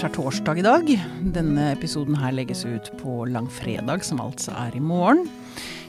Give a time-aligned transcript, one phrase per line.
[0.00, 0.86] skjærtorsdag i dag.
[1.34, 5.26] Denne episoden her legges ut på langfredag, som altså er i morgen.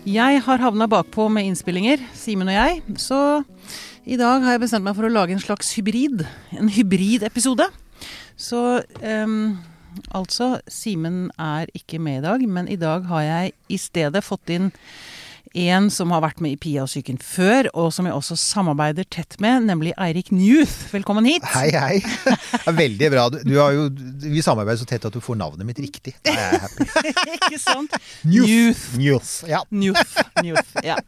[0.03, 2.81] Jeg har havna bakpå med innspillinger, Simen og jeg.
[2.99, 3.19] Så
[4.03, 6.25] i dag har jeg bestemt meg for å lage en slags hybrid.
[6.59, 7.69] En hybridepisode.
[8.35, 9.61] Så um,
[10.11, 14.51] altså, Simen er ikke med i dag, men i dag har jeg i stedet fått
[14.51, 14.73] inn
[15.53, 19.07] en som har vært med i Pia og psyken før, og som jeg også samarbeider
[19.11, 20.91] tett med, nemlig Eirik Newth.
[20.93, 21.45] Velkommen hit.
[21.55, 21.99] Hei, hei.
[22.61, 23.23] Ja, veldig bra.
[23.33, 23.87] Du, du har jo,
[24.21, 26.13] vi samarbeider så tett at du får navnet mitt riktig.
[26.23, 26.87] Da er jeg happy.
[27.37, 27.95] Ikke sant?
[28.27, 28.83] Newth.
[28.99, 29.31] Newth.
[29.49, 29.63] Ja.
[29.73, 30.19] Newth.
[30.45, 30.75] Newth.
[30.85, 30.99] Ja.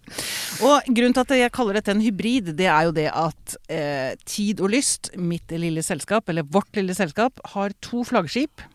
[0.66, 4.14] Og grunnen til at jeg kaller dette en hybrid, det er jo det at eh,
[4.26, 8.66] Tid og Lyst, mitt lille selskap, eller vårt lille selskap, har to flaggskip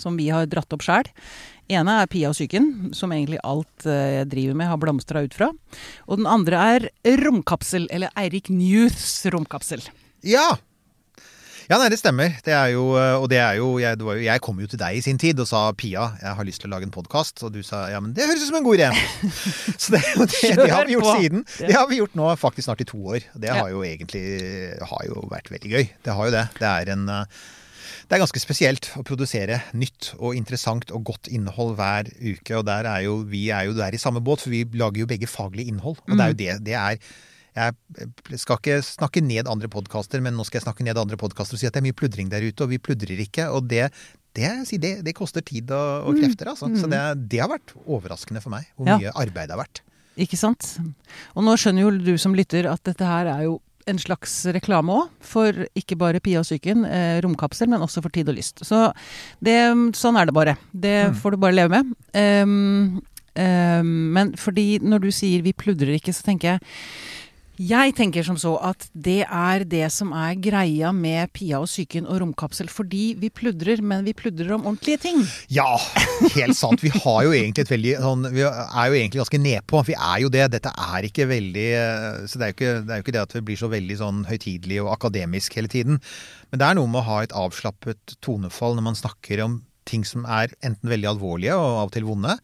[0.00, 1.10] som vi har dratt opp sjæl
[1.70, 5.36] ene er Pia og psyken, som egentlig alt eh, jeg driver med, har blomstra ut
[5.36, 5.52] fra.
[6.08, 6.90] Og den andre er
[7.22, 9.84] Romkapsel, eller Eirik Newths romkapsel.
[10.26, 10.50] Ja!
[11.70, 12.34] Ja, nei, det stemmer.
[12.44, 14.80] Det er jo, eh, og det er jo jeg, det jo jeg, kom jo til
[14.80, 17.40] deg i sin tid og sa Pia, jeg har lyst til å lage en podkast.
[17.46, 18.90] Og du sa ja, men det høres ut som en god idé.
[19.82, 21.46] Så det, det, det, har vi gjort siden.
[21.62, 23.24] Det har vi gjort nå faktisk snart i to år.
[23.32, 24.26] Det har jo egentlig
[24.90, 25.90] har jo vært veldig gøy.
[26.04, 26.46] Det har jo det.
[26.58, 27.42] Det er en uh,
[28.12, 32.58] det er ganske spesielt å produsere nytt og interessant og godt innhold hver uke.
[32.58, 35.06] Og der er jo, vi er jo der i samme båt, for vi lager jo
[35.08, 35.96] begge faglig innhold.
[36.04, 36.42] Og det er jo mm.
[36.42, 37.14] det det er.
[37.56, 41.56] Jeg skal ikke snakke ned andre podkaster, men nå skal jeg snakke ned andre podkaster
[41.56, 43.48] og si at det er mye pludring der ute, og vi pludrer ikke.
[43.48, 43.88] Og det,
[44.36, 44.52] det,
[44.84, 46.20] det, det koster tid og, og mm.
[46.20, 46.68] krefter, altså.
[46.76, 47.00] Så det,
[47.32, 49.16] det, har vært overraskende for meg hvor mye ja.
[49.24, 49.80] arbeid det har vært.
[50.20, 50.74] Ikke sant.
[51.32, 54.94] Og nå skjønner jo du som lytter at dette her er jo en slags reklame
[54.94, 58.64] òg, for ikke bare Pia og psyken, eh, romkapsel, men også for Tid og Lyst.
[58.66, 58.90] Så
[59.42, 59.58] det,
[59.98, 60.56] sånn er det bare.
[60.72, 61.16] Det mm.
[61.22, 61.94] får du bare leve med.
[62.14, 63.02] Um,
[63.34, 66.60] um, men fordi når du sier 'vi pludrer ikke', så tenker jeg
[67.62, 72.08] jeg tenker som så at det er det som er greia med Pia og psyken
[72.08, 72.70] og romkapsel.
[72.72, 75.22] Fordi vi pludrer, men vi pludrer om ordentlige ting.
[75.52, 75.68] Ja,
[76.36, 76.82] helt sant.
[76.82, 79.84] Vi har jo et veldig sånn Vi er jo egentlig ganske nedpå.
[79.88, 80.46] Vi er jo det.
[80.56, 81.68] Dette er ikke veldig
[82.30, 83.98] Så det er jo ikke det, er jo ikke det at vi blir så veldig
[84.00, 86.00] sånn høytidelig og akademisk hele tiden.
[86.50, 90.04] Men det er noe med å ha et avslappet tonefall når man snakker om ting
[90.06, 92.36] som er enten veldig alvorlige og av og til vonde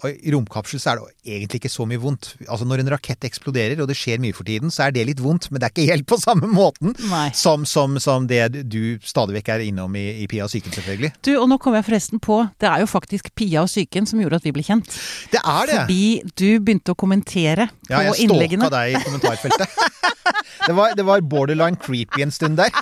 [0.00, 2.32] og I romkapsel så er det egentlig ikke så mye vondt.
[2.48, 5.20] Altså Når en rakett eksploderer, og det skjer mye for tiden, så er det litt
[5.22, 6.96] vondt, men det er ikke helt på samme måten
[7.36, 11.12] som, som, som, det du stadig vekk er innom i, i Pia og psyken, selvfølgelig.
[11.22, 14.22] Du, og nå kom jeg forresten på, det er jo faktisk Pia og psyken som
[14.22, 14.96] gjorde at vi ble kjent.
[15.34, 15.78] Det er det.
[15.82, 18.66] Fordi du begynte å kommentere på innleggene.
[18.66, 19.78] Ja, jeg stalka deg i kommentarfeltet.
[20.66, 22.72] det, var, det var borderline creepy en stund der.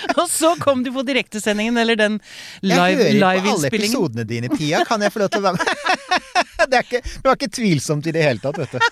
[0.20, 2.18] og så kom du på direktesendingen, eller den
[2.62, 3.20] live-innspillingen.
[3.20, 4.84] Jeg hører på alle episodene dine, Pia.
[4.88, 5.66] Kan jeg få lov til å være med?
[6.60, 8.82] Det er, ikke, det var ikke tvilsomt i det hele tatt, vet du.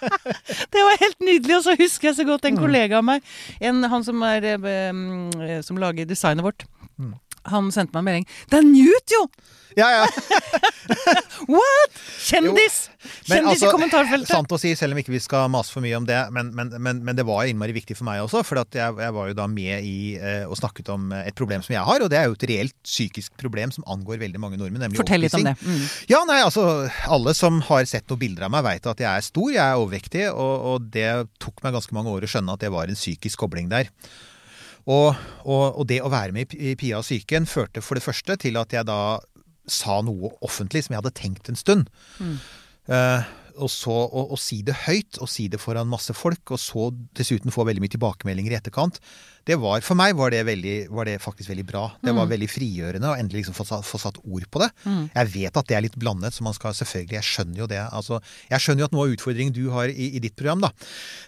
[0.72, 1.58] Det var helt nydelig.
[1.58, 2.62] Og så husker jeg så godt en mm.
[2.64, 3.26] kollega av meg,
[3.60, 6.64] en, han som, er, eh, som lager designet vårt.
[7.50, 8.30] Han sendte meg en melding.
[8.50, 9.26] Det er Newt, jo!
[9.76, 10.06] Ja, ja.
[11.52, 11.94] What?!
[12.22, 12.90] Kjendis!
[13.24, 14.30] Kjendis altså, i kommentarfeltet.
[14.30, 16.18] Sant å si, selv om ikke vi skal mase for mye om det.
[16.34, 18.42] Men, men, men, men det var innmari viktig for meg også.
[18.46, 21.74] For jeg, jeg, var jo da med i eh, og snakket om et problem som
[21.76, 22.04] jeg har.
[22.04, 24.84] Og det er jo et reelt psykisk problem som angår veldig mange nordmenn.
[24.86, 25.56] Nemlig Fortell litt om det.
[25.62, 25.86] Mm.
[26.12, 26.66] Ja, nei, altså
[27.12, 29.80] Alle som har sett noen bilder av meg, veit at jeg er stor, jeg er
[29.80, 30.28] overvektig.
[30.32, 31.08] Og, og det
[31.42, 33.90] tok meg ganske mange år å skjønne at det var en psykisk kobling der.
[34.90, 35.12] Og,
[35.44, 38.58] og, og, det å være med i Pia og psyken førte for det første til
[38.58, 39.20] at jeg da
[39.70, 41.86] sa noe offentlig som jeg hadde tenkt en stund.
[42.18, 42.34] Mm.
[42.90, 43.22] Uh,
[43.60, 46.88] og så å, si det høyt, og si det foran masse folk, og så
[47.18, 48.98] dessuten få veldig mye tilbakemeldinger i etterkant,
[49.48, 51.82] det var, For meg var det, veldig, var det faktisk veldig bra.
[51.98, 52.30] Det var mm.
[52.30, 54.68] veldig frigjørende å endelig liksom få, få, satt ord på det.
[54.86, 55.02] Mm.
[55.10, 57.80] Jeg vet at det er litt blandet, så man skal selvfølgelig Jeg skjønner jo det.
[57.90, 58.20] Altså,
[58.50, 60.70] jeg skjønner jo at noe av utfordringen du har i, i ditt program, da,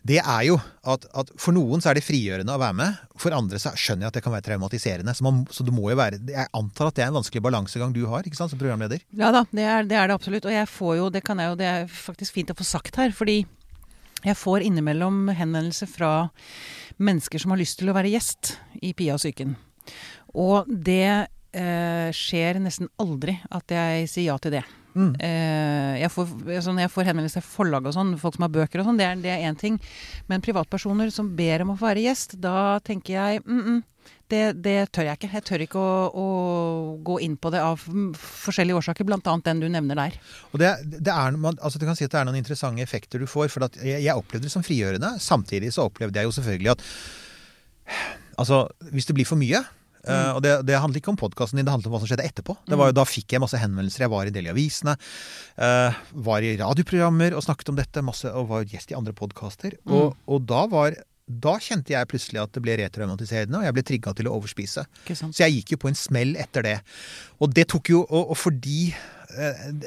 [0.07, 3.03] det er jo at, at, for noen så er det frigjørende å være med.
[3.21, 5.17] For andre så skjønner jeg at det kan være traumatiserende.
[5.17, 7.95] Så, man, så det må jo være Jeg antar at det er en vanskelig balansegang
[7.95, 9.03] du har ikke sant, som programleder?
[9.19, 10.47] Ja da, det er, det er det absolutt.
[10.47, 13.01] Og jeg får jo, det kan jeg jo, det er faktisk fint å få sagt
[13.01, 13.15] her.
[13.15, 13.43] fordi
[14.25, 16.13] jeg får innimellom henvendelser fra
[16.97, 19.57] mennesker som har lyst til å være gjest i Pia og psyken.
[20.35, 24.65] Og det eh, skjer nesten aldri at jeg sier ja til det.
[24.95, 25.11] Mm.
[25.19, 26.31] Eh, jeg, får,
[26.63, 29.33] sånn, jeg får henvendelser fra forlag og sånn, folk som har bøker og sånn, det
[29.33, 29.81] er én ting.
[30.31, 33.83] Men privatpersoner som ber om å få være gjest, da tenker jeg mm, mm,
[34.33, 35.31] det, det, tør jeg ikke.
[35.37, 36.27] Jeg tør ikke å, å,
[37.05, 37.83] gå inn på det av
[38.19, 39.21] forskjellige årsaker, bl.a.
[39.21, 40.19] den du nevner der.
[40.53, 43.29] Og det, det er, altså Du kan si at det er noen interessante effekter du
[43.31, 43.53] får.
[43.53, 45.15] for jeg, jeg opplevde det som frigjørende.
[45.23, 46.91] Samtidig så opplevde jeg jo selvfølgelig at
[48.35, 49.61] Altså, hvis det blir for mye
[50.05, 50.13] Mm.
[50.13, 52.27] Uh, og det, det, handlet ikke om podkasten din, det handlet om hva som skjedde
[52.29, 52.59] etterpå.
[52.69, 52.99] Det var jo, mm.
[52.99, 54.05] Da fikk jeg masse henvendelser.
[54.05, 54.97] Jeg var i en del i avisene.
[55.57, 55.97] Uh,
[56.27, 58.05] var i radioprogrammer og snakket om dette.
[58.05, 59.79] Masse, og var gjest i andre podkaster.
[59.81, 59.95] Mm.
[59.97, 63.85] Og, og, da var da kjente jeg plutselig at det ble retraumatiserende, og jeg ble
[63.89, 64.85] trigga til å overspise.
[65.09, 66.79] Så jeg gikk jo på en smell etter det.
[67.41, 68.93] Og det tok jo Og, og fordi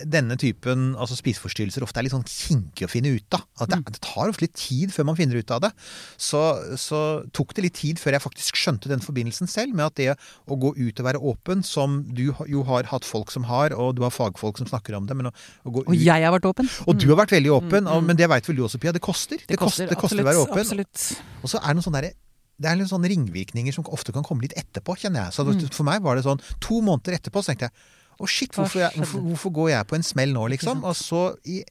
[0.07, 3.45] denne typen altså spiseforstyrrelser ofte er litt sånn kinkig å finne ut av.
[3.61, 5.71] At det, det tar ofte litt tid før man finner ut av det.
[6.19, 6.41] Så,
[6.81, 7.01] så
[7.37, 10.59] tok det litt tid før jeg faktisk skjønte den forbindelsen selv, med at det å
[10.59, 14.03] gå ut og være åpen, som du jo har hatt folk som har, og du
[14.05, 15.35] har fagfolk som snakker om det, men å,
[15.67, 16.69] å gå Og jeg har vært åpen.
[16.87, 18.95] Og du har vært veldig åpen, og, men det veit vel du også, Pia.
[18.95, 19.41] Det koster.
[19.47, 20.63] Det, koster, det koster å være åpen.
[20.65, 21.11] Absolutt.
[21.43, 22.15] Og så er det noen sånne der,
[22.57, 25.35] det er litt sånne ringvirkninger som ofte kan komme litt etterpå, kjenner jeg.
[25.35, 25.69] Så Mm.
[25.71, 27.75] For meg var det sånn to måneder etterpå, så tenkte jeg
[28.19, 30.83] å shit, hvorfor, jeg, hvorfor, hvorfor går jeg på en smell nå, liksom?
[30.87, 31.61] Og så i,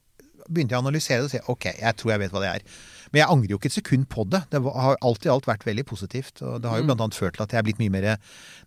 [0.47, 2.67] begynte jeg å analysere det og si ok, jeg tror jeg vet hva det er.
[3.11, 4.41] Men jeg angrer jo ikke et sekund på det.
[4.51, 6.41] Det har alt i alt vært veldig positivt.
[6.43, 6.87] Og det har jo Mm.
[6.91, 8.17] blant annet ført til at jeg er blitt mye mer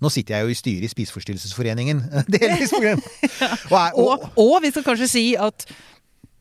[0.01, 2.01] Nå sitter jeg jo i styret i Spiseforstyrrelsesforeningen.
[2.33, 3.03] Delvis grunn
[3.73, 5.67] og, er- Og, og vi skal kanskje si at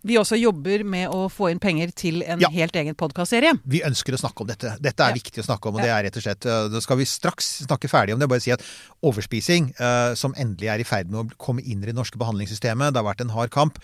[0.08, 2.50] vi også jobber med å få inn penger til en Ja.
[2.50, 3.60] helt egen podkastserie.
[3.68, 4.78] Vi ønsker å snakke om dette.
[4.82, 5.14] Dette er Ja.
[5.14, 5.76] viktig å snakke om.
[5.76, 8.30] og det er rett og slett, Nå Da skal vi straks snakke ferdig om det.
[8.30, 8.62] Bare si at
[9.04, 12.94] overspising, uh, som endelig er i ferd med å komme inn i det norske behandlingssystemet,
[12.94, 13.80] det har vært en hard kamp.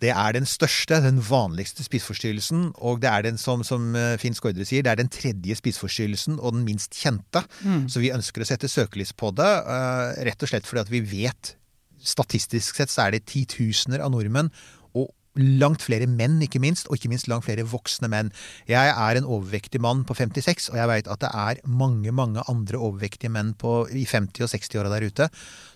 [0.00, 2.72] Det er den største, den vanligste spiseforstyrrelsen.
[2.80, 6.40] Og det er den som, som uh, Finn Skårdre sier, det er den tredje spiseforstyrrelsen
[6.40, 7.44] og den minst kjente.
[7.88, 9.52] Så vi ønsker å sette søkelys på det,
[10.24, 11.56] rett og slett fordi at vi vet
[12.02, 14.50] Statistisk sett så er det titusener av nordmenn,
[15.36, 18.32] langt flere menn, ikke minst, og ikke minst langt flere voksne menn.
[18.68, 22.42] Jeg er en overvektig mann på 56, og jeg veit at det er mange, mange
[22.50, 25.28] andre overvektige menn på, i 50- og 60-åra der ute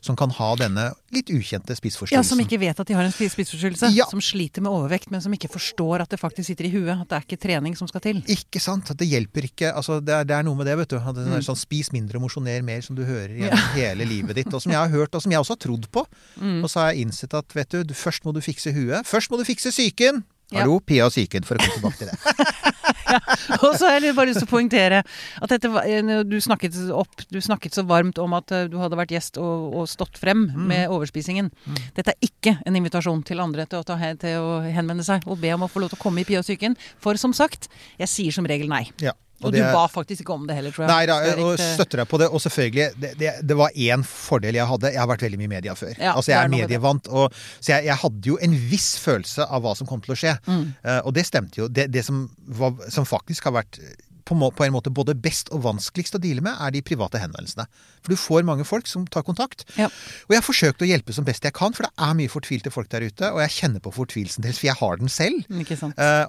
[0.06, 1.74] som kan ha denne litt ukjente
[2.12, 2.22] Ja.
[2.22, 3.88] Som ikke vet at de har en spis- spiseforstyrrelse.
[3.96, 4.04] Ja.
[4.10, 6.92] Som sliter med overvekt, men som ikke forstår at det faktisk sitter i huet.
[6.94, 8.20] At det er ikke trening som skal til.
[8.30, 8.90] Ikke sant?
[8.92, 9.72] At det hjelper ikke.
[9.74, 10.96] Altså, det, er, det er noe med det, vet du.
[11.00, 11.32] At det Mm.
[11.40, 14.52] er sånn, Spis mindre og mosjoner mer, som du hører gjennom hele livet ditt.
[14.54, 16.04] Og som jeg har hørt, og som jeg også har trodd på.
[16.38, 16.62] Mm.
[16.62, 19.02] Og så har jeg innsett at vet du, du, først må du fikse huet.
[19.10, 20.24] Først må du fikse psyken.
[20.54, 20.60] Ja.
[20.62, 22.66] Hallo, Pia og psyken, for å komme tilbake til det.
[23.66, 27.24] Og så har jeg bare lyst til å poengtere at dette eh, du, snakket opp,
[27.34, 30.44] du snakket så varmt om at eh, du hadde vært gjest og, og stått frem
[30.46, 30.66] Mm.
[30.70, 31.48] med overspisingen.
[31.96, 35.40] Dette er ikke en invitasjon til andre til å, ta, til å henvende seg og
[35.42, 36.76] be om å få lov til å komme i Pia og psyken.
[37.02, 37.66] For som sagt,
[37.98, 38.84] jeg sier som regel nei.
[39.02, 39.16] Ja.
[39.42, 40.90] Og, det du ba faktisk ikke om det heller, tror jeg.
[40.92, 42.28] Nei da, og støtter deg på det.
[42.32, 44.92] Og selvfølgelig, det, det, det var én fordel jeg hadde.
[44.94, 45.92] Jeg har vært veldig mye i media før.
[45.92, 47.10] Ja, altså Jeg er medievant.
[47.12, 50.18] Og, så jeg, jeg hadde jo en viss følelse av hva som kom til å
[50.22, 50.36] skje.
[50.48, 50.64] Mm.
[50.80, 51.68] Uh, og det stemte jo.
[51.68, 52.24] Det, det som,
[52.60, 53.80] var, som faktisk har vært
[54.26, 57.66] på, en måte både best og vanskeligst å deale med, er de private henvendelsene.
[58.02, 59.64] For du får mange folk som tar kontakt.
[59.78, 59.88] Ja.
[60.26, 62.72] Og jeg har forsøkt å hjelpe som best jeg kan, for det er mye fortvilte
[62.74, 63.30] folk der ute.
[63.32, 65.46] Og jeg kjenner på fortvilelsen deres, for jeg har den selv.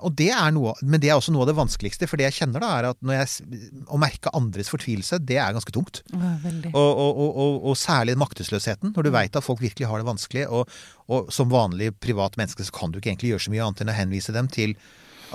[0.05, 2.09] Og det er noe, men det er også noe av det vanskeligste.
[2.09, 5.57] For det jeg kjenner da, er at når jeg, å merke andres fortvilelse, det er
[5.57, 6.03] ganske tungt.
[6.13, 6.21] Å.
[6.77, 10.47] Og, og, og, og, særlig maktesløsheten, når du veit at folk virkelig har det vanskelig.
[10.53, 10.77] Og,
[11.13, 13.93] og som vanlig privat menneske så kan du ikke egentlig gjøre så mye annet enn
[13.93, 14.77] å henvise dem til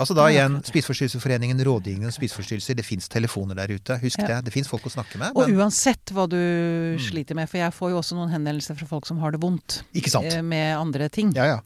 [0.00, 0.60] Altså da igjen.
[0.64, 2.76] Spiseforstyrrelsesforeningen, Rådgivningen om spiseforstyrrelser.
[2.78, 3.98] Det fins telefoner der ute.
[4.00, 4.26] Husk Ja.
[4.26, 4.44] det.
[4.46, 5.32] Det fins folk å snakke med.
[5.36, 9.06] Og uansett hva du sliter med, for jeg får jo også noen henvendelser fra folk
[9.06, 10.32] som har det vondt ikke sant?
[10.32, 11.32] eh, med andre ting.
[11.36, 11.60] Ja, ja.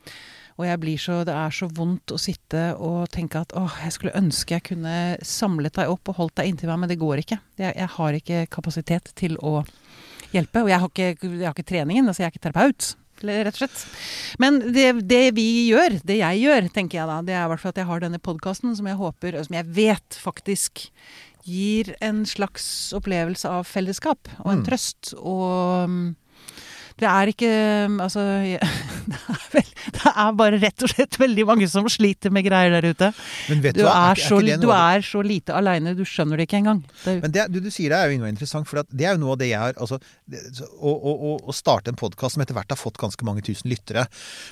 [0.58, 0.64] Og
[0.98, 4.62] så, det er så vondt å sitte og tenke at åh, jeg skulle ønske jeg
[4.62, 7.38] kunne samlet deg opp og holdt deg inntil meg, men det går ikke.
[7.58, 9.66] Jeg, jeg har ikke kapasitet til å
[10.32, 10.62] hjelpe.
[10.64, 12.96] Og jeg har ikke, jeg har ikke treningen, altså jeg er ikke terapeut.
[13.24, 13.84] Rett og slett.
[14.42, 17.60] Men det, det vi gjør, det jeg gjør, tenker jeg da, det er i hvert
[17.62, 20.88] fall at jeg har denne podkasten som jeg håper, og som jeg vet faktisk
[21.46, 24.66] gir en slags opplevelse av fellesskap og en Mm.
[24.66, 25.14] trøst.
[25.16, 26.16] Og mm,
[27.00, 27.50] det er ikke
[28.02, 28.60] Altså jeg,
[29.12, 32.72] det, er vel, det er bare rett og slett veldig mange som sliter med greier
[32.76, 33.10] der ute.
[33.50, 33.92] Men vet Du hva?
[33.92, 36.82] er, er, så, det du er så lite aleine, du skjønner det ikke engang.
[37.04, 39.22] Det, Men det du, du sier det er jo noe interessant, for det er jo
[39.22, 40.00] noe av det jeg har altså,
[40.30, 40.42] det,
[40.76, 44.06] å, å, å, starte en podkast som etter hvert har fått ganske mange tusen lyttere.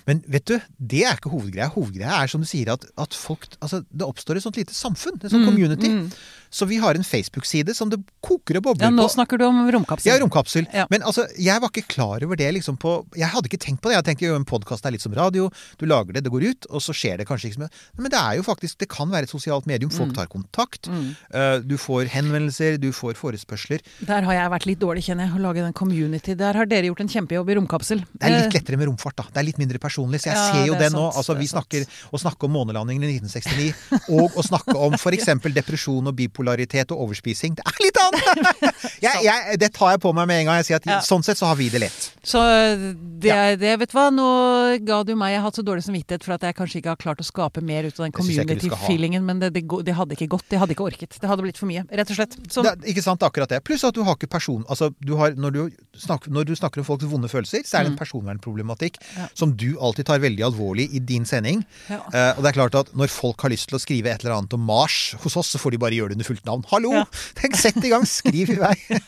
[0.08, 1.72] Men vet du, det er ikke hovedgreia.
[1.74, 5.18] Hovedgreia er som du sier, at, at folk Altså, det oppstår et sånt lite samfunn.
[5.20, 5.90] Et sånt community.
[5.90, 6.06] mm.
[6.54, 9.12] Så vi har en Facebook-side som det koker og bobler ja, nå på.
[9.16, 10.06] snakker du om romkapsel.
[10.12, 10.68] Ja, romkapsel.
[10.72, 10.84] Ja.
[10.92, 13.90] Men altså, jeg var ikke klar over det liksom på Jeg hadde ikke tenkt på
[13.90, 13.96] det.
[13.98, 15.48] Jeg tenkte jo en podkast er litt som radio.
[15.80, 17.74] Du lager det, det går ut, og så skjer det kanskje ikke så mye.
[17.98, 19.90] Men det er jo faktisk Det kan være et sosialt medium.
[19.90, 20.86] Folk tar kontakt.
[20.88, 21.10] Mm.
[21.34, 21.66] Mm.
[21.68, 23.82] Du får henvendelser, du får forespørsler.
[24.06, 26.34] Der har jeg vært litt dårlig, kjenner jeg, å lage den community.
[26.38, 28.04] Der har dere gjort en kjempejobb i romkapsel.
[28.14, 29.24] Det er litt Eh, lettere med romfart, da.
[29.32, 30.20] Det er litt mindre personlig.
[30.22, 31.04] Så jeg Ja, ser jo det det nå.
[31.16, 33.74] Altså, vi snakker å snakke om månelandingen i 1969,
[34.14, 35.26] og å snakke om f.eks.
[35.60, 37.56] depresjon og bipolaritet og overspising.
[37.56, 38.74] Det er litt annet!
[39.04, 40.58] jeg, jeg, det tar jeg på meg med en gang.
[40.60, 40.98] Jeg sier at Ja.
[41.04, 42.10] sånn sett så har vi det lett.
[42.24, 43.56] Så det, ja.
[43.56, 44.26] det, vet du hva, nå
[44.84, 47.00] ga du meg Jeg har hatt så dårlig samvittighet for at jeg kanskje ikke har
[47.00, 50.46] klart å skape mer ut av den community-feelingen, men det, det, det hadde ikke gått.
[50.52, 51.16] Det hadde ikke orket.
[51.20, 52.36] Det hadde blitt for mye, rett og slett.
[52.52, 53.62] Så, Det, ikke sant, akkurat det.
[53.66, 54.64] Pluss at du har ikke person...
[54.68, 57.88] Altså, du har, når, du snakker, når du snakker om folks vonde følelser, så er
[57.88, 59.18] det en personvernproblematikk Mm.
[59.18, 59.26] Ja.
[59.36, 61.62] som du alltid tar veldig alvorlig i din sending.
[61.90, 61.98] Eh,
[62.36, 64.54] og det er klart at når folk har lyst til å skrive et eller annet
[64.56, 66.64] om Mars hos oss, så får de bare gjøre det under fullt navn.
[66.70, 66.92] Hallo!
[66.98, 67.04] Ja.
[67.40, 68.74] Tenk, sett i gang, skriv i vei.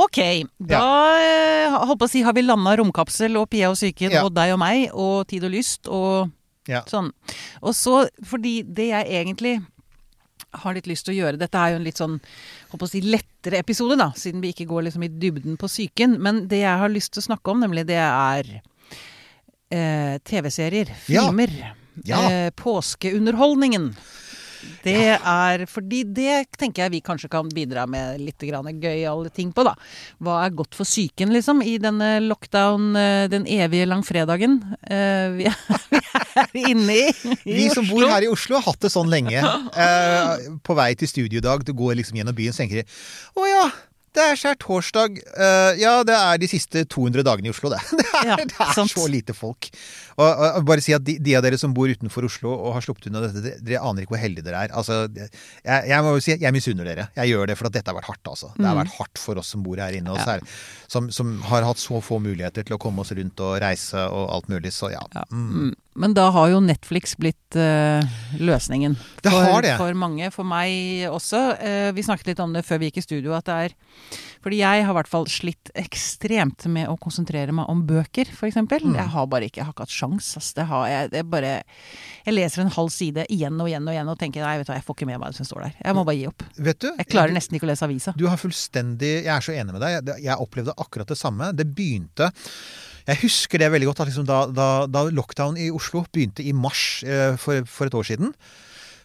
[0.00, 0.16] Ok,
[0.62, 0.78] da
[1.20, 1.80] ja.
[1.84, 4.22] holdt på å si har vi landa romkapsel og Pia og psyken Ja.
[4.24, 6.30] og deg og meg og Tid og lyst og
[6.70, 6.82] Ja.
[6.88, 7.10] sånn.
[7.60, 9.54] Og så, fordi det jeg egentlig
[10.54, 12.16] har litt lyst til å gjøre Dette er jo en litt sånn
[12.70, 16.16] håper å si, lettere episode, da, siden vi ikke går liksom i dybden på psyken.
[16.22, 18.60] Men det jeg har lyst til å snakke om, nemlig det er
[19.70, 21.26] eh, TV-serier, Ja.
[21.26, 21.50] filmer.
[22.06, 22.20] Ja.
[22.30, 23.96] Eh, påskeunderholdningen.
[24.84, 29.52] Det er fordi det tenker jeg vi kanskje kan bidra med litt grann gøyale ting
[29.54, 29.74] på, da.
[30.22, 35.46] Hva er godt for psyken, liksom, i denne lockdown, eh, den evige langfredagen uh, vi,
[35.50, 35.84] er,
[36.54, 37.04] vi er inne i.
[37.44, 39.40] i Vi som bor her i Oslo har hatt det sånn lenge.
[39.40, 43.64] Uh, på vei til studiodag, du går liksom gjennom byen, så tenker de Å ja,
[44.16, 45.18] det er skjærtorsdag.
[45.38, 47.78] Uh, ja, det er de siste 200 dagene i Oslo, det.
[48.00, 49.68] Det er, Ja, det er så lite folk.
[50.20, 52.84] Og, og, bare si at de, de av dere som bor utenfor Oslo og har
[52.84, 54.74] sluppet unna dette, dere, dere aner ikke hvor heldige dere er.
[54.76, 57.06] Altså, jeg, jeg må jo si jeg misunner dere.
[57.16, 58.50] Jeg gjør det for at dette har vært hardt, altså.
[58.58, 58.82] Det har Mm.
[58.82, 60.50] vært hardt for oss som bor her inne, og særlig,
[60.90, 64.26] som, som har hatt så få muligheter til å komme oss rundt og reise og
[64.36, 64.74] alt mulig.
[64.76, 65.00] Så ja.
[65.16, 65.24] Ja.
[65.32, 65.72] Mm.
[66.00, 68.00] Men da har jo Netflix blitt uh,
[68.40, 68.94] løsningen.
[69.20, 69.74] Det har det.
[69.76, 71.40] For mange, for meg også.
[71.60, 73.74] Uh, vi snakket litt om det før vi gikk i studio, at det er
[74.40, 78.56] Fordi jeg har i hvert fall slitt ekstremt med å konsentrere meg om bøker, f.eks.
[78.56, 78.96] Mm.
[78.96, 80.32] Jeg har bare ikke jeg har ikke hatt sjans.
[80.40, 81.54] Altså, Det har jeg, det bare
[82.24, 84.72] Jeg leser en halv side igjen og igjen og igjen og tenker nei, vet du
[84.72, 85.80] hva, jeg får ikke med meg det som står der.
[85.84, 86.46] Jeg må bare gi opp.
[86.56, 86.88] Vet du?
[86.94, 88.16] Jeg klarer nesten ikke å lese avisa.
[88.16, 90.14] Du har fullstendig Jeg er så enig med deg.
[90.24, 91.52] Jeg opplevde akkurat det samme.
[91.52, 92.32] Det begynte
[93.10, 94.02] Jeg husker det veldig godt.
[94.04, 97.96] At liksom da, da, da lockdown i Oslo begynte i mars eh, for, for et
[97.98, 98.34] år siden.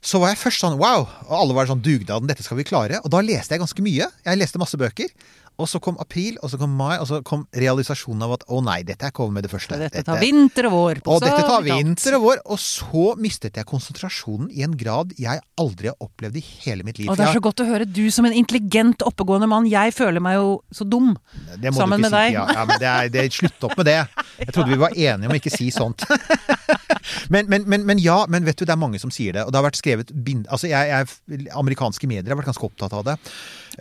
[0.06, 1.08] Så var jeg først sånn wow!
[1.26, 3.00] Og alle var sånn dugnaden, dette skal vi klare.
[3.02, 4.10] Og da leste jeg ganske mye.
[4.28, 5.10] Jeg leste masse bøker.
[5.56, 8.60] Og så kom april, og så kom mai, og så kom realisasjonen av at å
[8.66, 9.78] nei, dette er ikke over med det første.
[9.80, 11.02] Dette tar vinter og vår.
[11.14, 12.42] Og dette tar vinter og vår.
[12.52, 17.00] Og så mistet jeg konsentrasjonen i en grad jeg aldri har opplevd i hele mitt
[17.00, 17.10] liv.
[17.12, 19.70] Og det er så godt å høre du som en intelligent, oppegående mann.
[19.72, 21.14] Jeg føler meg jo så dum.
[21.72, 22.18] Sammen med si.
[22.18, 22.36] deg.
[22.36, 24.02] Ja, ja, men det er, det, slutt opp med det.
[24.42, 26.04] Jeg trodde vi var enige om å ikke si sånt.
[27.30, 29.46] Men, men, men, men ja, men vet du, det er mange som sier det.
[29.46, 30.48] Og det har vært skrevet bind...
[30.54, 33.16] Altså, jeg, jeg, Amerikanske medier har vært ganske opptatt av det.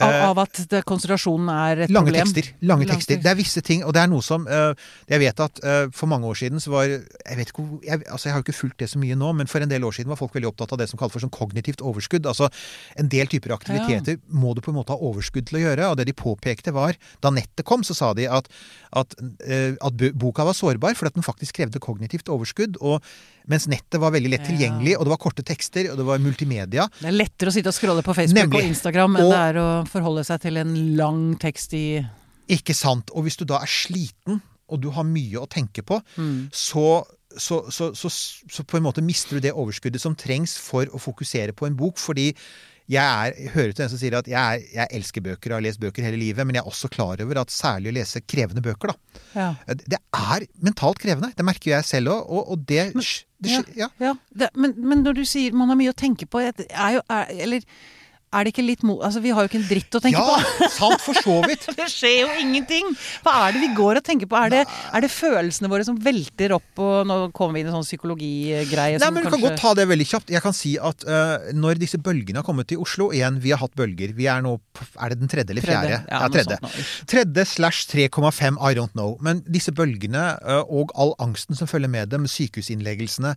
[0.00, 2.26] Av, Eh, av at det, konsentrasjonen er et Lange problem.
[2.32, 2.52] tekster.
[2.62, 3.20] Lange Lange tekster.
[3.22, 4.74] Det er visse ting, og det er noe som eh,
[5.08, 8.28] Jeg vet at eh, for mange år siden så var Jeg vet ikke jeg, Altså,
[8.28, 10.10] jeg har jo ikke fulgt det så mye nå, men for en del år siden
[10.10, 12.26] var folk veldig opptatt av det som kalles for sånn kognitivt overskudd.
[12.26, 12.50] Altså
[12.98, 15.90] en del typer aktiviteter må du på en måte ha overskudd til å gjøre.
[15.90, 18.48] Og det de påpekte var Da nettet kom, så sa de at,
[18.94, 19.14] at,
[19.46, 22.76] eh, at boka var sårbar fordi at den faktisk krevde kognitivt overskudd.
[22.80, 23.02] Og
[23.50, 26.88] mens nettet var veldig lett tilgjengelig, og det var korte tekster, og det var multimedia,
[27.00, 28.62] Det er lettere å sitte og scrolle på Facebook Nemlig.
[28.62, 32.06] og Instagram enn Og- det er å forholde seg til en lang tekst i
[32.48, 33.10] Ikke sant?
[33.14, 36.48] Og hvis du da er sliten, og du har mye å tenke på, Mm.
[36.52, 37.04] så,
[37.36, 38.08] så, så, så,
[38.48, 41.74] så på en måte mister du det overskuddet som trengs for å fokusere på en
[41.74, 41.96] bok.
[41.96, 42.34] Fordi
[42.90, 45.56] jeg, er, jeg hører til den som sier at jeg, er, jeg elsker bøker og
[45.56, 48.20] har lest bøker hele livet, men jeg er også klar over at særlig å lese
[48.28, 49.20] krevende bøker, da.
[49.32, 49.48] Ja.
[49.80, 51.32] Det er mentalt krevende.
[51.36, 52.28] Det merker jeg selv òg.
[52.28, 53.62] Og, og det, det, ja.
[53.78, 53.88] ja.
[54.04, 54.14] ja.
[54.36, 57.32] Det, men, men når du sier man har mye å tenke på, er jo er,
[57.46, 57.64] Eller
[58.34, 58.96] er det ikke litt mo...
[59.04, 60.68] Altså, vi har jo ikke en dritt å tenke ja, på.
[60.78, 61.66] sant for så vidt.
[61.78, 62.90] Det skjer jo ingenting!
[63.24, 64.38] Hva er det vi går og tenker på?
[64.38, 67.74] Er det, er det følelsene våre som velter opp, og nå kommer vi inn i
[67.74, 70.32] sånn psykologigreie Nei, men Du kan godt ta det veldig kjapt.
[70.34, 73.62] Jeg kan si at uh, når disse bølgene har kommet til Oslo Igjen, vi har
[73.62, 74.14] hatt bølger.
[74.16, 74.56] Vi er nå
[74.98, 75.88] Er det den tredje eller fjerde?
[75.88, 76.02] Tredje.
[76.10, 76.86] Ja, noe tredje.
[77.10, 79.18] Tredje slash 3,5, I don't know.
[79.24, 83.34] Men disse bølgene uh, og all angsten som følger med dem, sykehusinnleggelsene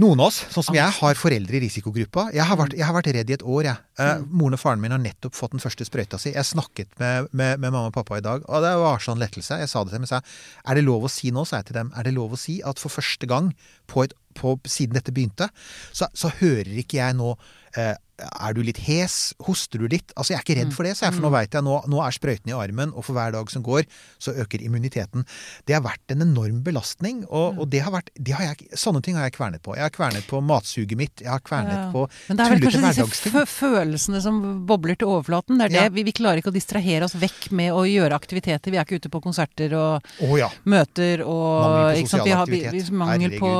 [0.00, 2.28] Noen av oss, sånn som jeg, har foreldre i risikogruppa.
[2.32, 3.84] Jeg har vært, jeg har vært redd i et år, jeg.
[4.00, 6.32] Eh, moren og faren min har nettopp fått den første sprøyta si.
[6.32, 9.58] Jeg snakket med, med, med mamma og pappa i dag, og det var sånn lettelse.
[9.60, 10.06] Jeg sa det til dem.
[10.08, 12.32] Jeg sa er det lov å si nå, sa jeg til dem, er det lov
[12.32, 13.50] å si at for første gang
[13.90, 15.50] på et, på, siden dette begynte,
[15.92, 17.34] så, så hører ikke jeg nå
[17.76, 17.96] eh,
[18.28, 19.32] er du litt hes?
[19.46, 20.12] Hoster du litt?
[20.16, 22.02] Altså, Jeg er ikke redd for det, så jeg, for nå vet jeg nå, nå
[22.04, 23.86] er sprøyten i armen, og for hver dag som går,
[24.20, 25.24] så øker immuniteten.
[25.66, 29.02] Det har vært en enorm belastning, og, og det har vært det har jeg, Sånne
[29.04, 29.74] ting har jeg kvernet på.
[29.76, 31.86] Jeg har kvernet på matsuget mitt, jeg har kvernet Ja.
[31.94, 35.58] på Men det er vel kanskje disse følelsene som bobler til overflaten.
[35.58, 35.82] Det er det.
[35.84, 35.94] Ja.
[35.94, 38.72] Vi, vi klarer ikke å distrahere oss vekk med å gjøre aktiviteter.
[38.72, 40.48] Vi er ikke ute på konserter og oh, ja.
[40.64, 42.90] møter og Mangel på sosial Vi har, vi, aktivitet.
[42.90, 43.52] vi, mangel på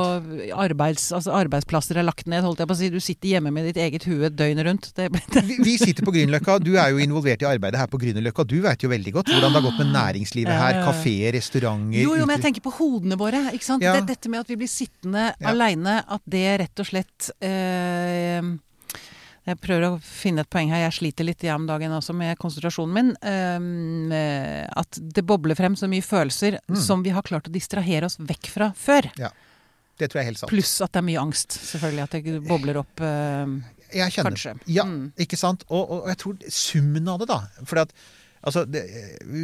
[0.65, 2.43] arbeids, altså arbeidsplasser er lagt ned.
[2.45, 2.89] Holdt jeg på å si.
[2.93, 4.89] Du sitter hjemme med ditt eget hue døgnet rundt.
[4.95, 5.07] Det,
[5.47, 6.59] Vi, vi sitter på Grünerløkka.
[6.63, 8.45] Du er jo involvert i arbeidet her på Grünerløkka.
[8.47, 10.81] Du vet jo veldig godt hvordan det har gått med næringslivet her.
[10.85, 13.45] Kafeer, restauranter jo, jo, men jeg tenker på hodene våre.
[13.55, 13.83] ikke sant?
[13.83, 13.95] Ja.
[13.99, 15.49] Det, dette med at vi blir sittende Ja.
[15.55, 18.41] aleine, at det rett og slett eh,
[19.47, 20.83] Jeg prøver å finne et poeng her.
[20.85, 23.13] Jeg sliter litt om dagen også med konsentrasjonen min.
[24.13, 26.75] eh, at det bobler frem så mye følelser Mm.
[26.77, 29.09] som vi har klart å distrahere oss vekk fra før.
[29.17, 29.31] Ja.
[29.97, 30.49] Det tror jeg er helt sant.
[30.51, 32.03] Pluss at det er mye angst, selvfølgelig.
[32.03, 33.01] At det bobler opp.
[33.01, 33.45] eh,
[33.93, 34.55] Jeg kjenner, Kanskje.
[34.67, 35.11] Ja, Mm.
[35.19, 35.63] ikke sant?
[35.69, 37.41] Og, og jeg tror summen av det, da.
[37.65, 37.93] fordi at,
[38.43, 38.81] altså, det,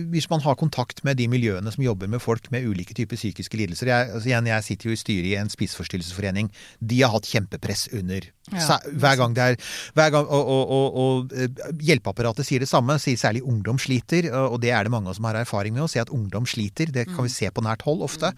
[0.10, 3.58] hvis man har kontakt med de miljøene som jobber med folk med ulike typer psykiske
[3.60, 6.50] lidelser jeg, altså, igjen, jeg sitter jo i styret i en spiseforstyrrelsesforening.
[6.82, 8.26] De har hatt kjempepress under
[8.56, 9.58] Ja, hver gang det er
[9.94, 11.50] hver gang, og, og, og, og eh,
[11.92, 12.96] hjelpeapparatet sier det samme.
[13.04, 14.32] Sier særlig ungdom sliter.
[14.34, 16.90] Og og det er det mange som har erfaring med å se at ungdom sliter.
[16.96, 18.32] Det kan vi se på nært hold ofte.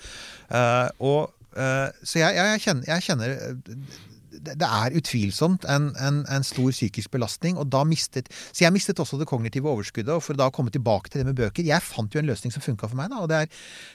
[0.49, 3.99] Eh, og, eh, så jeg, jeg, jeg kjenner, jeg kjenner eh,
[4.39, 7.57] det er utvilsomt en, en, en stor psykisk belastning.
[7.57, 10.13] og da mistet, Så jeg mistet også det kognitive overskuddet.
[10.15, 12.53] Og for da å komme tilbake til det med bøker Jeg fant jo en løsning
[12.53, 13.09] som funka for meg.
[13.09, 13.47] da, og Det er,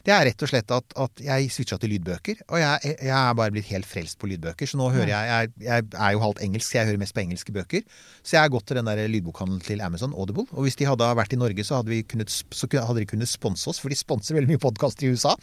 [0.05, 2.45] det er rett og slett at, at jeg switcha til lydbøker.
[2.51, 4.67] Og jeg, jeg er bare blitt helt frelst på lydbøker.
[4.67, 7.25] Så nå hører jeg Jeg, jeg er jo halvt engelsk, så jeg hører mest på
[7.25, 7.87] engelske bøker.
[8.23, 10.47] Så jeg har gått til den der lydbokhandelen til Amazon, Audible.
[10.53, 13.31] Og hvis de hadde vært i Norge, så hadde, vi kunnet, så hadde de kunnet
[13.31, 15.35] sponse oss, for de sponser veldig mye podkaster i USA.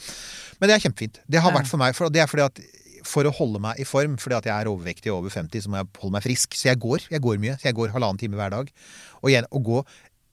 [0.60, 1.22] Men det er kjempefint.
[1.32, 1.98] Det har vært for meg.
[1.98, 2.62] For det er fordi at
[3.08, 5.72] for å holde meg i form, fordi at jeg er overvektig og over 50, så
[5.72, 6.58] må jeg holde meg frisk.
[6.58, 7.08] Så jeg går.
[7.12, 7.58] Jeg går mye.
[7.60, 8.72] Så jeg går halvannen time hver dag.
[9.22, 9.82] Og igjen, å gå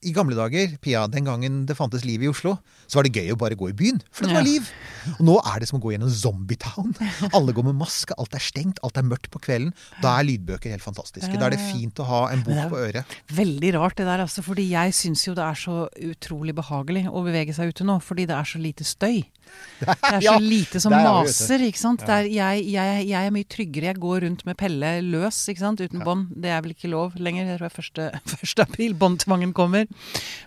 [0.05, 2.55] i gamle dager, Pia, den gangen det fantes liv i Oslo,
[2.87, 3.99] så var det gøy å bare gå i byen.
[4.15, 4.69] For det var liv.
[5.17, 6.93] Og nå er det som å gå gjennom Zombietown.
[7.35, 9.73] Alle går med maske, alt er stengt, alt er mørkt på kvelden.
[10.03, 11.33] Da er lydbøker helt fantastiske.
[11.35, 13.17] Da er det fint å ha en bok på øret.
[13.35, 14.45] Veldig rart det der, altså.
[14.45, 17.99] Fordi jeg syns jo det er så utrolig behagelig å bevege seg ute nå.
[18.03, 19.19] Fordi det er så lite støy.
[19.81, 22.03] Det er så lite som er maser, ikke sant.
[22.05, 23.87] Er, jeg, jeg, jeg er mye tryggere.
[23.89, 25.81] Jeg går rundt med Pelle løs, ikke sant.
[25.81, 26.27] Uten bånd.
[26.37, 27.49] Det er vel ikke lov lenger.
[27.55, 28.43] Jeg tror det er 1.
[28.45, 28.61] 1.
[28.67, 29.88] april båndtvangen kommer.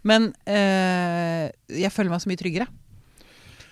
[0.08, 1.50] Men eh,
[1.82, 2.68] jeg føler meg så mye tryggere.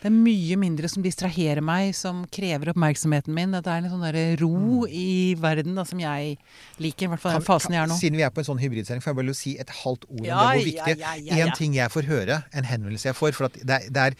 [0.01, 3.53] Det er mye mindre som distraherer meg, som krever oppmerksomheten min.
[3.59, 4.07] At det er en sånn
[4.41, 6.39] ro i verden da, som jeg
[6.81, 7.05] liker.
[7.05, 7.99] I hvert fall den fasen jeg er nå.
[8.01, 10.31] Siden vi er på en sånn hybridsending, får jeg bare si et halvt ord om
[10.31, 10.63] Ja, det.
[10.63, 11.51] Hvor viktig ja, ja, ja.
[11.59, 14.17] Ting jeg får høre, en henvendelse jeg får For at det er, det er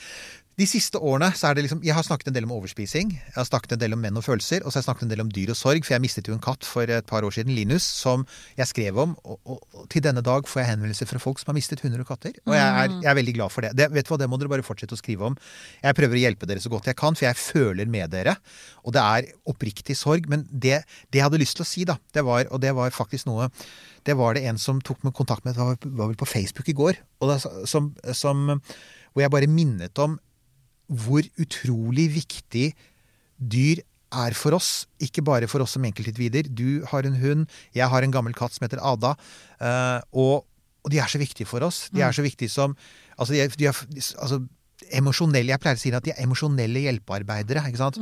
[0.59, 3.13] de siste årene så er det liksom Jeg har snakket en del om overspising.
[3.15, 4.65] Jeg har snakket en del om menn og følelser.
[4.65, 5.87] Og så har jeg snakket en del om dyr og sorg.
[5.87, 8.27] For jeg mistet jo en katt for et par år siden, Linus, som
[8.59, 9.15] jeg skrev om.
[9.25, 12.03] Og, og, og til denne dag får jeg henvendelser fra folk som har mistet hunder
[12.05, 12.37] og katter.
[12.45, 13.73] Og jeg er, jeg er veldig glad for det.
[13.79, 13.89] det.
[13.95, 15.39] Vet du hva, det må dere bare fortsette å skrive om.
[15.81, 18.37] Jeg prøver å hjelpe dere så godt jeg kan, for jeg føler med dere.
[18.85, 20.29] Og det er oppriktig sorg.
[20.33, 22.93] Men det, det jeg hadde lyst til å si, da, det var, og det var
[22.97, 23.49] faktisk noe
[24.09, 26.71] det var det en som tok med kontakt med, det var, var vel på Facebook
[26.73, 27.35] i går, og da,
[27.69, 28.47] som, som,
[29.13, 30.15] hvor jeg bare minnet om
[30.91, 32.73] hvor utrolig viktig
[33.39, 34.87] dyr er for oss.
[35.03, 36.51] Ikke bare for oss som enkeltindivider.
[36.51, 39.15] Du har en hund, jeg har en gammel katt som heter Ada.
[39.63, 40.47] eh, og,
[40.83, 41.89] og de er så viktige for oss.
[41.95, 42.77] De er så viktige som
[43.21, 43.77] Altså, de er, de er,
[44.17, 44.39] altså
[44.93, 47.63] emosjonelle Jeg pleier å si at de er emosjonelle hjelpearbeidere.
[47.69, 47.99] ikke sant?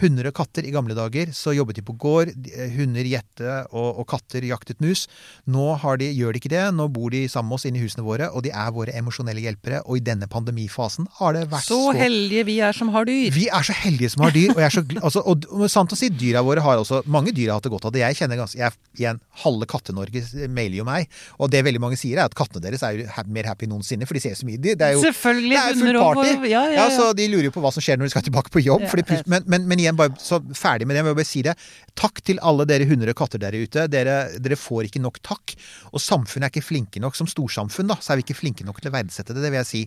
[0.00, 2.28] Hunder og katter i gamle dager så jobbet de på gård.
[2.54, 5.06] eh, Hunder gjette, og, og katter jaktet mus.
[5.50, 6.64] Nå har de, gjør de ikke det.
[6.74, 9.40] Nå bor de sammen med oss inne i husene våre, og de er våre emosjonelle
[9.44, 9.82] hjelpere.
[9.86, 13.30] Og i denne pandemifasen har det vært Så Så heldige vi er som har dyr.
[13.34, 14.50] vi er så heldige som har dyr.
[14.54, 17.32] Og, jeg er så, altså, og, og sant å si, dyra våre har også Mange
[17.34, 18.00] dyr har hatt det godt av det.
[18.04, 21.08] Jeg kjenner ganske, jeg, igjen, Halve Katte-Norge mailer jo meg.
[21.40, 24.06] Og det veldig mange sier, er at kattene deres er jo mer happy enn noensinne,
[24.06, 24.60] for de ser så mye.
[24.60, 25.56] Det er jo, Selvfølgelig.
[25.56, 25.78] det er
[26.20, 26.50] party.
[26.50, 26.86] Ja, ja, ja.
[26.94, 28.86] så De lurer jo på hva som skjer når de skal tilbake på jobb.
[28.90, 31.02] Fordi, men, men, men igjen, bare så ferdig med det.
[31.02, 31.56] Jeg vil bare si det.
[31.98, 33.86] Takk til alle dere hunder og katter der ute.
[33.92, 35.56] Dere, dere får ikke nok takk.
[35.92, 37.18] Og samfunnet er ikke flinke nok.
[37.18, 39.44] Som storsamfunn da, så er vi ikke flinke nok til å verdsette det.
[39.44, 39.84] Det vil jeg si.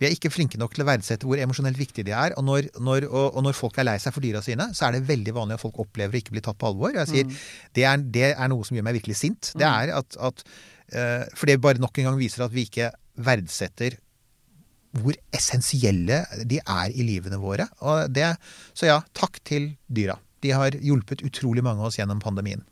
[0.00, 2.36] Vi er ikke flinke nok til å verdsette hvor emosjonelt viktig de er.
[2.40, 4.98] Og når, når, og, og når folk er lei seg for dyra sine, så er
[4.98, 6.92] det veldig vanlig at folk opplever å ikke bli tatt på alvor.
[6.92, 9.54] Og jeg sier, det, er, det er noe som gjør meg virkelig sint.
[9.58, 10.44] Det er at, at
[10.92, 13.98] eh, For det bare nok en gang viser at vi ikke verdsetter
[15.02, 17.66] hvor essensielle de er i livene våre.
[17.82, 18.34] Og det,
[18.76, 20.18] så ja, takk til dyra.
[20.44, 22.62] De har hjulpet utrolig mange av oss gjennom pandemien.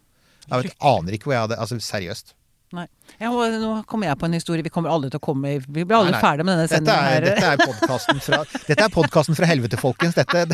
[0.49, 2.35] Jeg vet, aner ikke hvor jeg hadde Altså seriøst.
[2.73, 2.87] Nei.
[3.21, 4.65] Ja, nå kommer jeg på en historie.
[4.65, 6.23] Vi kommer aldri til å komme Vi blir aldri nei.
[6.47, 10.17] med denne Dette sendingen er, dette er podkasten fra, dette er fra helvete, folkens.
[10.17, 10.47] Dette,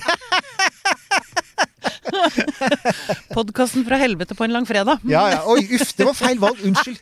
[3.37, 5.03] Podkasten fra helvete på en langfredag.
[5.09, 5.41] ja, ja.
[5.49, 6.61] Oi, uff, det var feil valg.
[6.65, 6.99] Unnskyld.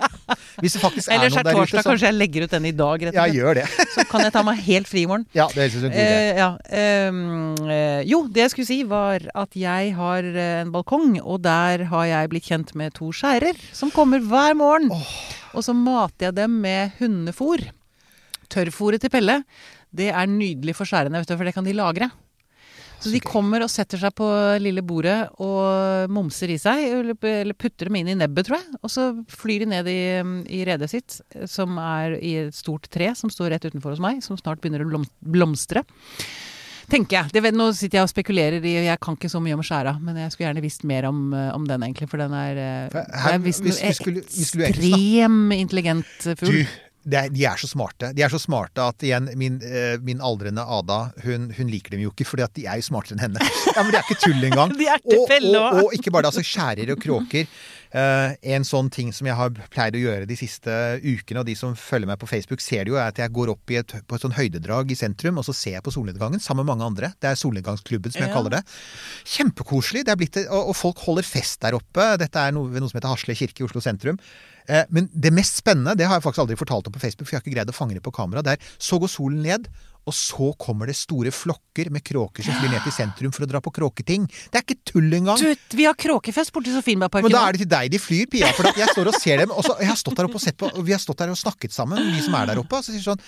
[0.62, 1.82] Hvis det faktisk er Ellers noen er der ute torsdag.
[1.84, 3.36] som Kanskje jeg legger ut den i dag, rett og slett.
[3.38, 3.66] gjør det.
[3.96, 5.26] Så kan jeg ta meg helt fri i morgen.
[5.36, 6.26] Ja, det høres ut som en god idé.
[6.42, 8.02] Ja.
[8.12, 12.10] jo, det jeg skulle si var at jeg har eh, en balkong, og der har
[12.10, 14.92] jeg blitt kjent med to skjærer som kommer hver morgen.
[15.56, 17.62] Og så mater jeg dem med hundefôr.
[18.52, 19.40] Tørrfôret til Pelle,
[19.96, 22.10] det er nydelig for skjærene, vet du, for det kan de lagre.
[23.00, 24.26] Så de kommer og setter seg på
[24.62, 28.80] lille bordet og momser i seg, eller putter dem inn i nebbet, tror jeg.
[28.82, 29.98] Og så flyr de ned i,
[30.58, 34.22] i redet sitt, som er i et stort tre som står rett utenfor hos meg,
[34.26, 35.84] som snart begynner å blomstre.
[36.86, 37.32] Tenker jeg.
[37.34, 40.20] Det, nå sitter jeg og spekulerer i Jeg kan ikke så mye om skjæra, men
[40.22, 42.06] jeg skulle gjerne visst mer om, eh, om den, egentlig.
[42.12, 46.06] For den er, eh, For her- er visst hvis vi skulle- vi skulle ekstrem intelligent
[46.38, 46.62] fugl.
[46.62, 46.66] Du,
[47.14, 48.10] er, de er så smarte.
[48.16, 52.02] De er så smarte at igjen, min, eh, min aldrende Ada, hun, hun liker dem
[52.02, 53.38] jo ikke, fordi at de er jo smartere enn henne.
[53.76, 54.74] Ja, Men det er ikke tull engang.
[54.80, 57.46] De er og, og, og ikke bare det, altså skjærer og kråker.
[57.96, 60.72] Uh, en sånn ting som jeg har pleid å gjøre de siste
[61.04, 63.52] ukene, og de som følger meg på Facebook, ser det jo, er at jeg går
[63.54, 66.42] opp i et, på et sånn høydedrag i sentrum, og så ser jeg på solnedgangen
[66.42, 67.12] sammen med mange andre.
[67.22, 68.34] Det er solnedgangsklubben, som jeg Ja.
[68.34, 68.64] kaller det.
[69.36, 70.04] Kjempekoselig.
[70.06, 72.10] Det blitt, og, og folk holder fest der oppe.
[72.20, 74.18] Dette er noe, noe som heter Hasle kirke i Oslo sentrum.
[74.68, 77.36] Eh, Men det mest spennende, det har jeg faktisk aldri fortalt om på Facebook, for
[77.36, 78.42] jeg har ikke greid å fange det på kamera.
[78.42, 79.68] Det er så går solen ned,
[80.06, 83.48] og så kommer det store flokker med kråker som flyr ned til sentrum for å
[83.50, 84.28] dra på kråketing.
[84.52, 85.40] Det er ikke tull engang.
[85.40, 87.26] Du, vi har kråkefest borte i Sofienbergparken.
[87.26, 88.52] Men da er det til deg de flyr, Pia.
[88.54, 89.50] For jeg står og ser dem.
[89.50, 91.34] Og så, jeg har stått der oppe og sett på, og vi har stått der
[91.34, 92.78] og snakket sammen, vi som er der oppe.
[92.78, 93.22] Og så sier sånn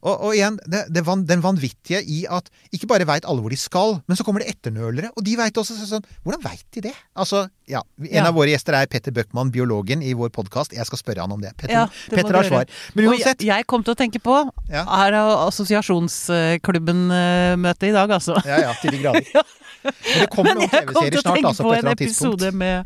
[0.00, 3.52] og, og igjen, det, det van, den vanvittige i at ikke bare veit alle hvor
[3.52, 6.80] de skal, men så kommer det etternølere, og de veit også sånn Hvordan veit de
[6.88, 6.94] det?
[7.20, 7.82] Altså, ja.
[8.00, 8.24] En Ja.
[8.30, 10.72] av våre gjester er Petter Bøckmann, biologen i vår podkast.
[10.72, 11.52] Jeg skal spørre han om det.
[11.56, 12.64] Petter, Ja, det Petter har svar.
[12.96, 13.40] Men uansett.
[13.44, 14.40] jeg, jeg kom til å tenke på
[14.72, 14.84] Ja.
[14.88, 18.34] Her er assosiasjonsklubben-møte i dag, altså.
[18.46, 19.24] Ja, ja, til de grader.
[19.80, 21.72] Men det kommer Men noen jeg kom til TV-serier å snart, tenke altså, på på
[21.72, 22.36] et en eller annet tidspunkt.
[22.36, 22.76] episode med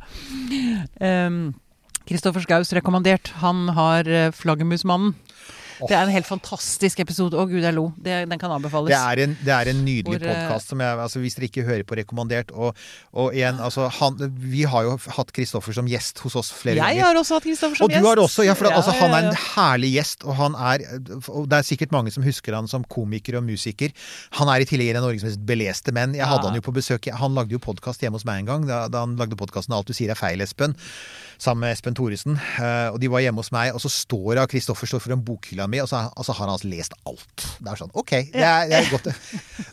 [1.03, 1.39] um,
[2.07, 3.27] Kristoffer Schous rekommandert.
[3.43, 5.11] Han har eh, Flaggermusmannen.
[5.89, 7.37] Det er en helt fantastisk episode.
[7.37, 7.93] Å gud, jeg lo.
[7.97, 8.89] Det, den kan anbefales.
[8.89, 11.65] Det er en, det er en nydelig eh, podkast som jeg altså Hvis dere ikke
[11.67, 12.75] hører på rekommandert Og,
[13.13, 16.97] og igjen, altså han, Vi har jo hatt Kristoffer som gjest hos oss flere jeg
[16.99, 17.05] ganger.
[17.09, 18.09] har også hatt Kristoffer som Og du gjest.
[18.09, 20.87] har også, ja, for Ja, altså, han er en herlig gjest, og han er
[21.29, 23.93] Og det er sikkert mange som husker han som komiker og musiker.
[24.41, 26.15] Han er i tillegg en av Norges mest beleste menn.
[26.15, 26.51] Jeg hadde Ja.
[26.51, 29.01] han jo på besøk Han lagde jo podkast hjemme hos meg en gang, da, da
[29.05, 30.75] han lagde podkasten 'Alt du sier er feil', Espen.
[31.45, 32.39] Sammen med Espen Thoresen.
[32.57, 35.67] Eh, og de var hjemme hos meg, og så står da Kristoffer står foran bokhylla
[35.69, 37.45] mi, og så, og så har han altså lest alt.
[37.61, 39.09] Det er sånn Ok, det er, det er godt.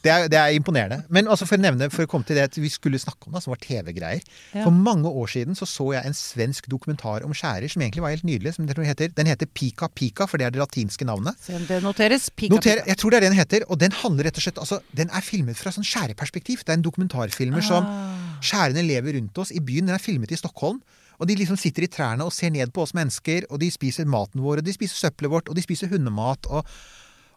[0.03, 0.97] Det er, det er imponerende.
[1.13, 3.41] Men altså for å nevne, for å komme til det vi skulle snakke om, da,
[3.45, 4.19] som var TV-greier.
[4.51, 4.65] Ja.
[4.65, 8.15] For mange år siden så så jeg en svensk dokumentar om skjærer som egentlig var
[8.17, 8.55] helt nydelig.
[8.57, 11.39] Som den heter, den heter Pika Pika, for det er det latinske navnet.
[11.45, 12.27] Så det noteres.
[12.35, 12.89] Pika, Noter, pika.
[12.91, 13.67] jeg tror det er det den heter.
[13.71, 16.65] Og den handler rett og slett altså, Den er filmet fra sånn skjæreperspektiv.
[16.65, 18.17] Det er en dokumentarfilmer som Ah.
[18.41, 19.85] Skjærene lever rundt oss i byen.
[19.87, 20.81] Den er filmet i Stockholm.
[21.21, 24.09] Og de liksom sitter i trærne og ser ned på oss mennesker, og de spiser
[24.09, 26.49] maten vår, og de spiser søppelet vårt, og de spiser hundemat.
[26.49, 26.65] Og,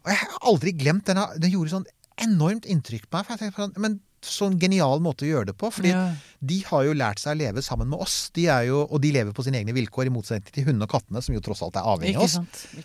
[0.01, 1.87] og jeg har aldri glemt denne Den gjorde sånn
[2.25, 3.27] enormt inntrykk på meg.
[3.27, 5.71] For jeg tenkte sånn, men sånn genial måte å gjøre det på.
[5.73, 6.11] fordi Ja.
[6.45, 8.29] de har jo lært seg å leve sammen med oss.
[8.33, 10.91] De er jo, og de lever på sine egne vilkår, i motsetning til hundene og
[10.91, 12.39] kattene, som jo tross alt er avhengig av oss.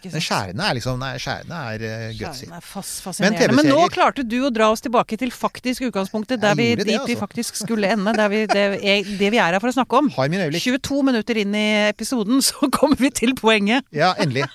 [0.05, 2.47] Men skjærene er liksom Nei, skjærene er uh, gutsy.
[2.47, 3.57] Er Men.
[3.57, 6.95] Men, nå klarte du å dra oss tilbake til faktisk utgangspunktet, der vi, det, dit
[6.95, 7.19] vi altså.
[7.19, 8.13] faktisk skulle ende.
[8.17, 10.11] Der vi, det, er, det vi er her for å snakke om.
[10.17, 10.63] Har min øyeblikk.
[10.63, 13.85] 22 minutter inn i episoden, så kommer vi til poenget.
[13.93, 14.47] Ja, endelig.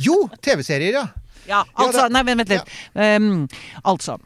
[0.00, 1.08] Jo, TV-serier, ja.
[1.48, 2.74] Ja, altså det- Nei, vent, vent litt.
[2.94, 3.48] Um,
[3.84, 4.18] altså.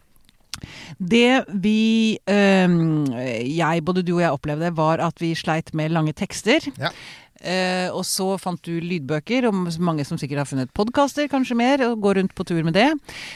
[0.99, 6.15] Det vi ehm, Jeg, både du og jeg opplevde, var at vi sleit med lange
[6.17, 6.65] tekster.
[6.79, 6.93] Ja.
[7.45, 11.83] Eh, og så fant du lydbøker, og mange som sikkert har funnet podkaster, kanskje mer,
[11.91, 12.89] og går rundt på tur med det.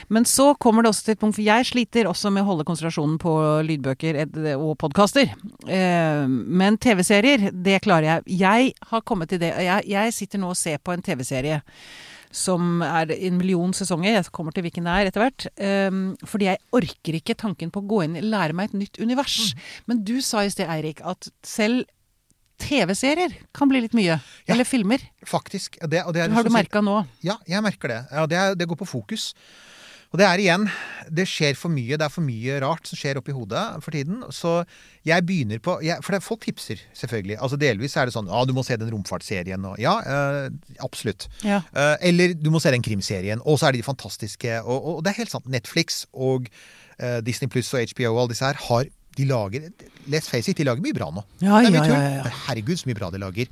[0.08, 2.66] Men så kommer det også til et punkt, for jeg sliter også med å holde
[2.68, 3.34] konsentrasjonen på
[3.68, 4.22] lydbøker
[4.56, 5.34] og podkaster.
[5.66, 8.38] Eh, men TV-serier, det klarer jeg.
[8.46, 9.52] Jeg har kommet til det.
[9.66, 11.60] Jeg, jeg sitter nå og ser på en TV-serie
[12.34, 14.16] som er en million sesonger.
[14.18, 15.46] Jeg kommer til hvilken det er etter hvert.
[15.90, 19.52] Um, fordi jeg orker ikke tanken på å gå inn lære meg et nytt univers.
[19.88, 21.86] Men du sa i sted, Eirik, at selv
[22.58, 24.18] TV-serier kan bli litt mye.
[24.18, 24.54] Ja.
[24.54, 25.02] Eller filmer.
[25.26, 25.78] Faktisk.
[25.78, 27.06] Det, og det er Har du liksom- merka nå?
[27.22, 28.00] Ja, jeg merker det.
[28.10, 29.34] Ja, det, er, det går på fokus.
[30.08, 30.64] Og det er igjen
[31.12, 31.96] Det skjer for mye.
[31.96, 34.22] Det er for mye rart som skjer oppi hodet for tiden.
[34.34, 34.62] Så
[35.08, 37.38] jeg begynner på jeg, For det, folk tipser, selvfølgelig.
[37.40, 39.64] Altså Delvis er det sånn Ja, du må se den romfartsserien.
[39.68, 40.50] Og, ja, øh,
[40.84, 41.28] absolutt.
[41.44, 41.62] Ja.
[41.72, 43.42] Uh, eller du må se den krimserien.
[43.44, 45.48] Og så er det de fantastiske og, og, og det er helt sant.
[45.52, 46.48] Netflix og
[47.00, 49.70] uh, Disney Pluss og HBO og alle disse her har De lager
[50.06, 51.24] Let's face it, de lager mye bra nå.
[51.42, 52.32] Ja, er ja, ja, ja.
[52.46, 53.50] Herregud, så mye bra de lager.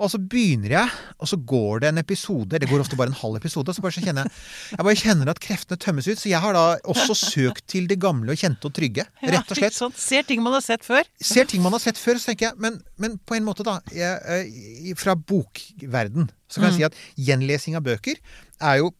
[0.00, 2.58] Og så begynner jeg, og så går det en episode.
[2.60, 3.68] Det går ofte bare en halv episode.
[3.68, 4.32] Og så bare så kjenner jeg
[4.70, 6.20] jeg bare kjenner at kreftene tømmes ut.
[6.20, 9.04] Så jeg har da også søkt til det gamle og kjente og trygge.
[9.20, 9.76] Rett og slett.
[9.76, 9.90] Ja?
[10.00, 11.04] Ser ting man har sett før.
[11.20, 13.78] Ser ting man har sett før, så tenker jeg Men, men på en måte, da.
[13.92, 16.96] Jeg, eh, fra bokverden så kan jeg si at
[17.28, 18.18] gjenlesing av bøker
[18.60, 18.90] er jo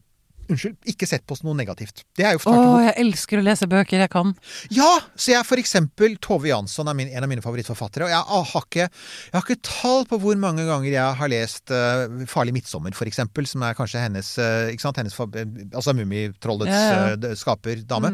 [0.51, 2.03] Unnskyld, ikke sett på som noe negativt.
[2.17, 4.01] Det er jo Å, tvert jeg elsker å lese bøker.
[4.03, 4.33] Jeg kan.
[4.73, 4.89] ja!
[5.15, 8.07] Så jeg for eksempel Tove Jansson er min, en av mine favorittforfattere.
[8.07, 11.31] Og jeg ah, har, ikke, jeg har ikke tall på hvor mange ganger jeg har
[11.31, 13.47] lest uh, 'Farlig midtsommer', for eksempel.
[13.47, 17.15] Som er kanskje hennes uh, ikke sant, hennes, fa- Altså Mummitrollets ja.
[17.15, 18.13] eh, skaperdame.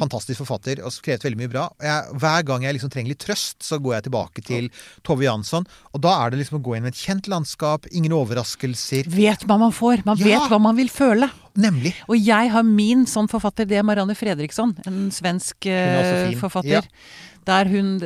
[0.00, 1.66] Fantastisk forfatter og skrevet veldig mye bra.
[1.82, 4.68] Jeg, hver gang jeg liksom trenger litt trøst, så går jeg tilbake til
[5.06, 5.66] Tove Jansson.
[5.92, 9.08] Og da er det liksom å gå inn i et kjent landskap, ingen overraskelser.
[9.12, 10.04] Vet hva man får.
[10.08, 10.24] Man Ja.
[10.42, 11.30] vet hva man vil føle.
[11.58, 11.92] Nemlig.
[12.08, 14.72] Og jeg har min sånn forfatter, det er Marianne Fredriksson.
[14.88, 16.80] En svensk eh, forfatter.
[16.80, 16.82] Ja.
[17.44, 17.96] Der hun,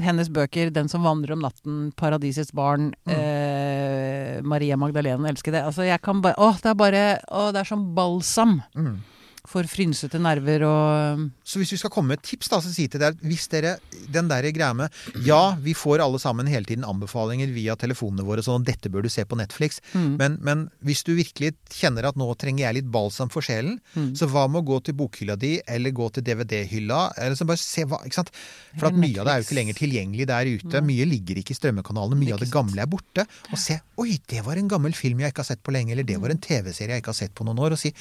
[0.00, 3.12] hennes bøker 'Den som vandrer om natten', 'Paradisets barn', Mm.
[3.12, 5.64] eh, Maria Magdalena elsker det.
[5.64, 8.98] Altså, jeg kan bare Å, det er bare Å, det er som balsam Mm.
[9.44, 12.86] For frynsete nerver og Så hvis vi skal komme med et tips, da, så si
[12.88, 13.74] til dere hvis dere
[14.12, 14.90] den der greia med
[15.26, 19.10] Ja, vi får alle sammen hele tiden anbefalinger via telefonene våre sånn 'Dette bør du
[19.12, 19.80] se på Netflix'.
[19.92, 20.16] Mm.
[20.16, 24.14] Men, men hvis du virkelig kjenner at nå trenger jeg litt balsam for sjelen, Mm.
[24.16, 27.60] så hva med å gå til bokhylla di, eller gå til DVD-hylla, eller så bare
[27.60, 28.30] se hva Ikke sant?
[28.78, 30.80] For at mye av det er jo ikke lenger tilgjengelig der ute.
[30.82, 32.18] Mye ligger ikke i strømmekanalene.
[32.18, 33.26] Mye av det gamle er borte.
[33.52, 36.02] Og se 'Oi, det var en gammel film jeg ikke har sett på lenge', eller
[36.02, 37.92] 'det var en TV-serie jeg ikke har sett på noen år', og si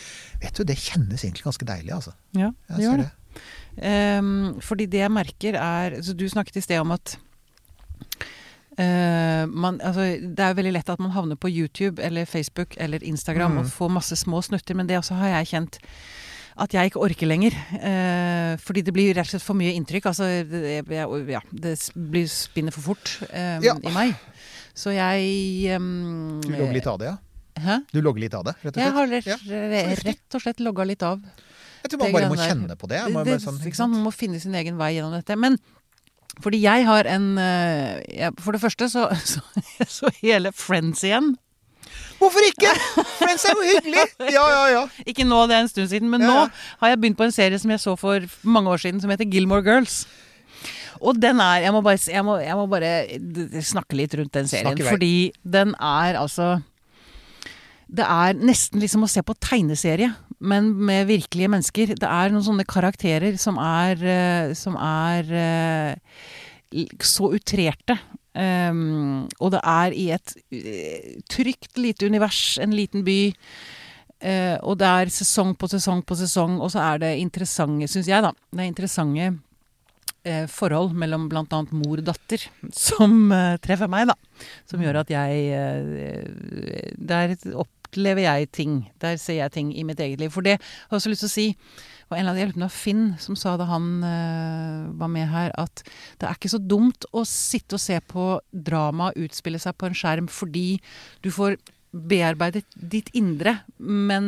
[0.42, 2.14] 'Vet du, det kjennes egentlig ganske deilig', altså.
[2.36, 3.12] Ja, Jeg det ser gjør det.
[3.82, 7.18] Ehm, fordi det jeg merker er så Du snakket i sted om at
[8.74, 12.74] Uh, man, altså, det er jo veldig lett at man havner på YouTube eller Facebook
[12.82, 13.58] eller Instagram Mm.
[13.60, 15.78] og får masse små snutter, men det også har jeg kjent
[16.58, 17.54] at jeg ikke orker lenger.
[17.74, 20.06] Uh, fordi det blir rett og slett for mye inntrykk.
[20.10, 23.76] Altså, det, jeg, ja, det blir spinner for fort um, Ja.
[23.78, 24.16] i meg.
[24.74, 27.18] Så jeg um, Du logger litt av det, ja?
[27.60, 27.80] Hæ?
[27.94, 31.04] Du logger litt av det, rett og Jeg har rett, rett og slett logga litt
[31.06, 31.22] av.
[31.84, 33.00] Jeg tror man bare må kjenne på det.
[33.12, 33.94] Man, det, sånn, sant?
[33.94, 35.36] Man må finne sin egen vei gjennom dette.
[35.40, 35.60] Men
[36.42, 39.44] fordi jeg har en eh, jeg, For det første så, så,
[39.86, 41.34] så hele Friends igjen.
[42.18, 42.72] Hvorfor ikke?!
[43.20, 44.06] Friends er jo hyggelig!
[44.32, 44.84] Ja, ja, ja.
[45.10, 47.36] Ikke nå, det er en stund siden, men Ja, nå har jeg begynt på en
[47.36, 50.06] serie som jeg så for mange år siden, som heter Gilmore Girls.
[51.04, 52.94] Og den er Jeg må bare, jeg må, jeg må bare
[53.66, 54.80] snakke litt rundt den serien.
[54.88, 56.56] Fordi den er altså
[57.94, 60.10] Det er nesten liksom å se på tegneserie,
[60.44, 61.94] men med virkelige mennesker.
[62.00, 68.00] Det er noen sånne karakterer som er, eh, som er eh, så utrerte.
[68.34, 73.20] Um, og det er i et eh, trygt lite univers, en liten by.
[74.24, 78.10] Uh, og det er sesong på sesong på sesong, og så er det interessante, syns
[78.10, 78.32] jeg, da.
[78.50, 81.62] Det er interessante uh, forhold mellom bl.a.
[81.76, 84.18] mor og datter som uh, treffer meg, da.
[84.66, 85.44] Som gjør at jeg
[86.98, 88.78] Det er et Der opplever jeg ting.
[89.00, 90.34] Der ser jeg ting i mitt eget liv.
[90.34, 91.50] For det har jeg også lyst til å si
[92.14, 95.54] og en av de hjelpene var Finn som sa da han eh, var med her,
[95.58, 95.82] at
[96.22, 99.98] det er ikke så dumt å sitte og se på drama utspille seg på en
[99.98, 100.78] skjerm fordi
[101.26, 101.58] du får
[101.94, 104.26] bearbeidet ditt indre, men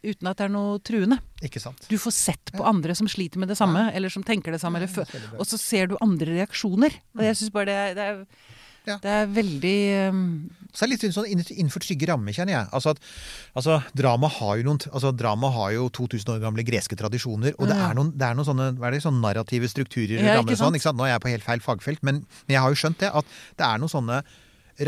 [0.00, 1.18] uten at det er noe truende.
[1.44, 1.84] Ikke sant?
[1.88, 4.80] Du får sett på andre som sliter med det samme, eller som tenker det samme,
[4.80, 5.04] eller fø-
[5.36, 6.96] og så ser du andre reaksjoner.
[7.18, 8.56] Og jeg syns bare det, det, er,
[8.88, 8.96] Ja.
[8.98, 9.76] det er veldig
[10.10, 10.22] um,
[10.74, 12.70] Så er det litt sånn innenfor innenfor trygge rammer, kjenner jeg.
[12.74, 13.10] Altså, at,
[13.60, 17.70] altså, drama har jo noen altså, drama har jo 2000 år gamle greske tradisjoner, og
[17.70, 20.50] det er noen, det er noen sånne, hva er det, sånne narrative strukturer Ja, rammer
[20.50, 20.98] ikke sånn, ikke sant?
[20.98, 23.36] Nå er jeg på helt feil fagfelt, men, men jeg har jo skjønt det, at
[23.60, 24.22] det er noen sånne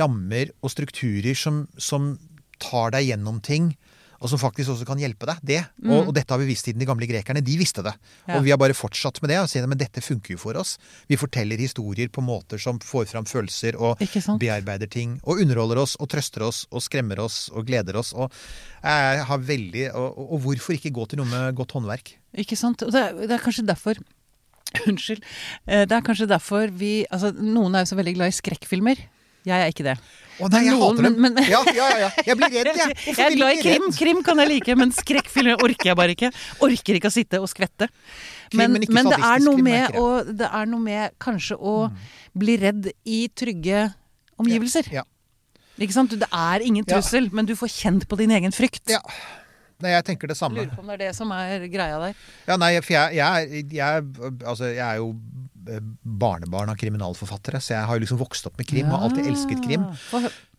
[0.01, 2.15] rammer og strukturer som, som
[2.63, 3.75] tar deg gjennom ting.
[4.21, 5.43] Og som faktisk også kan hjelpe deg.
[5.45, 5.61] Det.
[5.85, 7.43] Og, og dette har vi visst siden de gamle grekerne.
[7.45, 7.93] De visste det.
[7.95, 8.29] Mm.
[8.29, 8.39] Ja.
[8.39, 9.39] Og vi har bare fortsatt med det.
[9.43, 10.77] og sier, Men dette funker jo for oss.
[11.11, 14.01] Vi forteller historier på måter som får fram følelser og
[14.41, 15.19] bearbeider ting.
[15.25, 18.15] Og underholder oss og trøster oss og skremmer oss og gleder oss.
[18.15, 18.33] Og
[18.85, 22.15] jeg har veldig Og, og, hvorfor ikke gå til noe med godt håndverk?
[22.37, 22.83] Ikke sant?
[22.83, 24.01] Og det er, det er kanskje derfor
[24.89, 25.23] Unnskyld.
[25.67, 29.05] Eh, Det er kanskje derfor vi Altså, noen er jo så veldig glad i skrekkfilmer.
[29.45, 29.99] Jeg er ikke det.
[30.43, 31.17] Å nei, jeg hater dem!
[31.23, 32.09] men- men- ja, ja, ja.
[32.27, 32.97] Jeg blir redd, jeg.
[33.19, 33.85] Jeg er glad i krim.
[33.95, 36.31] Krim kan jeg like, men skrekkfilmer orker jeg bare ikke.
[36.65, 37.89] Orker ikke å sitte og skvette.
[38.51, 41.77] Krim, Men, men men det er noe med å Det er noe med kanskje å
[42.35, 43.87] bli redd i trygge
[44.39, 44.91] omgivelser.
[44.93, 45.05] Ja.
[45.79, 46.13] Ikke sant?
[46.19, 48.85] Det er ingen trussel, men du får kjent på din egen frykt.
[48.91, 49.01] Ja.
[49.83, 50.63] Nei, jeg tenker det samme.
[50.63, 52.15] Lurer på om det er det som er greia der.
[52.47, 54.05] Ja, nei, for jeg, jeg, jeg,
[54.47, 55.09] altså, jeg er jo
[56.03, 58.91] barnebarn av kriminalforfattere, så jeg har liksom vokst opp med krim.
[58.93, 59.87] Har alltid elsket krim.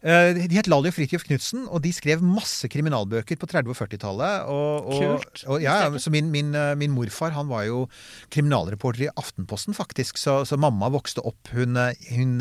[0.06, 3.78] Eh, De het Lali og Fridtjof Knutsen, og de skrev masse kriminalbøker på 30- og
[3.80, 4.44] 40-tallet.
[4.54, 5.42] Og, og, Kult.
[5.50, 7.88] Og, ja, så min, min, eh, min morfar han var jo
[8.30, 10.20] kriminalreporter i Aftenposten, faktisk.
[10.22, 12.36] Så, så mamma vokste opp hun, eh, hun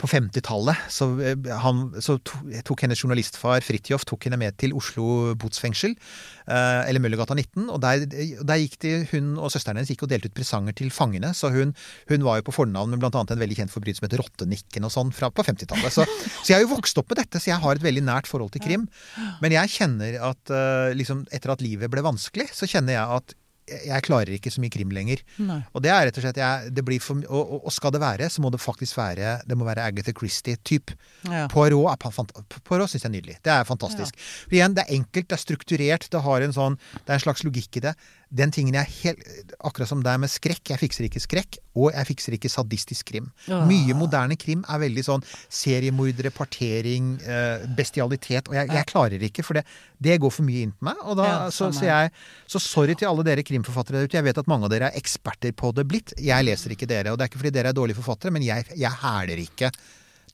[0.00, 1.06] På 50-tallet så,
[1.62, 5.94] han- så to, tok hennes journalistfar Fridtjof tok henne med til Oslo botsfengsel.
[6.50, 7.68] Eller Møllergata 19.
[7.70, 10.90] Og der, der gikk de, hun og søsteren hennes gikk og delte ut presanger til
[10.90, 11.30] fangene.
[11.36, 11.74] Så hun,
[12.10, 13.12] hun var jo på fornavn med bl.a.
[13.22, 15.94] en veldig kjent forbryter som heter Rottenikken og sånn fra på 50-tallet.
[15.94, 16.06] Så,
[16.40, 18.54] så jeg har jo vokst opp med dette, så jeg har et veldig nært forhold
[18.54, 18.88] til krim.
[19.44, 23.36] Men jeg kjenner at eh, liksom, etter at livet ble vanskelig, så kjenner jeg at
[23.70, 25.22] jeg klarer ikke så mye krim lenger.
[25.46, 25.60] Nei.
[25.76, 28.30] Og det er rett og slett jeg, det blir for, og, og, skal det være,
[28.32, 30.96] så må det faktisk være Det må være Agatha Christie-type.
[31.28, 31.46] Ja.
[31.52, 32.06] Poirot
[32.66, 33.36] Poirot syns jeg er nydelig.
[33.44, 34.16] Det er fantastisk.
[34.46, 37.26] For igjen, det er enkelt, det er strukturert, det har en sånn Det er en
[37.28, 37.94] slags logikk i det.
[38.30, 40.70] Den tingen jeg helt Akkurat som det er med skrekk.
[40.70, 43.26] Jeg fikser ikke skrekk, og jeg fikser ikke sadistisk krim.
[43.50, 43.58] Ja.
[43.68, 48.48] Mye moderne krim er veldig sånn seriemordere, partering, eh, bestialitet.
[48.48, 49.66] Og jeg, jeg klarer ikke, for det,
[50.00, 51.02] det går for mye inn på meg.
[51.04, 52.14] Og da, Ja, så, så, jeg,
[52.48, 54.20] så sorry til alle dere krimforfattere der ute.
[54.20, 56.14] Jeg vet at mange av dere er eksperter på det blitt.
[56.16, 57.12] Jeg leser ikke dere.
[57.12, 59.74] Og det er ikke fordi dere er dårlige forfattere, men jeg, jeg hæler ikke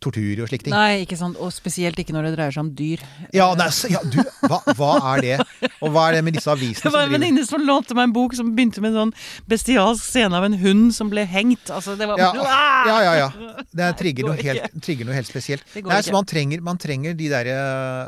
[0.03, 0.75] tortur og slike ting.
[0.75, 1.39] Nei, ikke sant.
[1.43, 3.03] Og spesielt ikke når det dreier seg om dyr.
[3.35, 5.37] Ja, nei, så, ja du, hva, hva er det?
[5.81, 7.97] Og hva er det med disse avisene Det var en som driver venninne som lånte
[7.99, 9.15] meg en bok som begynte med en sånn
[9.51, 11.71] bestialsk scene av en hund som ble hengt.
[11.73, 12.89] Altså, det var ja, Ah!
[12.89, 13.63] ja, ja, ja.
[13.77, 15.67] Det trigger noe helt, trigger noe helt spesielt.
[15.75, 16.11] Det går Nei, ikke.
[16.11, 17.57] så man trenger, man trenger de derre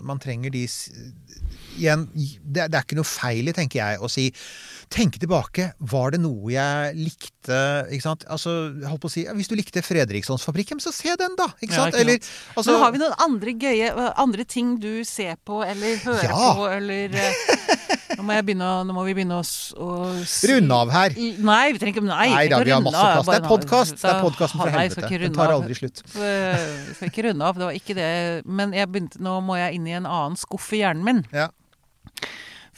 [0.07, 0.67] Man trenger de
[1.79, 4.25] Igjen, det, det er ikke noe feil i, tenker jeg, å si
[4.89, 5.67] Tenke tilbake.
[5.93, 7.57] Var det noe jeg likte
[7.93, 8.23] ikke sant?
[8.33, 8.53] Altså,
[8.89, 11.45] holdt på å si, ja, Hvis du likte Fredrikssonsfabrikken, så se den, da!
[11.61, 11.95] Ikke Ja, sant?
[11.95, 13.91] ikke Eller, altså, Men har vi noen andre gøye
[14.25, 16.55] andre ting du ser på eller hører Ja.
[16.57, 19.45] på, eller eh, nå, må jeg begynne, nå må vi begynne å,
[19.77, 19.91] å
[20.53, 21.19] Runde av her.
[21.21, 23.29] I- Nei, vi trenger ikke Nei, Nei da, vi har masse plass.
[23.29, 23.97] Det er podkast!
[24.01, 25.21] Det er podkasten fra helvete.
[25.27, 26.03] Den tar aldri slutt.
[26.17, 28.09] Vi skal ikke runde av, det var ikke det.
[28.49, 31.23] Men jeg begynte, nå må jeg inn i en annen skuff i hjernen min.
[31.35, 31.51] Ja.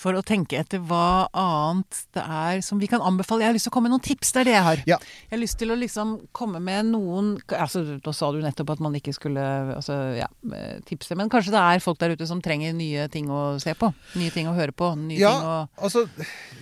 [0.00, 3.44] For å tenke etter hva annet det er som vi kan anbefale.
[3.44, 4.32] Jeg har lyst til å komme med noen tips.
[4.32, 4.82] Det er det jeg har.
[4.88, 4.96] Ja.
[5.28, 8.82] Jeg har lyst til å liksom komme med noen altså, Nå sa du nettopp at
[8.84, 9.44] man ikke skulle
[9.76, 13.28] altså, ja, eh, tipse, men kanskje det er folk der ute som trenger nye ting
[13.28, 13.90] å se på?
[14.16, 14.92] Nye ting å høre på?
[14.98, 16.06] Nye Ja, ting å altså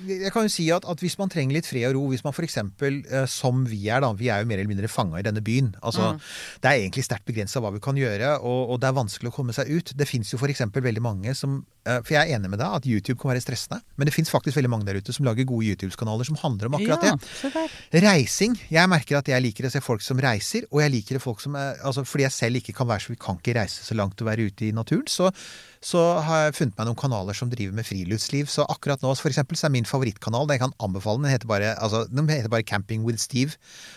[0.09, 2.35] Jeg kan jo si at, at hvis man trenger litt fred og ro, hvis man
[2.35, 2.59] f.eks.
[2.59, 5.75] Eh, som vi er, da Vi er jo mer eller mindre fanga i denne byen.
[5.83, 6.21] Altså, Mm.
[6.63, 9.35] Det er egentlig sterkt begrensa hva vi kan gjøre, og, og det er vanskelig å
[9.35, 9.91] komme seg ut.
[9.99, 10.63] Det fins jo f.eks.
[10.73, 11.59] veldig mange som
[12.05, 14.59] For jeg er enig med deg at YouTube kan være stressende, men det fins faktisk
[14.59, 18.03] veldig mange der ute som lager gode YouTube-kanaler som handler om akkurat ja, det.
[18.05, 18.57] Reising.
[18.73, 21.43] Jeg merker at jeg liker å se folk som reiser, og jeg liker det folk
[21.45, 23.97] som er, altså Fordi jeg selv ikke kan være så Vi kan ikke reise så
[23.99, 25.31] langt og være ute i naturen, så,
[25.85, 28.49] så har jeg funnet meg noen kanaler som driver med friluftsliv.
[28.51, 31.51] Så akkurat nå for eksempel, så er min favorittkanal, den jeg kan anbefale, den heter
[31.51, 33.55] bare, altså, den heter bare Camping with Steve.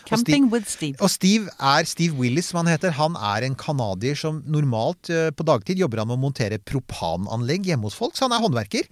[0.08, 0.96] Camping Steve- with Steve.
[1.02, 2.94] og Steve er Steve Willis, som han heter.
[2.98, 7.66] Han er en canadier som normalt eh, på dagtid jobber han med å montere propananlegg
[7.72, 8.86] hjemme hos folk, så han er håndverker.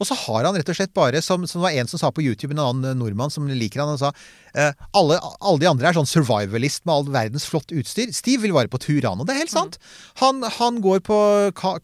[0.00, 2.10] Og så har han rett og slett bare, som, som det var en som sa
[2.14, 4.10] på YouTube, en annen eh, nordmann som liker han, og sa
[4.58, 8.10] eh, alle, alle de andre er sånn survivalist med all verdens flott utstyr.
[8.14, 9.26] Steve vil være på Turano.
[9.28, 9.78] Det er helt sant.
[10.22, 11.18] Han, han går på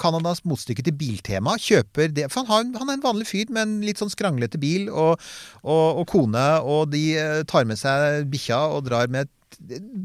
[0.01, 3.65] Canadas motstykke til Biltema, kjøper det For han, har, han er en vanlig fyr med
[3.65, 5.23] en litt sånn skranglete bil og,
[5.63, 9.31] og, og kone, og de eh, tar med seg bikkja og drar med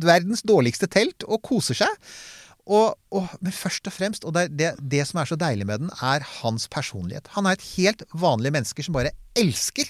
[0.03, 1.99] verdens dårligste telt og koser seg.
[2.63, 5.83] Og, og, men først og fremst, og det, det, det som er så deilig med
[5.83, 7.27] den, er hans personlighet.
[7.35, 9.89] Han er et helt vanlig menneske som bare elsker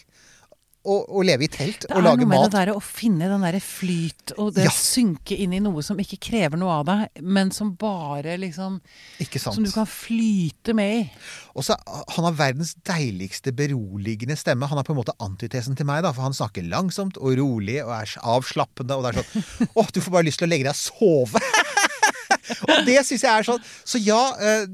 [0.84, 2.04] å, å leve i telt og lage mat.
[2.04, 2.52] Det er noe med mat.
[2.52, 4.72] det der å finne den derre flyt, og det Ja.
[4.76, 8.82] synke inn i noe som ikke krever noe av deg, men som bare liksom
[9.24, 9.56] Ikke sant?
[9.56, 11.10] Som du kan flyte med i.
[11.56, 11.78] Og så
[12.16, 14.68] Han har verdens deiligste, beroligende stemme.
[14.68, 17.80] Han er på en måte antitesen til meg, da, for han snakker langsomt og rolig
[17.84, 18.98] og er avslappende.
[18.98, 21.40] Og det er sånn Å, du får bare lyst til å legge deg og sove!
[22.68, 24.66] og det syns jeg er sånn Så ja eh,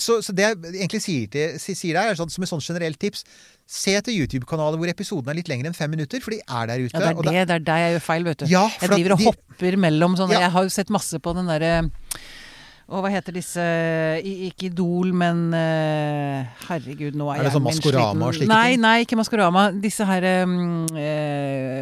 [0.00, 2.98] Så, så det jeg egentlig sier, til, sier der, er sånn, som et sånn generelt
[3.02, 3.24] tips
[3.66, 6.84] Se etter YouTube-kanaler hvor episoden er litt lengre enn fem minutter, for de er der
[6.84, 6.94] ute.
[6.94, 8.46] Ja, det er det, det er der jeg gjør feil, vet du.
[8.46, 10.44] Ja, jeg driver og de- hopper mellom sånne Ja.
[10.44, 11.72] Jeg har jo sett masse på den derre
[12.86, 13.62] og hva heter disse
[14.22, 18.76] Ikke Idol, men eh, Herregud, nå er, Er det sånn Maskorama og slike nei?
[18.78, 19.64] Nei, ikke Maskorama.
[19.82, 20.84] Disse her um,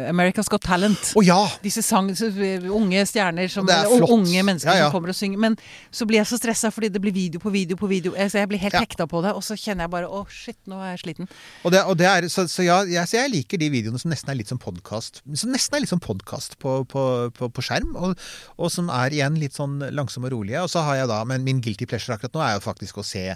[0.09, 1.11] America's Got Talent.
[1.13, 1.37] Å ja!
[1.61, 4.15] Disse sang, unge stjerner som, Og det flott.
[4.15, 4.87] unge mennesker Ja, ja.
[4.89, 5.41] som kommer og synger.
[5.45, 5.57] Men
[5.93, 8.15] så blir jeg så stressa fordi det blir video på video på video.
[8.17, 10.81] Så jeg blir helt hekta på det, og så kjenner jeg bare å shit, nå
[10.81, 11.29] er jeg sliten.
[11.61, 14.33] Og det, og det er, så, så jeg, så jeg liker de videoene som nesten
[14.33, 15.21] er litt som podkast.
[15.37, 17.05] Som nesten er litt som podkast på, på,
[17.37, 18.17] på, på skjerm, og,
[18.57, 20.65] og som er igjen litt sånn langsomme og rolige.
[20.65, 23.05] Og så har jeg da, men min guilty pleasure akkurat nå er jo faktisk å
[23.05, 23.27] se,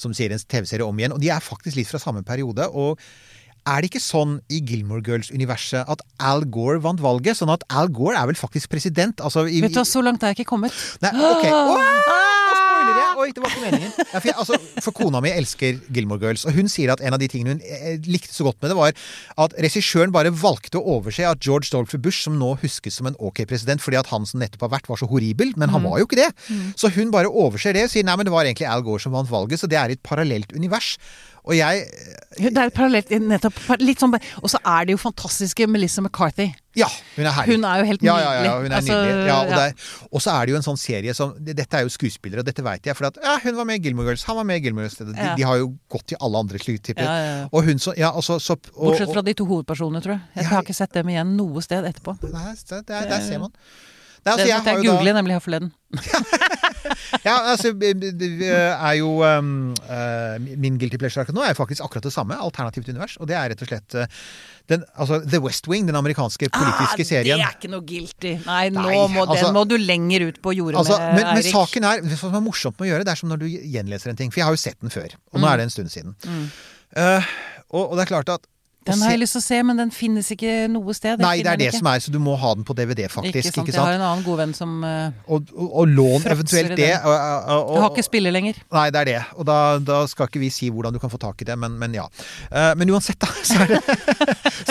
[0.00, 1.14] som sier, en TV-serie om igjen.
[1.16, 2.68] Og de er faktisk litt fra samme periode.
[2.72, 3.00] og
[3.64, 7.38] er det ikke sånn i Gilmore Girls-universet at Al Gore vant valget?
[7.38, 9.22] Sånn at Al Gore er vel faktisk president?
[9.24, 10.76] Altså, i, Vet du hva, så langt er jeg ikke kommet.
[11.00, 11.48] Nei, ok.
[11.48, 12.53] Spoiler jeg!
[13.14, 13.92] Oi, det var ikke meningen.
[13.98, 17.16] Ja, for, jeg, altså, for kona mi elsker Gilmore Girls, og hun sier at en
[17.16, 18.94] av de tingene hun eh, likte så godt med det, var
[19.44, 23.18] at regissøren bare valgte å overse at George Dolphy Bush, som nå huskes som en
[23.18, 26.00] ok president fordi at han som nettopp har vært, var så horribel, men han var
[26.00, 26.30] jo ikke det.
[26.80, 29.14] Så hun bare overser det og sier nei, men det var egentlig Al Gore som
[29.14, 30.94] vant valget, så det er i et parallelt univers.
[31.44, 31.84] Og jeg
[32.38, 33.58] Det er parallelt, nettopp.
[33.78, 36.48] Litt sånn, Og så er det jo fantastiske Melissa McCarthy.
[36.74, 37.54] Ja, hun er herlig.
[37.54, 38.62] Hun er jo helt Ja, ja, ja, nydelig.
[38.64, 39.26] hun er Altså, nydelig.
[39.28, 39.54] Ja, og, ja.
[39.54, 42.40] det er- og så er det jo en sånn serie som Dette er jo skuespillere,
[42.40, 42.96] og dette veit jeg.
[42.96, 44.96] For at ja, hun var med i Gilmore Girls, han var med i Gilmore Girls.
[44.98, 45.34] De, Ja.
[45.36, 47.04] de har jo gått til alle andre sluttipper.
[47.04, 47.48] Ja, ja, ja.
[47.52, 50.20] Og hun så Ja, altså så, og, Bortsett fra de to hovedpersonene, tror jeg.
[50.34, 52.18] Jeg Ja, har ikke sett dem igjen noe sted etterpå.
[52.32, 53.52] Nei, der, der, der ser man.
[54.24, 55.72] Nei, altså, Det jeg måtte jeg har jo da- nemlig her forleden.
[57.28, 61.84] Ja, altså, det det er jo um, uh, Min guilty pleasure akkurat nå er faktisk
[61.84, 62.36] akkurat det samme.
[62.40, 63.16] Alternativt univers.
[63.20, 64.06] Og det er rett og slett uh,
[64.70, 67.40] den, altså, The West Wing, den amerikanske politiske serien.
[67.40, 68.34] Ah, Det er ikke noe guilty.
[68.46, 71.34] Nei, nå Nei, må, altså- den må du lenger ut på jordet Altså, med, men,
[71.40, 73.48] men saken er Det som er morsomt med å gjøre, det er som når du
[73.50, 74.32] gjenleser en ting.
[74.32, 75.16] For jeg har jo sett den før.
[75.32, 76.16] Og nå er det en stund siden.
[76.24, 76.48] Mm.
[76.94, 77.32] Uh,
[77.74, 78.48] og, og det er klart at
[78.86, 81.22] Den har jeg lyst til å se, men den finnes ikke noe sted.
[81.24, 81.78] Nei, det er det ikke.
[81.80, 83.38] som er, så du må ha den på DVD, faktisk.
[83.38, 83.68] Ikke sant.
[83.68, 86.90] Ikke Jeg har en annen god venn som uh, Og, og, og lån eventuelt det.
[87.00, 88.60] Og, og, Jeg har ikke spiller lenger.
[88.76, 89.18] Nei, det er det.
[89.38, 91.78] Og da, da skal ikke vi si hvordan du kan få tak i det, men,
[91.80, 92.06] men ja.
[92.52, 93.30] Uh, men uansett, da.
[93.44, 93.80] Så, det,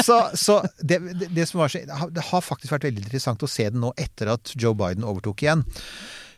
[0.04, 3.50] så, så det, det, det som var så Det har- faktisk vært veldig interessant å
[3.50, 5.64] se den nå etter at Joe Biden overtok igjen.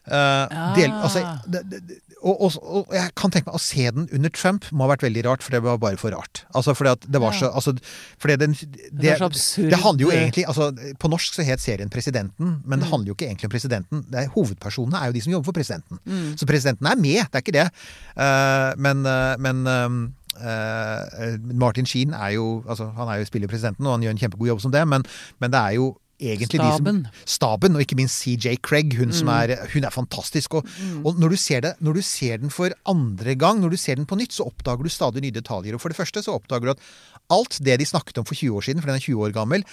[0.06, 0.44] Eh,
[0.78, 1.04] del, Ah.
[1.08, 4.66] altså, det, det- og, og, og jeg kan tenke meg å se den under Trump
[4.74, 6.44] må ha vært veldig rart, for det var bare for rart.
[6.58, 7.76] Altså fordi at det var så altså,
[8.22, 9.30] fordi den, det, Det så
[9.70, 12.82] det handler jo egentlig altså, På norsk så het serien Presidenten, men Mm.
[12.82, 14.06] det handler jo ikke egentlig om presidenten.
[14.12, 16.00] Det er, hovedpersonene er jo de som jobber for presidenten.
[16.06, 16.38] Mm.
[16.38, 17.70] Så presidenten er med, det er ikke det.
[18.18, 20.10] Uh, men uh, men uh,
[20.42, 24.18] eh, Martin Sheen er jo altså, Han er jo spiller presidenten, og han gjør en
[24.18, 25.06] kjempegod jobb som det, men,
[25.40, 27.02] men det er jo egentlig Staben.
[27.04, 28.96] de som Staben, og ikke minst CJ Craig.
[29.00, 30.60] Hun, som er, hun er fantastisk.
[30.60, 30.70] Og,
[31.04, 34.00] og når, du ser det, når du ser den for andre gang, når du ser
[34.00, 35.76] den på nytt, så oppdager du stadig nye detaljer.
[35.76, 36.88] Og for det første så oppdager du at
[37.36, 39.68] alt det de snakket om for 20 år siden, for den er 20 år gammel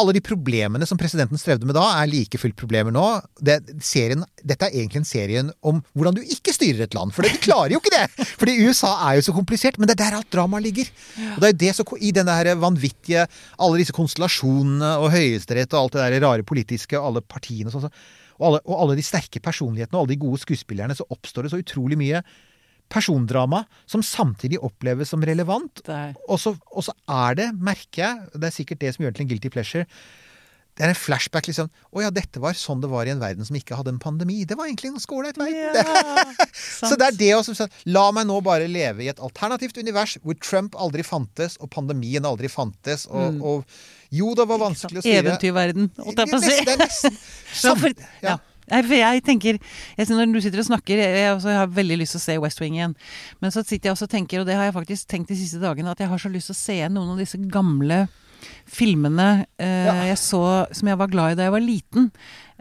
[0.00, 3.04] alle de problemene som presidenten strevde med da, er like fullt problemer nå.
[3.38, 7.14] Det, serien, dette er egentlig en serie om hvordan du ikke styrer et land.
[7.14, 8.26] For de klarer jo ikke det!
[8.40, 9.78] Fordi USA er jo så komplisert.
[9.78, 10.90] Men det er der alt dramaet ligger.
[11.36, 13.26] Og det er det så, I denne her vanvittige
[13.62, 17.86] Alle disse konstellasjonene og Høyesterett og alt det der rare politiske, og alle partiene og
[17.86, 17.94] sånn.
[18.42, 21.62] Og og alle de sterke personlighetene og alle de gode skuespillerne, så oppstår det så
[21.62, 22.24] utrolig mye
[22.92, 25.80] persondrama som samtidig oppleves som relevant,
[26.28, 26.54] og så,
[27.10, 29.86] er det, merker jeg, det er sikkert det som gjør det til en guilty pleasure
[30.74, 31.68] Det er en flashback, liksom.
[31.94, 34.40] Å ja, dette var sånn det var i en verden som ikke hadde en pandemi.
[34.44, 36.32] Det var egentlig en skole ålreit verden.
[36.90, 37.54] Så det er det også.
[37.54, 41.70] sånn, La meg nå bare leve i et alternativt univers hvor Trump aldri fantes, og
[41.70, 43.78] pandemien aldri fantes, og, og
[44.14, 45.20] jo, det var vanskelig å styre.
[45.22, 46.58] Eventyrverden, holdt jeg på å si.
[46.66, 47.14] Det er nesten
[47.54, 47.94] Ja, sam- for,
[48.26, 48.34] ja.
[48.72, 51.98] Nei, for jeg tenker jeg, Når du sitter og snakker Jeg, jeg, også har veldig
[52.00, 52.94] lyst til å se West Wing igjen.
[53.42, 55.60] Men så sitter jeg også og tenker, og det har jeg faktisk tenkt de siste
[55.62, 58.06] dagene, at jeg har så lyst til å se igjen noen av disse gamle
[58.68, 59.94] filmene eh, Ja.
[60.10, 62.10] jeg så som jeg var glad i da jeg var liten.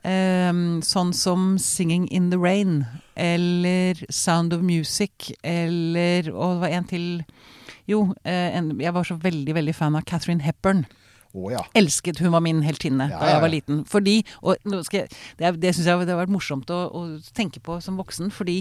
[0.03, 0.51] Eh,
[0.83, 2.85] sånn som 'Singing in the Rain'
[3.15, 7.25] eller 'Sound of Music' eller Og det var en til
[7.87, 10.85] Jo, eh, en, jeg var så veldig, veldig fan av Catherine Hepburn
[11.33, 11.61] Å ja.
[11.73, 13.79] elsket Hun var min heltinne Ja, da ja, jeg var liten.
[13.89, 15.07] Fordi Og jeg,
[15.39, 17.01] det, det syns jeg det har vært morsomt å, å
[17.33, 18.59] tenke på som voksen, fordi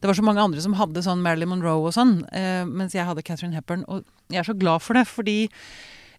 [0.00, 3.04] det var så mange andre som hadde sånn Marilyn Monroe og sånn, eh, mens jeg
[3.04, 3.84] hadde Catherine Hepburn.
[3.92, 5.38] Og jeg er så glad for det, fordi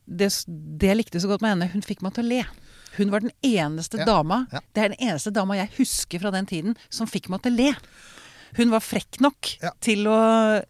[0.06, 2.43] det, det jeg likte så godt med henne, hun fikk meg til å le.
[2.98, 4.45] Hun var den eneste dama.
[4.74, 7.58] Det er den eneste dama jeg husker fra den tiden som fikk meg til å
[7.58, 7.74] le.
[8.56, 9.72] Hun var frekk nok Ja.
[9.82, 10.64] til å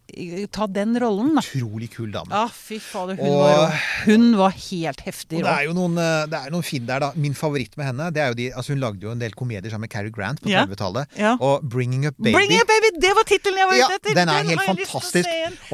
[0.50, 1.42] ta den rollen, da.
[1.42, 2.30] Utrolig kul dame.
[2.30, 3.80] Ja, fy fader, hun Og- var.
[4.04, 7.12] Hun var helt heftig det er jo noen, eh, det er noen fin der, da.
[7.14, 9.70] Min favoritt med henne det er jo de, altså Hun lagde jo en del komedier
[9.70, 11.06] sammen med Cary Grant på 30-tallet.
[11.16, 11.36] Ja.
[11.40, 12.32] Og 'Bringing Up Baby'.
[12.32, 12.98] Bring up baby!
[13.00, 14.14] Det var tittelen jeg var ute etter!
[14.14, 15.24] den er den helt fantastisk.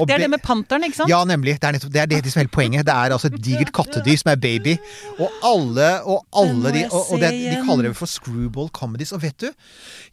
[0.05, 1.09] Det er det med panteren, ikke sant?
[1.09, 1.59] Ja, nemlig.
[1.59, 2.85] Det er, nettopp, det er det som er hele poenget.
[2.85, 4.77] Det er altså et digert kattedyr som er baby.
[5.19, 9.11] Og alle, og alle de og, og De kaller det for screwball comedies.
[9.11, 9.49] Og vet du,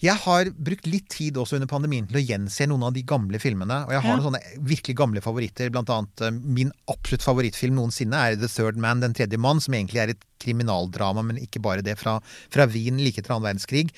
[0.00, 3.38] jeg har brukt litt tid også under pandemien til å gjense noen av de gamle
[3.38, 3.84] filmene.
[3.86, 4.16] Og jeg har Ja.
[4.16, 5.70] noen sånne virkelig gamle favoritter.
[5.70, 9.74] Blant annet eh, min absolutt favorittfilm noensinne er The Third Man, Den tredje mann, som
[9.74, 12.20] egentlig er et kriminaldrama, men ikke bare det, fra,
[12.50, 13.90] fra Wien like etter annen verdenskrig.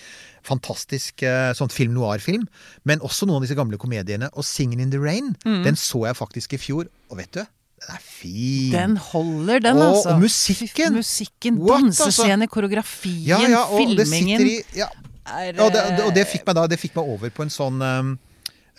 [0.45, 2.47] Fantastisk eh, sånn film noir-film.
[2.85, 4.29] Men også noen av disse gamle komediene.
[4.37, 6.89] Og Singing in the Rain', den så jeg faktisk i fjor.
[7.11, 8.73] Og vet du, den er fin.
[8.73, 10.15] Den holder, den, Og- altså.
[10.15, 10.95] og musikken.
[10.95, 12.49] Musikken, dansescene, altså?
[12.49, 14.89] koreografien, ja, ja, filmingen sitter i ja,
[15.27, 17.43] er, det, og det- og det eh, fikk meg da Det fikk meg over på
[17.47, 18.19] en sånn um,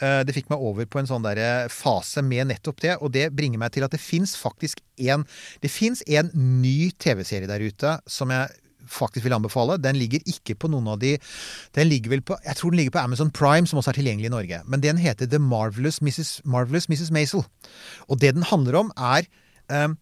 [0.02, 3.30] eh, det fikk meg over på en sånn der fase med nettopp det, og det
[3.36, 5.26] bringer meg til at det fins faktisk en
[5.64, 8.50] Det fins en ny TV-serie der ute som jeg
[8.86, 9.80] faktisk vil anbefale.
[9.82, 11.16] Den ligger ikke på noen av de
[11.74, 14.30] Den ligger vel på Jeg tror den ligger på Amazon Prime, som også er tilgjengelig
[14.30, 14.62] i Norge.
[14.70, 16.42] Men den heter The Marvelous Mrs.
[16.46, 17.10] Marvelous Mrs.
[17.10, 17.46] Maisel.
[18.08, 19.26] Og det den handler om, er
[19.74, 19.98] um,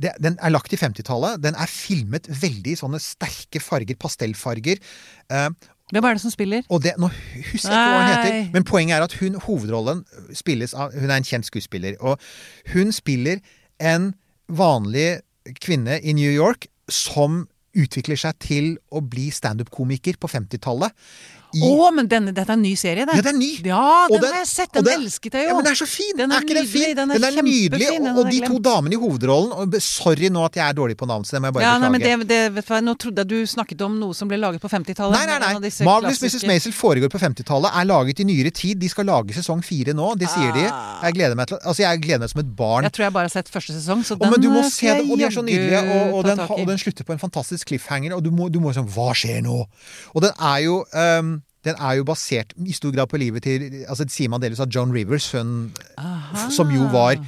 [0.00, 1.42] det, den er lagt i 50-tallet.
[1.42, 4.78] Den er filmet veldig i sånne sterke farger, pastellfarger.
[5.28, 5.50] Eh,
[5.90, 6.62] Hvem er det som spiller?
[6.82, 10.04] det, Nå husker jeg ikke hva hun heter, men poenget er at hun, hovedrollen
[10.38, 11.96] spilles av Hun er en kjent skuespiller.
[12.00, 12.20] Og
[12.74, 13.42] hun spiller
[13.80, 14.12] en
[14.48, 15.20] vanlig
[15.62, 17.44] kvinne i New York som
[17.78, 20.94] utvikler seg til å bli standup-komiker på 50-tallet.
[21.50, 23.16] Å, men denne, dette er en ny serie, det.
[23.18, 23.50] Ja, den er ny.
[23.66, 24.72] Ja, Og den, har jeg sett.
[24.74, 25.50] Den, den- elsket jeg jo.
[25.50, 26.12] Ja, men den er så fin!
[26.18, 26.96] Den er er ikke den fin?
[26.96, 27.86] den er nydelig.
[27.86, 28.10] er nydelig.
[28.10, 31.08] Og, og de to damene i hovedrollen og Sorry nå at jeg er dårlig på
[31.08, 33.30] navn, så det må jeg bare ja, nei, men det, det, hva, Nå trodde jeg
[33.30, 35.16] du snakket om noe som ble laget på 50-tallet.
[35.16, 35.72] Nei, nei, nei.
[35.86, 36.46] Marvelous Mrs.
[36.48, 37.74] Maisel foregår på 50-tallet.
[37.80, 38.80] Er laget i nyere tid.
[38.80, 40.12] De skal lage sesong fire nå.
[40.20, 40.66] Det sier de.
[40.70, 41.00] Ah.
[41.06, 42.86] Jeg gleder meg til Altså, jeg gleder meg som et barn.
[42.88, 45.02] Jeg tror jeg bare har sett første sesong, så den men du må se skal
[45.02, 46.62] jeg jaggu ta den, tak i.
[46.62, 49.42] og den slutter på en fantastisk cliffhanger, og du må, du må sånn Hva skjer
[49.44, 49.62] nå?
[50.14, 53.84] Og den er jo ehm, den er jo basert i stor grad på livet til
[53.84, 55.70] altså Det sier man delvis av John Rivers, hun,
[56.50, 57.18] som jo var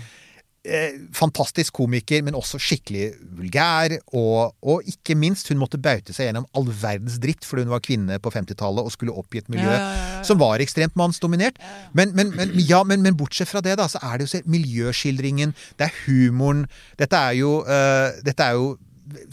[0.64, 3.97] eh, fantastisk komiker, men også skikkelig vulgær.
[4.16, 7.85] Og, og ikke minst, hun måtte baute seg gjennom all verdens dritt fordi hun var
[7.85, 10.97] kvinne på 50-tallet og skulle opp i et miljø Ja, ja, ja, som var ekstremt
[10.99, 11.61] mannsdominert.
[11.93, 15.55] Men, men, men, ja, men, men bortsett fra det, da, så er det jo miljøskildringen,
[15.78, 16.64] det er humoren.
[17.01, 18.72] Dette er jo, uh, dette er jo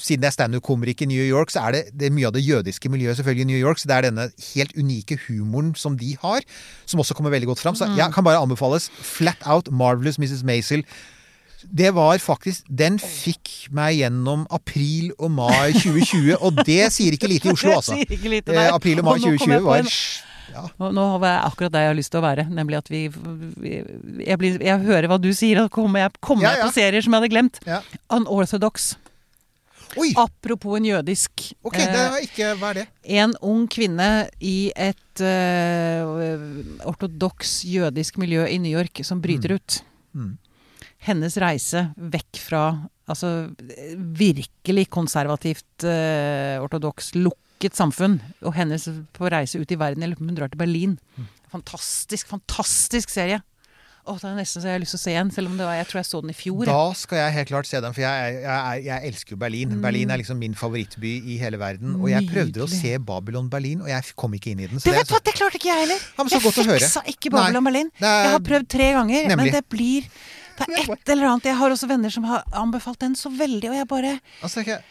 [0.01, 2.41] siden jeg er standup-komiker i New York, så er det, det er mye av det
[2.45, 3.77] jødiske miljøet selvfølgelig i New York.
[3.81, 6.41] Så det er denne helt unike humoren som de har,
[6.89, 7.75] som også kommer veldig godt fram.
[7.77, 10.43] Så jeg kan bare anbefales flat out Marvelous Mrs.
[10.43, 10.83] Maisel.
[11.75, 17.27] Det var faktisk Den fikk meg gjennom april og mai 2020, og det sier ikke
[17.27, 17.97] lite i Oslo, altså.
[18.09, 20.63] Det lite, Eh, april og mai Og nå kom jeg 2020 var en- ja.
[20.79, 23.01] Nå var jeg akkurat der jeg har lyst til å være, nemlig at vi,
[23.61, 23.73] vi
[24.25, 26.63] jeg, blir, jeg hører hva du sier, og kommer jeg, kommer Ja, ja.
[26.65, 27.59] på serier som jeg hadde glemt.
[27.69, 27.83] Ja.
[28.09, 28.95] Unorthodox.
[29.97, 30.11] Oi!
[30.19, 31.47] Apropos en jødisk.
[31.65, 32.85] Ok, det er ikke Hva er det?
[33.19, 39.79] en ung kvinne i et uh, ortodoks jødisk miljø i New York som bryter ut.
[40.13, 40.37] Mm.
[41.09, 42.63] Hennes reise vekk fra
[43.09, 43.49] altså
[43.97, 48.85] virkelig konservativt uh, ortodoks lukket samfunn, og hennes
[49.15, 50.03] på reise ut i verden.
[50.05, 50.97] Jeg lurer på om hun drar til Berlin.
[51.17, 51.29] Mm.
[51.49, 53.41] Fantastisk, fantastisk serie.
[54.07, 55.65] Åh, det er nesten så jeg har lyst til å se den, selv om det
[55.67, 56.63] var, jeg tror jeg så den i fjor.
[56.69, 59.75] Da skal jeg helt klart se den, for jeg, jeg, jeg, elsker jo Berlin.
[59.83, 61.97] Berlin er liksom min favorittby i hele verden.
[61.99, 64.79] Og jeg prøvde å se Babylon Berlin, og jeg kom ikke inn i den.
[64.81, 66.03] Du det er vet hva, det klarte ikke jeg heller!
[66.17, 67.91] Ja, jeg fiksa ikke Babylon Nei, Berlin.
[67.99, 69.37] er- Jeg har prøvd tre ganger, Nemlig.
[69.37, 70.09] men det blir
[70.59, 71.45] Det er et eller annet.
[71.51, 74.81] Jeg har også venner som har anbefalt den så veldig, og jeg bare Altså, jeg,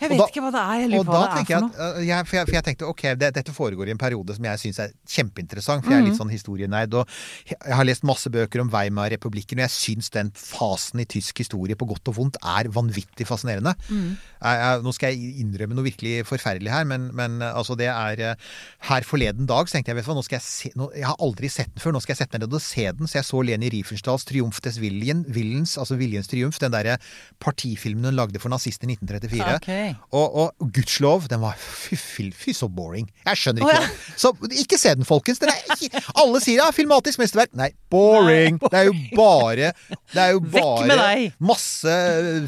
[0.00, 0.80] Jeg vet da- ikke hva det er.
[0.82, 1.70] Jeg lurer på hva det er for noe.
[1.72, 4.36] at uh, jeg, for, jeg, for jeg tenkte ok, det, dette foregår i en periode
[4.36, 6.96] som jeg syns er kjempeinteressant, for jeg er litt sånn historienerd.
[7.00, 7.16] Og
[7.52, 11.78] jeg har lest masse bøker om Weimar-republikken, og jeg syns den fasen i tysk historie
[11.78, 13.72] på godt og vondt er vanvittig fascinerende.
[13.88, 14.16] Mm.
[14.42, 18.20] Jeg, nå skal jeg innrømme noe virkelig forferdelig her, men, men uh, altså det er
[18.34, 18.52] uh,
[18.90, 21.06] Her forleden dag så tenkte jeg vet du hva, nå skal jeg se nå, Jeg
[21.08, 23.08] har aldri sett den før, nå skal jeg sette meg ned og se den.
[23.10, 26.98] Så jeg så Leni Riefenstahls 'Triumf des Willen', Willens, altså Viljens triumf, den derre
[27.42, 29.56] partifilmen hun lagde for nazistene i 1934.
[29.60, 29.70] Ok.
[30.10, 33.08] Og, og gudskjelov, den var fy, fy, fy så boring.
[33.26, 33.76] Jeg skjønner ikke.
[33.76, 34.16] ikke ja.
[34.22, 34.32] Så
[34.62, 35.40] ikke se den, folkens.
[35.42, 37.54] Den ikke, alle sier ja, filmatisk mesterverk.
[37.58, 38.60] Nei, boring.
[38.66, 39.72] Det er jo bare
[40.12, 41.96] Det er jo bare masse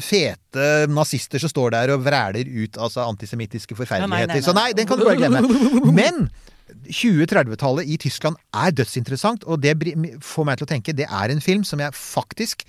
[0.05, 4.33] fete nazister som står der og vræler ut altså antisemittiske forferdeligheter.
[4.33, 4.45] nei, nei.
[4.45, 5.43] Så nei, den kan du bare glemme.
[6.01, 6.29] Men
[6.89, 9.75] 20-30-tallet i Tyskland er dødsinteressant, og det
[10.25, 12.65] får meg til å tenke det er en film som jeg faktisk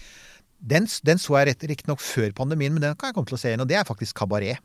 [0.60, 3.40] den, den så jeg rett- riktignok før pandemien, men den kan jeg komme til å
[3.40, 4.58] se igjen, og det er faktisk Kabaret.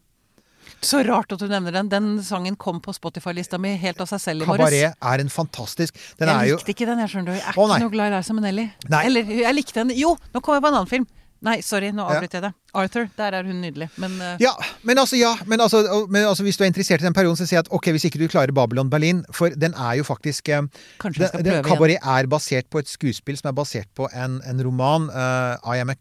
[0.82, 1.90] Så rart at du nevner den.
[1.90, 4.66] Den sangen kom på Spotify-lista mi helt av seg selv i morges.
[4.66, 7.34] Kabaret er en fantastisk Den Jeg jo likte ikke den, jeg skjønner du.
[7.38, 8.66] Jeg er Å, ikke noe glad i Liza Minnelli.
[9.04, 11.06] Eller jeg likte den Jo, nå kom jeg på en annen film.
[11.46, 12.52] Nei, sorry, nå avbryter jeg det.
[12.76, 13.88] Arthur, der er hun nydelig.
[14.02, 14.32] Men uh...
[14.42, 14.52] Ja,
[14.84, 17.46] men altså, ja, men altså, men altså hvis du er interessert i den perioden, så
[17.46, 20.50] sier jeg at ok, hvis ikke du klarer Babylon Berlin, for den er jo faktisk
[20.50, 20.66] eh,
[21.02, 21.70] kanskje jeg skal prøve igjen.
[21.70, 25.08] Kabaret er basert på et skuespill som er basert på en, en roman.
[25.14, 25.98] Uh, I, am a,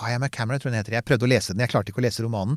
[0.00, 0.94] I am a Camera, tror jeg den heter.
[0.96, 2.56] Jeg prøvde å lese den, jeg klarte ikke å lese romanen.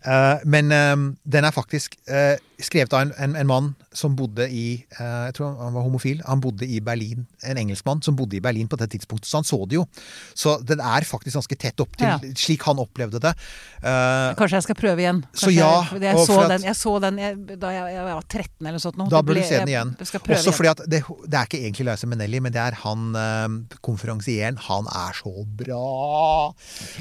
[0.00, 4.46] Uh, men um, den er faktisk uh, skrevet av en, en, en mann som bodde
[4.48, 6.22] i uh, Jeg tror han var homofil.
[6.24, 7.26] Han bodde i Berlin.
[7.44, 9.84] En engelskmann som bodde i Berlin på det tidspunktet, så han så det jo.
[10.32, 12.16] Så den er faktisk ganske tett opp til Ja.
[12.38, 13.34] slik han opplevde det.
[13.80, 15.20] Kanskje jeg skal prøve igjen.
[15.36, 18.70] Så ja, jeg, jeg, så at- den, jeg så den jeg, da jeg, var 13
[18.70, 18.96] eller sånt.
[18.96, 19.10] Nå.
[19.12, 19.92] Da bør du se den igjen.
[20.00, 24.56] Også fordi at det, det er ikke egentlig Liza Minnelli, men det er han konferansieren.
[24.70, 26.54] Han er så bra!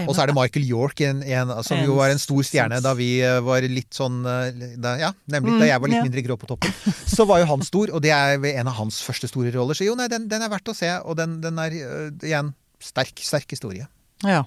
[0.05, 2.93] Og så er det Michael York, en, en, som jo var en stor stjerne da
[2.97, 6.23] vi eh, var litt sånn eh, da, Ja, nemlig da jeg var litt Mm, mindre
[6.23, 6.71] grå på toppen.
[7.09, 9.75] Så var jo han stor, og det er en av hans første store roller.
[9.75, 12.53] Så jo, nei, den, den er verdt å se, og den, den er eh, igjen
[12.79, 13.87] sterk, sterk historie.
[14.23, 14.45] Ja.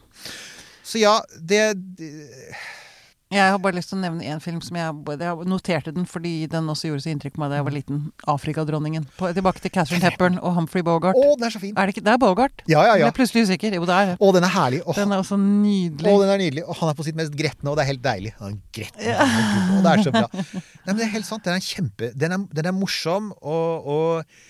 [0.85, 1.61] Så ja, det,
[1.99, 2.12] det
[3.33, 6.33] Jeg har bare lyst til å nevne én film som jeg, jeg noterte den fordi
[6.53, 8.01] den også gjorde så inntrykk på meg da jeg var liten.
[8.28, 9.07] 'Afrikadronningen'.
[9.18, 11.16] Tilbake til Catherine Hepburn og Humphrey Bogart.
[11.16, 11.72] Å, den er så fin!
[11.72, 12.64] Er det ikke Det er Bogart?
[12.68, 13.11] Ja, ja, Jeg ja.
[13.11, 13.78] ble plutselig usikker.
[13.78, 14.18] Jo, det er det.
[14.20, 14.83] Å, den er herlig.
[14.85, 16.12] Åh, Den er også nydelig.
[16.12, 16.66] Å, den er nydelig.
[16.68, 18.35] Og han er på sitt mest gretne, og det er helt deilig.
[18.43, 20.28] Han gretten, herregud, og det er så bra.
[20.53, 21.45] Nei, men det er helt sant.
[21.49, 24.41] Den er kjempe Den er, den er morsom, og, og,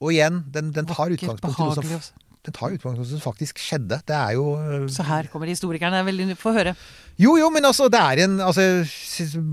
[0.00, 2.00] og igjen, den, den tar utgangspunkt i
[2.40, 3.98] den tar utgangspunkt i noe som faktisk skjedde.
[4.08, 4.44] Det er jo
[4.88, 5.98] Så her kommer historikerne.
[5.98, 6.72] Det er veldig Få høre.
[7.20, 8.64] Jo, jo, men altså, det er en altså,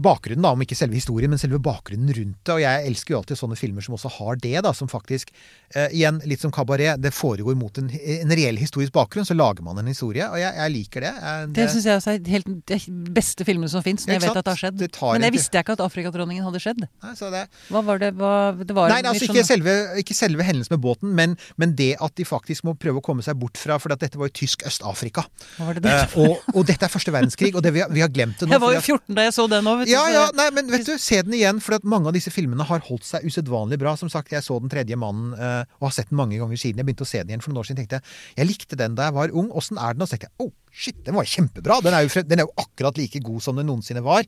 [0.04, 2.54] Bakgrunnen, da, om ikke selve historien, men selve bakgrunnen rundt det.
[2.54, 5.34] Og jeg elsker jo alltid sånne filmer som også har det, da, som faktisk
[5.74, 7.02] eh, Igjen, litt som kabaret.
[7.02, 10.28] Det foregår mot en, en reell historisk bakgrunn, så lager man en historie.
[10.30, 11.12] Og jeg, jeg liker det.
[11.18, 12.80] Jeg, Det syns jeg også er helt de
[13.18, 14.80] beste filmene som fins, når jeg vet at det har skjedd.
[14.80, 16.86] Det Men jeg visste ikke at Afrikadronningen hadde skjedd.
[16.88, 17.44] Nei, så det,
[17.74, 18.14] Hva var det?
[18.18, 18.32] Hva,
[18.62, 22.16] det var Nei, altså ikke selve, ikke selve hendelsen med båten, men, men det at
[22.20, 24.64] de faktisk må prøve å komme seg bort fra For at dette var jo tysk
[24.68, 25.26] Øst-Afrika.
[25.58, 25.94] Det det?
[25.94, 28.48] Eh, og, og dette er første verdenskrig, og det vi, har- vi har glemt det
[28.50, 28.52] nå.
[28.56, 29.86] Jeg var jo 14 da jeg så den òg.
[29.88, 32.80] Ja, ja, nei, men vet du, se den igjen, for mange av disse filmene har
[32.90, 33.96] holdt seg usedvanlig bra.
[33.96, 36.78] Som sagt, jeg så Den tredje mannen eh, og har sett den mange ganger siden.
[36.82, 37.84] Jeg begynte å se den igjen for noen år siden.
[37.86, 39.50] tenkte Jeg jeg likte den da jeg var ung.
[39.52, 40.02] Åssen er den?
[40.02, 41.80] Og så tenkte jeg oh, shit, den var kjempebra.
[41.86, 44.28] Den er jo, den er jo akkurat like god som den noensinne var.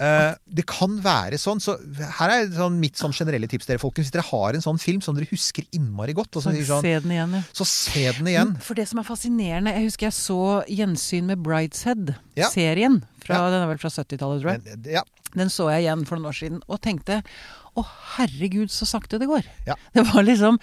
[0.00, 1.76] Uh, det kan være sånn, så
[2.18, 4.08] her er sånn mitt sånn generelle tips dere, folkens.
[4.08, 6.84] Hvis dere har en sånn film som dere husker innmari godt, og så, sier sånn,
[6.86, 7.42] Se den igjen, ja.
[7.60, 8.54] så se den igjen.
[8.64, 10.42] For det som er fascinerende Jeg husker jeg så
[10.80, 13.02] gjensyn med Brideshead-serien.
[13.28, 13.42] Ja.
[13.52, 14.64] Den er vel fra 70-tallet, tror jeg.
[14.66, 15.04] Den, ja,
[15.36, 17.20] Den så jeg igjen for noen år siden og tenkte
[17.78, 17.84] å
[18.16, 19.46] herregud, så sakte det går.
[19.66, 19.76] Ja.
[19.96, 20.58] Det var liksom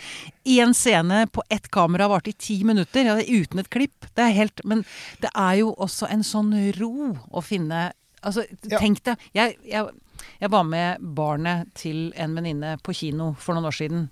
[0.45, 4.05] én scene på ett kamera varte i ti minutter, ja, uten et klipp.
[4.15, 4.83] Det er helt Men
[5.23, 7.89] det er jo også en sånn ro å finne
[8.19, 8.81] Altså, Ja.
[8.81, 9.85] tenk deg jeg, jeg,
[10.41, 14.09] jeg var med barnet til en venninne på kino for noen år siden.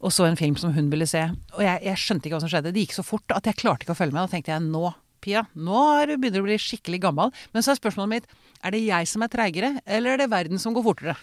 [0.00, 1.26] Og så en film som hun ville se.
[1.52, 2.72] Og jeg, jeg skjønte ikke hva som skjedde.
[2.72, 4.24] Det gikk så fort at jeg klarte ikke å følge med.
[4.24, 7.30] Da tenkte jeg nå, Pia, nå er begynner du å bli skikkelig gammel.
[7.52, 8.32] Men så er spørsmålet mitt
[8.64, 11.14] er det jeg som er treigere, eller er det verden som går fortere?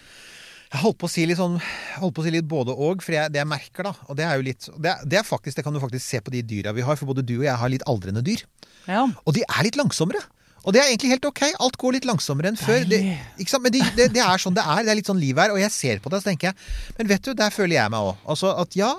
[0.72, 1.58] Jeg holdt på å si litt sånn
[2.00, 4.24] holdt på å si litt både og, for jeg, det jeg merker, da Og det
[4.24, 6.72] er jo litt det, det er faktisk, det kan du faktisk se på de dyra
[6.76, 8.46] vi har, for både du og jeg har litt aldrende dyr.
[8.88, 9.04] Ja.
[9.26, 10.24] Og de er litt langsommere.
[10.62, 11.42] Og det er egentlig helt ok.
[11.64, 12.84] Alt går litt langsommere enn før.
[12.86, 13.00] Det?
[13.02, 14.84] Men det, det, det er sånn det er.
[14.86, 15.54] Det er litt sånn liv her.
[15.56, 18.10] Og jeg ser på det, så tenker jeg Men vet du, der føler jeg meg
[18.12, 18.22] òg.
[18.30, 18.92] Altså at ja,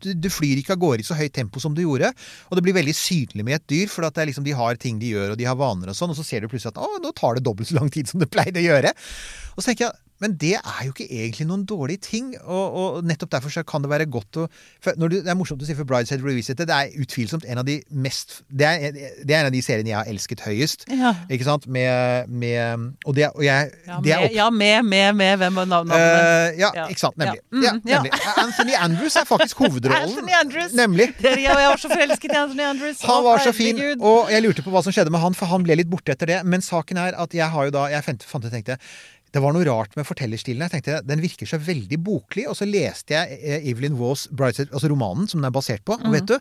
[0.00, 2.12] du, du flyr ikke av gårde i så høyt tempo som du gjorde.
[2.48, 5.00] Og det blir veldig synlig med et dyr, for at det liksom, de har ting
[5.02, 6.14] de gjør, og de har vaner og sånn.
[6.14, 8.22] Og så ser du plutselig at å, nå tar det dobbelt så lang tid som
[8.22, 8.94] det pleide å gjøre.
[9.52, 12.34] Og så tenker jeg men det er jo ikke egentlig noen dårlig ting.
[12.44, 14.46] Og, og nettopp derfor så kan det være godt å
[15.00, 16.68] du, Det er morsomt å si for Brideshead Revisited.
[16.68, 19.92] Det er utvilsomt en av de mest Det er, det er en av de seriene
[19.92, 20.84] jeg har elsket høyest.
[20.92, 21.14] Ja.
[21.32, 21.66] Ikke sant?
[21.72, 25.60] Med, med Og det og jeg Ja, det er med, ja, med, med, med hvem
[25.62, 25.96] var navnet?
[25.96, 26.86] Uh, ja, Ja.
[26.92, 27.16] ikke sant.
[27.20, 27.40] Nemlig.
[27.52, 27.72] Ja.
[27.72, 28.12] Mm, nemlig.
[28.44, 30.08] Anthony Andrews er faktisk hovedrollen.
[30.10, 30.74] Anthony Andrews!
[30.76, 31.08] Nemlig.
[31.20, 33.00] Dere, ja, jeg var så forelsket i Anthony Andrews.
[33.08, 35.64] Han var så fin, og jeg lurte på hva som skjedde med han, for han
[35.66, 36.38] ble litt borte etter det.
[36.48, 38.78] Men saken er at jeg har jo da Jeg fant, fant tenkte
[39.30, 40.64] det var noe rart med fortellerstilen.
[40.66, 42.48] Jeg tenkte, Den virker så veldig boklig.
[42.50, 45.96] Og så leste jeg eh, Evelyn Brideshead, altså romanen som den er basert på.
[46.00, 46.12] Mhm.
[46.16, 46.36] vet du,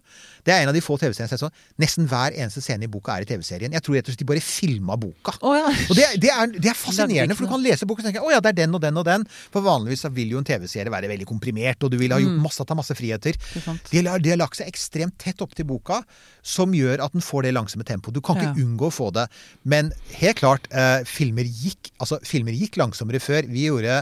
[0.45, 1.53] Det er en av de få TV-seriene jeg har sett sånn.
[1.81, 3.71] Nesten hver eneste scene i boka er i TV-serien.
[3.75, 5.35] Jeg tror rett og slett de bare filma boka.
[5.45, 5.67] Oh, ja.
[5.89, 8.31] Og det, det, er, det er fascinerende, for du kan lese boka og tenke å
[8.33, 9.27] ja, det er den og den og den.
[9.53, 12.65] For vanligvis vil jo en TV-serie være veldig komprimert, og du vil ha gjort masse,
[12.65, 13.37] ta masse friheter.
[13.67, 13.79] Mm.
[13.91, 16.01] De har, de har lagt seg ekstremt tett opp til boka,
[16.41, 18.17] som gjør at den får det langsomme tempoet.
[18.17, 18.65] Du kan ikke Ja.
[18.65, 19.27] unngå å få det.
[19.63, 23.47] Men helt klart, eh, filmer, gikk, altså, filmer gikk langsommere før.
[23.49, 24.01] Vi gjorde,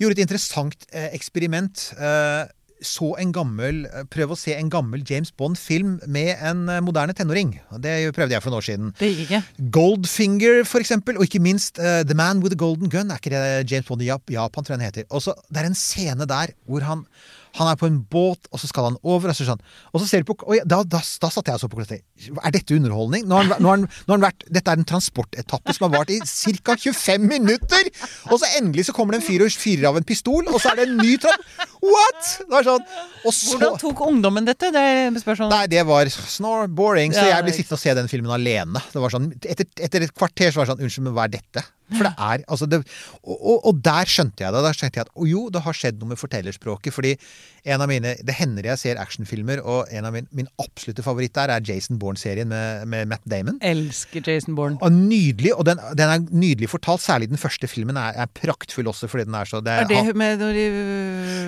[0.00, 1.86] gjorde et interessant eh, eksperiment.
[1.98, 2.44] Eh,
[2.84, 7.54] så en gammel, eh, Prøv å se en gammel James Bond-film med en moderne tenåring.
[7.80, 8.90] Det prøvde jeg for noen år siden.
[8.98, 9.70] Det gikk ikke.
[9.78, 13.10] Goldfinger, for eksempel, og ikke minst The Man with the Golden Gun.
[13.10, 15.08] Er ikke det James Bond i Japan, tror jeg den heter.
[15.10, 17.08] Og så, det er en scene der hvor han,
[17.54, 19.60] han er på en båt, og så skal han over, og så, sånn.
[19.92, 22.00] og så ser du på og da, da, da satt jeg og så på klokka.
[22.42, 23.28] Er dette underholdning?
[23.30, 25.86] Nå har, han, nå, har han, nå har han vært, dette er en transportetappe som
[25.86, 26.76] har vart i ca.
[26.84, 27.90] 25 minutter!
[28.32, 30.72] Og så endelig så kommer det en fyr og fyrer av en pistol, og så
[30.72, 31.46] er det en ny trapp.
[31.84, 32.32] What?!
[32.64, 32.84] Sånn.
[33.24, 34.72] Og så Hvordan tok ungdommen dette?
[34.74, 35.54] Det er spørsmålet.
[35.54, 38.82] Nei, det var snore boring, så jeg ble sittende og se den filmen alene.
[38.90, 41.36] Det var sånn, etter, etter et kvarter så var det sånn Unnskyld, men hva er
[41.38, 41.64] dette?
[41.92, 42.80] For det er altså det,
[43.22, 44.62] og, og, og der skjønte jeg det.
[44.64, 46.94] Da skjønte jeg at jo, det har skjedd noe med fortellerspråket.
[46.94, 47.14] Fordi
[47.64, 51.34] en av mine Det hender jeg ser actionfilmer, og en av min, min absolutte favoritt
[51.36, 53.58] der er Jason Bourne-serien med, med Matt Damon.
[53.64, 54.78] Elsker Jason Bourne.
[54.84, 57.04] Og nydelig, og den, den er nydelig fortalt.
[57.04, 60.02] Særlig den første filmen er, er praktfull også, fordi den er så det Er det
[60.04, 60.66] hun med, de,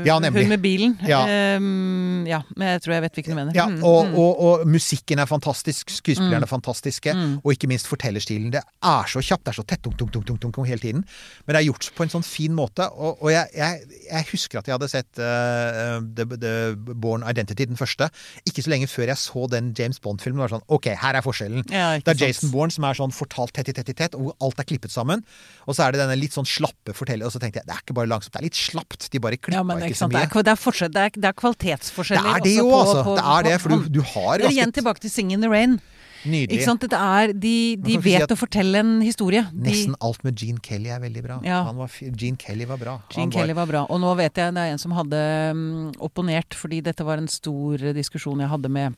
[0.09, 0.99] Ja, hun med bilen?
[1.09, 1.23] Ja.
[1.57, 3.57] Um, ja, jeg tror jeg vet hvilken du mener.
[3.57, 4.15] Ja, Mm, og, mm.
[4.15, 8.53] og, og musikken er fantastisk, skuespillerne er fantastiske, og ikke minst fortellerstilen.
[8.55, 10.83] Det er så kjapt, det er så tett, tung, tung, tung, tung, tung, tung hele
[10.83, 11.05] tiden.
[11.47, 12.89] Men det er gjort på en sånn fin måte.
[12.93, 17.69] Og, og jeg, jeg, jeg husker at jeg hadde sett uh, The, The Born Identity,
[17.71, 18.11] den første,
[18.49, 20.43] ikke så lenge før jeg så den James Bond-filmen.
[20.45, 21.65] var sånn, Ok, her er forskjellen.
[21.73, 22.27] Ja, det er.
[22.27, 24.69] Jason Bourne som er sånn fortalt tett i tett i tett, og hvor alt er
[24.69, 25.25] klippet sammen.
[25.67, 27.83] Og så er det denne litt sånn slappe forteller, og så tenkte jeg det er
[27.85, 29.09] ikke bare langsomt, det er litt slapt.
[29.13, 30.27] De bare klippa Ja, men ikke, så mye.
[30.27, 32.31] det, er det, er, det er kvalitetsforskjeller.
[32.31, 33.05] Det er det jo, altså.
[33.17, 35.79] Det er det, for du, du har er igjen tilbake til Sing in the Rain.
[36.25, 36.57] Nydelig.
[36.57, 36.87] Ikke sant?
[36.87, 39.43] Det er, de de vet si å fortelle en historie.
[39.53, 41.41] De, Nesten alt med Gene Kelly er veldig bra.
[41.47, 41.63] Ja.
[41.69, 42.97] Han var, Gene Kelly var bra.
[43.13, 43.85] Gene var- Kelly var bra.
[43.91, 45.21] Og nå vet jeg det er en som hadde
[45.53, 48.97] um, opponert, fordi dette var en stor eh, diskusjon jeg hadde med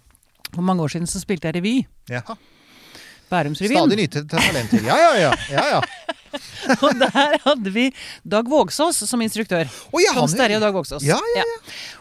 [0.55, 1.75] For mange år siden så spilte jeg revy.
[2.09, 2.23] Ja.
[3.29, 3.77] Bærumsrevyen.
[3.83, 4.85] Stadig nyte talenter.
[4.87, 5.33] Ja, ja, ja.
[5.53, 5.81] ja, ja.
[6.85, 7.87] Og der hadde vi
[8.29, 9.69] Dag Vågsås som instruktør.
[9.93, 11.05] Oh, ja, Tom Sterje og Dag Vågsås.
[11.07, 11.45] Ja, ja,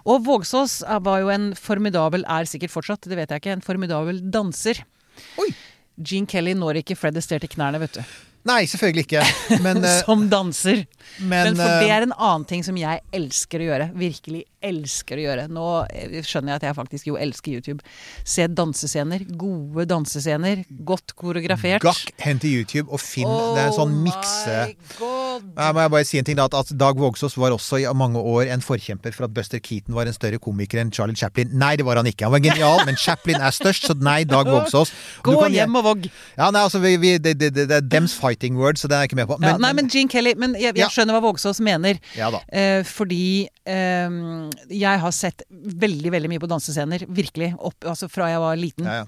[0.08, 4.20] Og Vågsås var jo en formidabel, er sikkert fortsatt, det vet jeg ikke, en formidabel
[4.32, 4.84] danser.
[5.42, 5.50] Oi.
[5.98, 8.04] Gene Kelly når ikke Fred Astaire til knærne, vet du.
[8.48, 9.24] Nei, selvfølgelig ikke.
[9.64, 10.86] Men, eh, som danser.
[11.20, 13.90] men, Men for det eh, er en annen ting som jeg elsker å gjøre.
[13.98, 15.48] Virkelig elsker å gjøre.
[15.54, 17.96] Nå eh, skjønner jeg at jeg faktisk jo elsker YouTube.
[18.28, 19.26] Se dansescener.
[19.40, 20.64] Gode dansescener.
[20.88, 21.84] Godt koreografert.
[21.86, 25.46] Gakk, hen til YouTube og finn Det er en sånn mikse Oh god.
[25.58, 28.22] Ja, må jeg bare si en ting da, at, Dag Vågsås var også i mange
[28.22, 31.52] år en forkjemper for at Buster Keaton var en større komiker enn Charlie Chaplin.
[31.58, 32.28] Nei, det var han ikke.
[32.28, 34.94] Han var genial, men Chaplin er størst, så nei, Dag Vågsås.
[35.26, 36.08] Gå hjem og vogg.
[36.38, 39.06] Ja, nei, altså, vi, vi, det, det, det, det dems fighting word, så det er
[39.06, 39.38] jeg ikke med på.
[39.42, 40.90] ja, nei, men Gene Kelly Men jeg, jeg Ja.
[40.90, 42.00] skjønner hva Vågsås mener.
[42.16, 42.42] ja da.
[42.52, 44.10] Eh, fordi eh,
[44.70, 47.06] jeg har sett veldig veldig mye på dansescener.
[47.08, 47.56] Virkelig.
[47.60, 48.86] Opp, altså fra jeg var liten.
[48.86, 49.06] Ja, ja.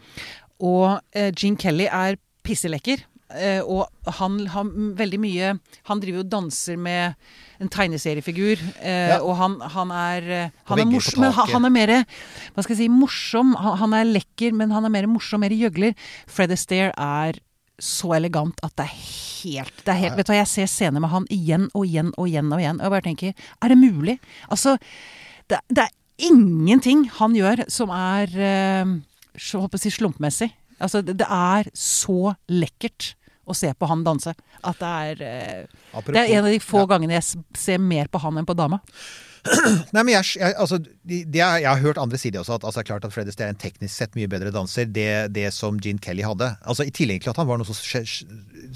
[0.60, 3.06] Og eh, Gene Kelly er pisselekker.
[3.30, 4.64] Uh, og han har
[4.98, 5.52] veldig mye
[5.86, 7.14] Han driver og danser med
[7.62, 8.58] en tegneseriefigur.
[8.82, 9.20] Uh, Ja.
[9.22, 11.94] Og han, han er eh, Han er morsom, men han, han er mer
[12.56, 13.54] Hva skal jeg si morsom.
[13.54, 15.94] Han, han er lekker, men han er mer morsom, mer gjøgler.
[16.26, 17.38] Fred Astaire er
[17.84, 21.04] så elegant at det er helt, det er helt Vet du hva, jeg ser scener
[21.04, 23.78] med han igjen og igjen og igjen og igjen, og jeg bare tenker Er det
[23.80, 24.18] mulig?
[24.50, 24.76] Altså,
[25.50, 25.96] det, det er
[26.30, 28.92] ingenting han gjør som er eh,
[29.40, 30.50] så, håper jeg å si, slumpmessig.
[30.84, 33.14] Altså, det, det er så lekkert
[33.50, 36.84] å se på han danse at det er eh, Det er en av de få
[36.84, 36.90] Ja.
[36.94, 38.82] gangene jeg ser mer på han enn på dama.
[39.96, 42.80] Nei, men jeg, jeg, altså, de, de, jeg har hørt andre sider også, at altså,
[42.80, 44.90] det er klart at Fred Astaire er en teknisk sett mye bedre danser.
[44.90, 46.52] Det, det som Gene Kelly hadde.
[46.66, 47.76] Altså, I tillegg til at han var noe så,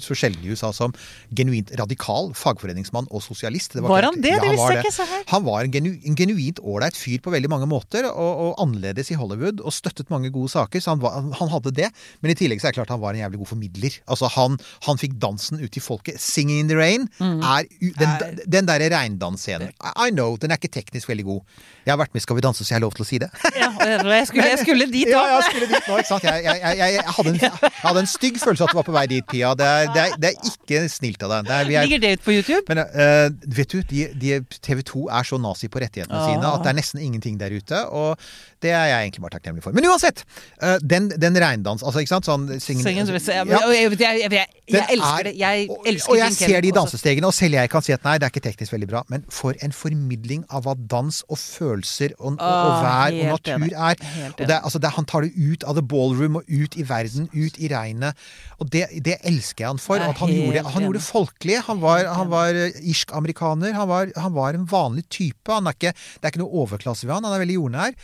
[0.00, 0.94] så sjelden i USA som
[1.36, 3.76] genuint radikal fagforeningsmann og sosialist.
[3.76, 4.32] Var var, han det?
[4.34, 5.26] Ja, han visste jeg ikke, så her.
[5.34, 9.12] Han var en, genu, en genuint ålreit fyr på veldig mange måter, og, og annerledes
[9.14, 11.90] i Hollywood, og støttet mange gode saker, så han, var, han hadde det.
[12.24, 13.98] Men i tillegg så er det klart han var en jævlig god formidler.
[14.10, 14.58] Altså, han,
[14.88, 16.20] han fikk dansen ut til folket.
[16.22, 17.42] 'Singing in the Rain' den, Mm.
[17.42, 19.70] Er- den derre regndansscenen.
[19.82, 21.40] I, I know, den er ikke teknisk veldig god.
[21.84, 23.18] Jeg har vært med i Skal vi danse, så jeg har lov til å si
[23.22, 23.28] det.
[23.64, 26.24] Ja, jeg, skulle, jeg skulle dit Ja, jeg skulle dit nå, ikke sant.
[26.24, 29.26] Jeg, jeg, jeg, hadde en, hadde en stygg følelse at du var på vei dit,
[29.30, 29.52] Pia.
[29.58, 31.48] Det er, det er, det er ikke snilt av deg.
[31.50, 32.62] Det er, er, Ligger det ut på YouTube?
[32.70, 33.28] men uh,
[33.58, 36.28] vet du, de, de, TV 2 er så nazi på rettighetene Ah.
[36.30, 37.80] sine at det er nesten ingenting der ute.
[37.90, 38.20] Og
[38.62, 39.74] det er jeg egentlig bare takknemlig for.
[39.76, 40.22] Men uansett!
[40.62, 42.28] Uh, den, den regndans, altså, ikke sant?
[42.28, 43.60] Sånn singen- Singen, jeg, Ja.
[43.72, 45.34] jeg, jeg, jeg, jeg elsker er- det.
[45.40, 48.16] Jeg og, elsker og jeg ser de dansestegene, og selv jeg kan si at nei,
[48.18, 49.02] det er ikke teknisk veldig bra.
[49.12, 53.64] Men for en formidling av hva dans og følelser og, og, og vær og natur
[53.88, 53.96] er.
[54.30, 57.28] Og det, altså, det, han tar det ut av the ballroom og ut i verden,
[57.34, 58.14] ut i regnet.
[58.60, 59.96] Og det, det elsker jeg han for.
[60.02, 61.58] At han gjorde, han gjorde det folkelig.
[61.70, 63.72] Han var, han var eh, irsk-amerikaner.
[63.78, 65.50] Han, var- han var en vanlig type.
[65.52, 67.24] Han er ikke, det er ikke noe overklasse ved han.
[67.28, 67.94] Han er veldig jordnær.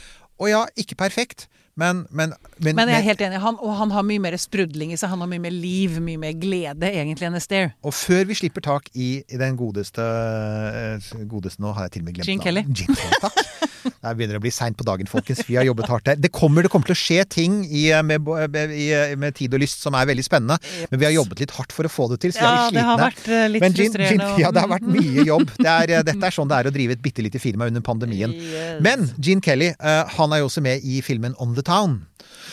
[0.41, 1.49] Og ja, ikke perfekt.
[1.81, 3.41] Men, men, men, Men jeg er helt enig.
[3.41, 5.13] Han, og han har mye mer sprudling i seg.
[5.15, 7.73] Han har mye mer liv, mye mer glede, egentlig, enn Astaire.
[7.87, 12.05] Og før vi slipper tak i, i den godeste, eh, godeste Nå har jeg til
[12.05, 12.45] og med glemt Gene.
[12.45, 12.67] Kelly.
[12.69, 13.69] Gene Kelly, takk.
[14.01, 15.43] Det begynner å bli seint på dagen, folkens.
[15.45, 16.17] Vi har jobbet hardt her.
[16.17, 19.53] Det kommer, det kommer til å skje ting i, eh, med, med, eh, med Tid
[19.53, 20.57] og Lyst som er veldig spennende.
[20.91, 22.65] Men vi har jobbet litt hardt for å få det til, så vi er Ja,
[22.65, 24.17] litt det har vært eh, litt Men frustrerende.
[24.17, 25.51] Gene, og- ja, det har vært mye jobb.
[25.61, 28.33] Det er, dette er sånn det er å drive et bitte lite firma under pandemien.
[28.33, 28.81] Yes.
[28.81, 32.07] Men Gene Kelly han er jo også med i filmen On the Town.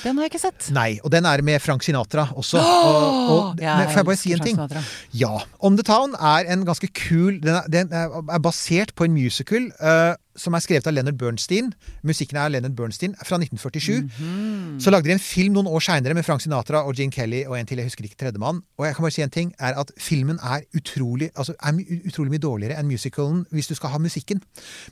[0.03, 0.69] Den har jeg ikke sett.
[0.75, 2.61] Nei, og den er med Frank Sinatra også.
[2.61, 4.57] Og, og, ja, men får jeg bare si en ting?
[4.59, 4.83] Sinatra.
[5.17, 5.33] Ja.
[5.59, 9.71] On the Town er en ganske kul Den er, den er basert på en musical
[9.77, 11.71] Uh, som er skrevet av Leonard Bernstein.
[12.05, 14.03] Musikken er Leonard Bernstein fra 1947.
[14.05, 14.79] Mhm.
[14.83, 17.57] Så lagde de en film noen år seinere med Frank Sinatra og Gene Kelly og
[17.59, 18.61] en til, jeg husker ikke tredjemann.
[18.77, 22.35] Og jeg kan bare si en ting, er at filmen er utrolig, altså er utrolig
[22.35, 24.41] mye dårligere enn musicalen hvis du skal ha musikken.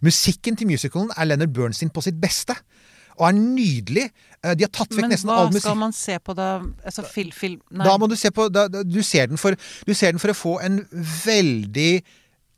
[0.02, 2.58] Musikken til musicalen er Leonard Bernstein på sitt beste.
[3.18, 4.10] Og er nydelig.
[4.42, 5.68] Eh, De har tatt vekk Men nesten hva all musikk.
[5.68, 6.50] skal man se på da?
[6.86, 7.88] Altså, fil, fil, Nei.
[7.88, 10.38] Da må du se på da, du, ser den for, du ser den for å
[10.38, 10.84] få en
[11.26, 12.04] veldig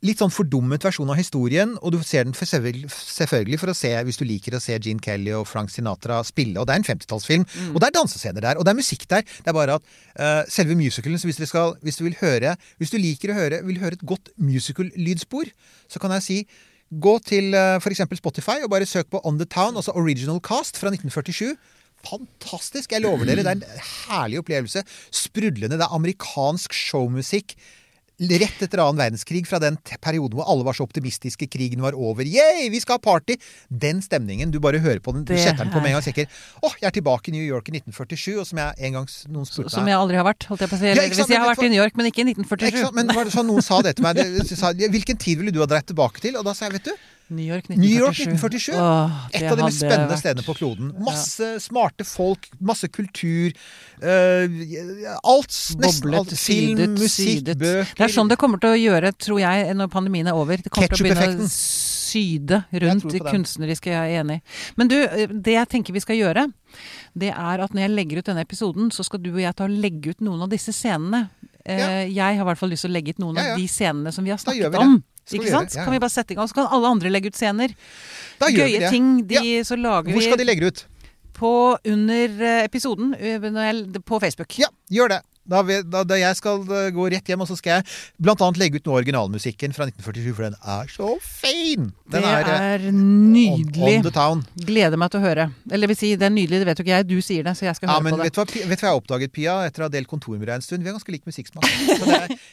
[0.06, 3.74] Litt sånn fordummet versjon av historien, og du ser den for selvfølgelig, selvfølgelig for å
[3.74, 6.82] se hvis du liker å se Gene Kelly og Frank Sinatra spille, og det er
[6.84, 7.42] en 50-tallsfilm.
[7.42, 7.72] Mm.
[7.72, 9.26] Og det er dansescener der, og det er musikk der.
[9.26, 12.94] Det er bare at uh, selve musicalen, så hvis, skal, hvis du vil høre Hvis
[12.94, 15.50] du liker å høre, vil høre et godt musical-lydspor,
[15.90, 16.38] så kan jeg si
[16.88, 18.00] Gå til uh, f.eks.
[18.16, 21.52] Spotify og bare søk på On The Town, altså Original Cast fra 1947.
[22.06, 22.92] Fantastisk!
[22.94, 24.84] Jeg lover dere, det er en herlig opplevelse.
[25.12, 25.76] Sprudlende.
[25.76, 27.56] Det er amerikansk showmusikk.
[28.18, 32.26] Rett etter annen verdenskrig, fra den perioden hvor alle var så optimistiske, krigen var over.
[32.26, 33.36] Yay, vi skal ha party!
[33.70, 34.50] Den stemningen.
[34.50, 36.26] Du bare hører på den, du setter den på med en gang og tenker
[36.66, 39.46] åh, jeg er tilbake i New York i 1947, og som jeg en gang noen
[39.46, 40.88] spurte meg Som jeg aldri har vært, holdt jeg på å si.
[40.90, 42.80] Ja, ikke hvis jeg har vært i New York, men ikke i Ikke 1947.
[42.88, 42.98] sant?
[42.98, 44.18] Men var det sånn noen sa det til meg?
[44.18, 46.34] De sa, Hvilken tid ville du ha dratt tilbake til?
[46.40, 46.96] Og da sa jeg, vet du
[47.30, 47.82] New York 1947.
[47.82, 48.74] New York 1947.
[48.78, 50.92] Åh, Et av de mest spennende vært- stedene på kloden.
[51.04, 53.52] Masse smarte folk, masse kultur.
[54.02, 54.48] Uh,
[55.22, 55.52] alt.
[55.82, 56.32] Nesten Boblet, alt.
[56.38, 57.58] Film, sydet, musikk, sydet.
[57.58, 57.94] bøker.
[57.98, 60.56] Det er sånn det kommer til å gjøre, tror jeg, når pandemien er over.
[60.56, 61.50] Det kommer til å begynne å
[62.08, 64.42] syde rundt det kunstneriske, jeg er enig i.
[64.80, 64.96] Men du,
[65.44, 66.46] det jeg tenker vi skal gjøre,
[67.18, 69.64] det er at når jeg legger ut denne episoden, så skal du og jeg ta
[69.68, 71.26] og legge ut noen av disse scenene.
[71.68, 72.00] Ja.
[72.08, 73.52] Jeg har i hvert fall lyst til å legge ut noen Ja, ja.
[73.52, 75.02] av de scenene som vi har snakket om.
[75.28, 75.74] Skal Ikke sant?
[75.76, 77.74] Ja, Kan vi bare sette i gang, så kan alle andre legge ut scener.
[78.40, 79.10] Vi Gøye ting.
[79.28, 80.86] De, Så lager Hvor skal vi de legge det ut?
[81.38, 84.58] på under eh, episoden eh, på Facebook.
[84.58, 85.20] Ja, gjør det.
[85.48, 87.86] Da, da, da jeg skal eh, gå rett hjem, og så skal jeg
[88.20, 91.88] blant annet legge ut noe originalmusikken fra 1947, for den er så fin!
[92.08, 93.98] Den det er, er nydelig.
[93.98, 94.42] on the town.
[94.68, 95.48] Gleder meg til å høre.
[95.72, 97.06] Eller vil si, det er nydelig, det vet jo ikke jeg.
[97.10, 98.44] Du sier det, så jeg skal Ja, høre men på vet det.
[98.48, 100.54] du, hva, vet du hva jeg oppdaget, Pia, etter å ha delt kontor med deg
[100.60, 100.84] en stund?
[100.84, 101.66] Vi har ganske lik musikksmak.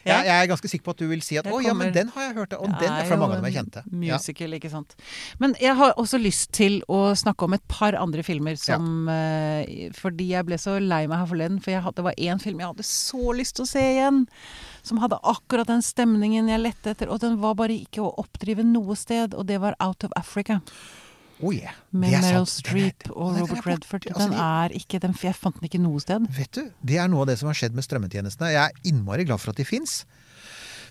[0.06, 2.12] Jeg, jeg er ganske sikker på at du vil si at å ja, men den
[2.14, 3.82] har jeg hørt, og den er fra mange av dem jeg kjente.
[3.82, 4.06] kjente.
[4.06, 4.20] Ja.
[4.20, 4.94] Musical, ikke sant.
[5.42, 9.90] Men jeg har også lyst til å snakke om et par andre filmer som ja.
[9.98, 12.70] Fordi jeg ble så lei meg her forleden, for hadde, det var én film jeg
[12.70, 14.26] hadde så lyst til å se igjen.
[14.86, 18.64] Som hadde akkurat den stemningen jeg lette etter, og den var bare ikke å oppdrive
[18.64, 19.34] noe sted.
[19.34, 20.60] Og det var Out of Africa.
[21.44, 21.74] Oh, yeah.
[21.92, 23.66] Med er Meryl er- Streep og den er Robert.
[23.66, 24.06] Redford.
[24.08, 26.28] Altså, Den er ikke den, Jeg fant den ikke noe sted.
[26.32, 28.54] Vet du, Det er noe av det som har skjedd med strømmetjenestene.
[28.54, 30.06] Jeg er innmari glad for at de fins.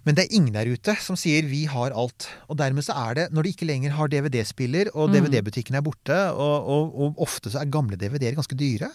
[0.05, 2.26] Men det er ingen der ute som sier 'vi har alt'.
[2.51, 5.14] Og dermed så er det, når de ikke lenger har DVD-spiller, og Mm.
[5.14, 8.90] DVD-butikken er borte, og, og, og ofte så er gamle DVD-er ganske dyre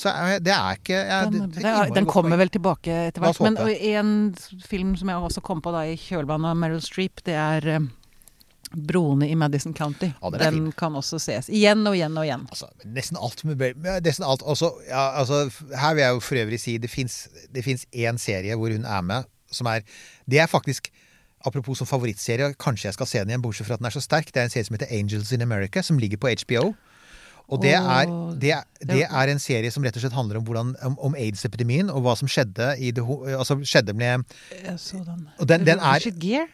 [0.00, 3.40] Så det er ikke jeg, Den, det- det er den, kommer vel tilbake etter hvert.
[3.44, 4.12] Men en
[4.64, 7.88] film som jeg også kom på da i kjølvannet av Meryl Streep, det er eh,
[8.70, 10.12] 'Broene i Madison County'.
[10.22, 12.44] Ja, den den kan også ses igjen og igjen og igjen.
[12.48, 13.74] Altså, nesten alt med
[14.04, 14.42] Nesten alt.
[14.46, 17.28] Også, ja, altså, her vil jeg jo for øvrig si det fins
[17.92, 19.80] én serie hvor hun er med, som er
[20.30, 20.88] Det er faktisk
[21.42, 24.00] Apropos som favorittserie, kanskje jeg skal se den igjen, bortsett fra at den er så
[24.04, 24.26] sterk.
[24.26, 26.74] Det er en serie som heter Angels in America, som ligger på HBO.
[27.50, 28.06] Og det er,
[28.40, 28.54] det,
[28.86, 32.02] det er en serie som rett og slett handler om, hvordan, om, om aids-epidemien, og
[32.06, 33.02] hva som skjedde i det
[33.36, 34.24] Altså skjedde med
[34.62, 35.28] Jeg så den.
[35.48, 36.46] Den- den er- Richard Gere?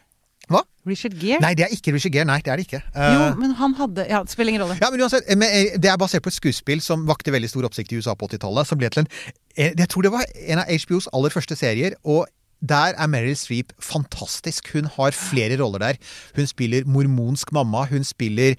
[0.48, 0.60] Hva?
[0.86, 1.40] Richard Gere?
[1.42, 2.24] Nei, det er ikke Richard Gere.
[2.28, 2.82] Nei, det er det ikke.
[2.94, 4.76] Uh, Jo, men han hadde Ja, det spiller ingen rolle.
[4.80, 7.90] Ja, men uansett, eh, Det er basert på et skuespill som vakte veldig stor oppsikt
[7.92, 8.66] i USA på 80-tallet.
[8.70, 9.08] Som ble til en
[9.56, 11.94] eh, Jeg tror det var en av HBOs aller første serier.
[12.04, 12.26] og
[12.64, 14.70] der er Meryl Streep fantastisk.
[14.72, 15.98] Hun har flere roller der.
[16.36, 17.84] Hun spiller mormonsk mamma.
[17.90, 18.54] Hun spiller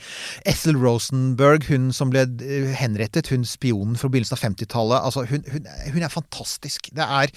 [0.45, 3.31] Ethel Rosenberg, hun som ble eh, henrettet.
[3.33, 5.01] Hun spionen fra begynnelsen av 50-tallet.
[5.09, 6.91] Altså, hun, hun, hun er fantastisk.
[6.95, 7.33] Det er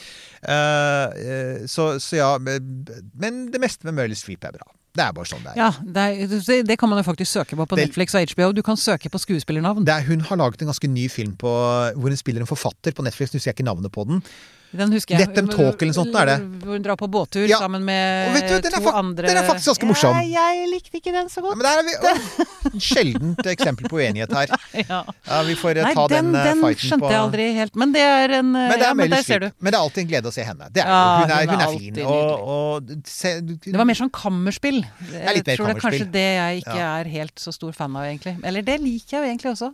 [0.49, 4.69] eh, så, så ja men- det meste med Meryl Streep er bra.
[4.91, 5.59] Det er bare sånn det er.
[5.61, 6.05] Ja, det,
[6.51, 8.53] er, det kan man jo faktisk søke på på Det- Netflix og HBO.
[8.53, 9.85] Du kan søke på skuespillernavn.
[9.87, 11.51] Det er, hun har laget en ganske ny film på,
[11.95, 13.31] hvor hun spiller en forfatter på Netflix.
[13.33, 14.23] Nå husker jeg ikke navnet på den.
[14.71, 15.27] Den husker jeg.
[15.27, 16.35] Let them talk eller noe sånt, er det?
[16.62, 17.59] Hvor hun drar på båttur Ja.
[17.59, 20.14] sammen med Og vet du, den er to andre den er faktisk ganske morsom.
[20.31, 21.59] Ja, jeg likte ikke den så Ja, godt.
[21.59, 24.53] men der er vi Sjeldent eksempel på uenighet her.
[24.91, 25.01] Ja.
[25.27, 27.75] Ja, vi får eh, Nei, ta den, den, eh, den skjønte jeg aldri helt.
[27.83, 29.49] Men det er en Men det ja, er men der ser du.
[29.59, 30.71] Men det er alltid en glede å se henne.
[30.71, 32.01] Det er, Ja, hun, er, hun er hun er fin.
[32.07, 34.81] Og, og se, Det var mer sånn kammerspill.
[35.11, 36.95] er litt mer jeg tror det er kanskje det jeg ikke Ja.
[37.03, 38.39] er helt så stor fan av, egentlig.
[38.47, 39.73] Eller det liker jeg jo egentlig også.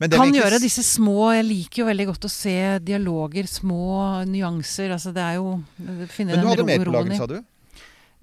[0.00, 4.24] Men det Kan gjøre disse små Jeg liker jo veldig godt å se dialoger, små
[4.28, 4.94] nyanser.
[4.96, 5.58] Altså det er jo
[6.08, 7.40] Finne Men du hadde mer på roen laget, sa du?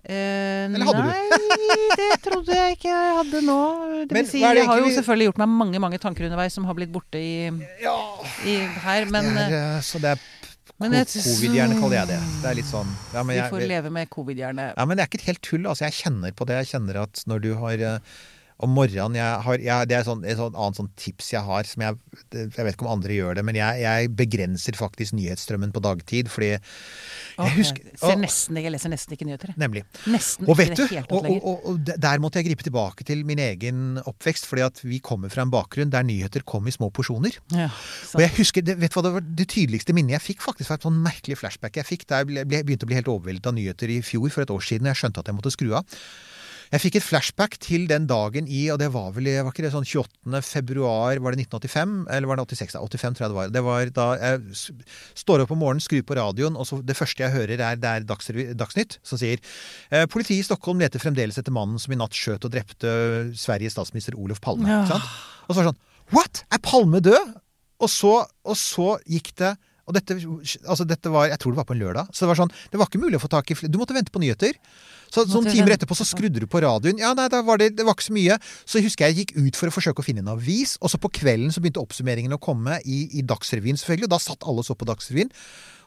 [0.07, 1.09] Eh, Eller hadde du?
[1.11, 3.59] Nei, det trodde jeg ikke jeg hadde nå.
[4.07, 6.55] Det Men vil si, det jeg har jo selvfølgelig gjort meg mange mange tanker underveis
[6.55, 7.49] som har blitt borte i,
[7.83, 7.97] Ja,
[8.47, 8.55] i
[8.85, 10.23] her, men det eh, er, eh, så det er
[10.77, 12.17] jeg covid-hjerne, kaller jeg det.
[12.39, 14.65] Det er litt sånn ja, men vi jeg, får leve med covid-hjerne.
[14.77, 15.63] Ja, men det er ikke et helt tull.
[15.65, 16.59] Altså, jeg kjenner på det.
[16.61, 18.17] Jeg kjenner at når du har eh,
[18.59, 21.63] om morgenen jeg har, jeg, Det er sånn, et sånn annet sånn tips jeg har.
[21.69, 21.97] Som jeg,
[22.33, 26.31] jeg vet ikke om andre gjør det, men jeg, jeg begrenser faktisk nyhetsstrømmen på dagtid.
[26.33, 26.61] Fordi jeg
[27.37, 29.53] jeg husker og- nesten, jeg leser nesten ikke nyheter.
[29.61, 29.83] Nemlig.
[30.09, 34.01] Nesten Og vet du, og, og, og, der- måtte jeg gripe tilbake til min egen
[34.09, 34.45] oppvekst.
[34.49, 37.37] fordi at vi kommer fra en bakgrunn der nyheter kom i små porsjoner.
[37.53, 37.69] Ja,
[38.15, 40.41] Og jeg husker, det, vet du hva det var det tydeligste minnet jeg fikk?
[40.47, 43.07] faktisk var et sånn merkelig flashback jeg fikk da jeg ble, begynte å bli helt
[43.11, 44.87] overveldet av nyheter i fjor, for et år siden.
[44.87, 45.85] og Jeg skjønte at jeg måtte skru av.
[46.73, 49.71] Jeg fikk et flashback til den dagen i, og det var vel var ikke det
[49.73, 50.41] sånn 28.
[50.43, 51.95] februar, var det 1985?
[52.11, 52.75] Eller var det 86?
[52.75, 53.53] 85 tror jeg det var.
[53.55, 54.77] Det var da jeg
[55.23, 57.93] står opp om morgenen, skrur på radioen, og så det første jeg hører er, det
[57.93, 59.39] er Dagsnytt, som sier
[59.91, 62.91] eh, Politiet i Stockholm leter fremdeles etter mannen som i natt skjøt og drepte
[63.37, 64.67] Sveriges statsminister Olof Palme.
[64.69, 64.83] Ja.
[64.89, 65.07] Sant?
[65.47, 65.83] Og så var det sånn
[66.15, 66.43] What?
[66.55, 67.33] Er Palme død?
[67.83, 69.55] Og så, og så gikk det
[69.87, 70.17] og dette,
[70.67, 72.09] altså dette var, Jeg tror det var på en lørdag.
[72.11, 74.11] Så det var sånn, det var ikke mulig å få tak i Du måtte vente
[74.11, 74.57] på nyheter.
[75.13, 76.99] Så Sånn timer etterpå så skrudde du på radioen.
[77.01, 78.37] Ja, nei, da var det, det var ikke så mye.
[78.67, 80.75] Så husker jeg jeg gikk ut for å forsøke å finne en avis.
[80.81, 84.09] Og så på kvelden så begynte oppsummeringen å komme i, i Dagsrevyen, selvfølgelig.
[84.09, 85.31] Og da satt alle og så på Dagsrevyen.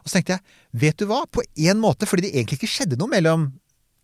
[0.01, 1.25] Og så tenkte jeg, vet du hva?
[1.29, 3.51] På én måte, fordi det egentlig ikke skjedde noe mellom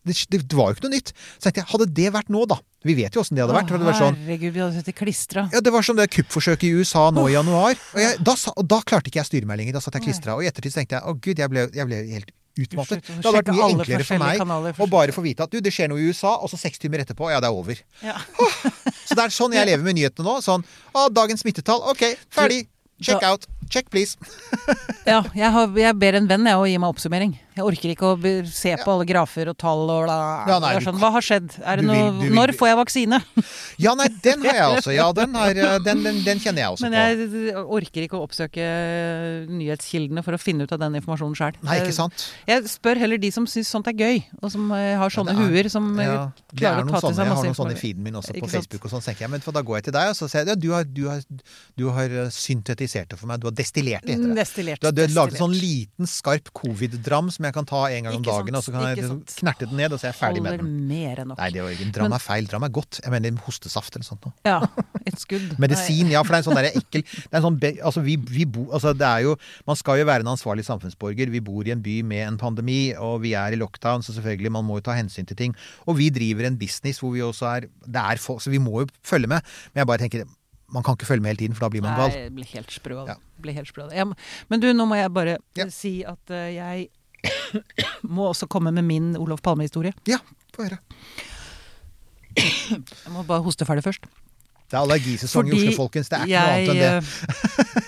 [0.07, 1.11] det, det var jo ikke noe nytt.
[1.35, 2.61] Så tenkte jeg, hadde det vært nå, da?
[2.87, 3.73] Vi vet jo åssen det hadde vært.
[3.75, 5.47] Å, det vært sånn, Herregud, vi hadde sittet klistra.
[5.51, 7.75] ja, Det var som det kuppforsøket i USA nå i januar.
[7.75, 9.79] Og, jeg, da, og da klarte ikke jeg å styre meg lenger.
[9.79, 10.37] Da satt jeg klistra.
[10.39, 12.31] Og i ettertid tenkte jeg å gud, jeg ble, jeg ble helt
[12.65, 13.05] utmattet.
[13.07, 15.91] Det hadde vært mye enklere for meg å bare få vite at du, det skjer
[15.93, 17.83] noe i USA, og så seks timer etterpå, ja, det er over.
[18.05, 18.17] Ja.
[19.07, 20.41] Så det er sånn jeg lever med nyhetene nå.
[20.43, 22.65] Sånn å, dagens smittetall, ok, ferdig.
[23.05, 23.45] Check out.
[23.71, 24.17] Check, please.
[25.07, 27.37] Ja, jeg, har, jeg ber en venn jeg, å gi meg oppsummering.
[27.55, 30.17] Jeg orker ikke å se på alle grafer og tall og bla.
[30.51, 31.53] Ja, nei, sånn, hva har skjedd?
[31.87, 33.21] Noe, vil- når får jeg vaksine?
[33.85, 34.91] Ja, nei, den har jeg også.
[34.97, 37.31] Ja, den, har, eh, den, den, den kjenner jeg også Men på.
[37.31, 38.67] jeg orker ikke å oppsøke
[39.51, 41.59] nyhetskildene for å finne ut av den informasjonen sjøl.
[41.67, 42.27] Nei, ikke sant?
[42.49, 45.45] Jeg spør heller de som syns sånt er gøy, og som eh, har sånne ja,
[45.47, 47.47] er- huer som eh, Ja, er klarer å ta til seg masse informasjon.
[47.47, 48.89] jeg har noen sånne i feeden min også på Facebook.
[48.89, 50.51] og sånn, tenker jeg, men for Da går jeg til deg og så sier jeg,
[50.53, 51.23] ja, du, har, du, har,
[51.79, 53.41] du har eh, syntetisert det for meg.
[53.45, 54.37] Du har destillert det, heter det.
[54.41, 54.83] Destillert.
[54.83, 58.09] Du har, du har laget en sånn liten, skarp covid-dram som jeg kan ta en
[58.09, 60.13] gang om dagen, sant, og så kan jeg liksom knerte den ned, og så er
[60.13, 60.73] jeg ferdig med den.
[60.91, 61.41] mer enn nok.
[61.41, 62.51] Nei, det var ikke, dram er feil.
[62.51, 63.01] Dram er godt.
[63.05, 64.37] Jeg mener hostesaft eller sånt noe.
[64.47, 64.61] Ja,
[65.05, 65.57] et skudd.
[65.63, 68.17] Medisin, ja, for det er en sånn der ekkel det er en sånn, altså, vi,
[68.31, 69.37] vi bo, altså, det er jo,
[69.67, 71.31] Man skal jo være en ansvarlig samfunnsborger.
[71.33, 74.53] Vi bor i en by med en pandemi, og vi er i lockdown, så selvfølgelig,
[74.59, 75.57] man må jo ta hensyn til ting.
[75.87, 78.83] Og vi driver en business hvor vi også er det er folk, Så vi må
[78.83, 79.41] jo følge med.
[79.73, 80.27] Men jeg bare tenker
[80.73, 82.11] man kan ikke følge med hele tiden, for da blir man gal.
[82.11, 83.05] Nei, blir helt sprø.
[83.07, 83.15] Ja.
[83.43, 83.89] Blir helt sprø.
[83.95, 84.17] Jeg må-
[84.51, 85.67] men du, nå må jeg bare Ja.
[85.71, 86.89] si at uh, jeg
[88.17, 89.93] må også komme med min Olof Palme-historie.
[90.07, 90.19] Ja,
[90.55, 90.79] få høre.
[92.37, 94.05] Jeg må bare hoste ferdig først.
[94.67, 96.09] Det er allergisesong i Oslo, folkens.
[96.11, 96.91] Det er ikke noe annet enn det.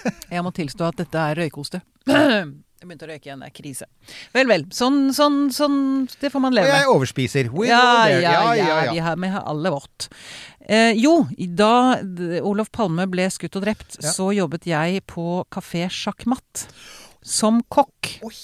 [0.07, 1.81] eh, jeg må tilstå at dette er røykehoste.
[2.79, 3.87] Jeg begynte å røyke igjen, det er krise.
[4.37, 4.63] Vel, vel.
[4.71, 5.79] Sånn, sånn, sånn.
[6.23, 6.69] Det får man leve.
[6.71, 7.49] Og jeg overspiser.
[7.51, 8.93] We Ja, ja, ja, ja, ja.
[8.93, 10.07] Vi, har, vi har alle vårt.
[10.69, 11.17] Eh, jo,
[11.59, 11.99] da
[12.47, 14.13] Olof Palme ble skutt og drept, Ja.
[14.15, 16.69] så jobbet jeg på kafé Sjakkmatt.
[17.25, 18.13] Som kokk.
[18.23, 18.37] Oi,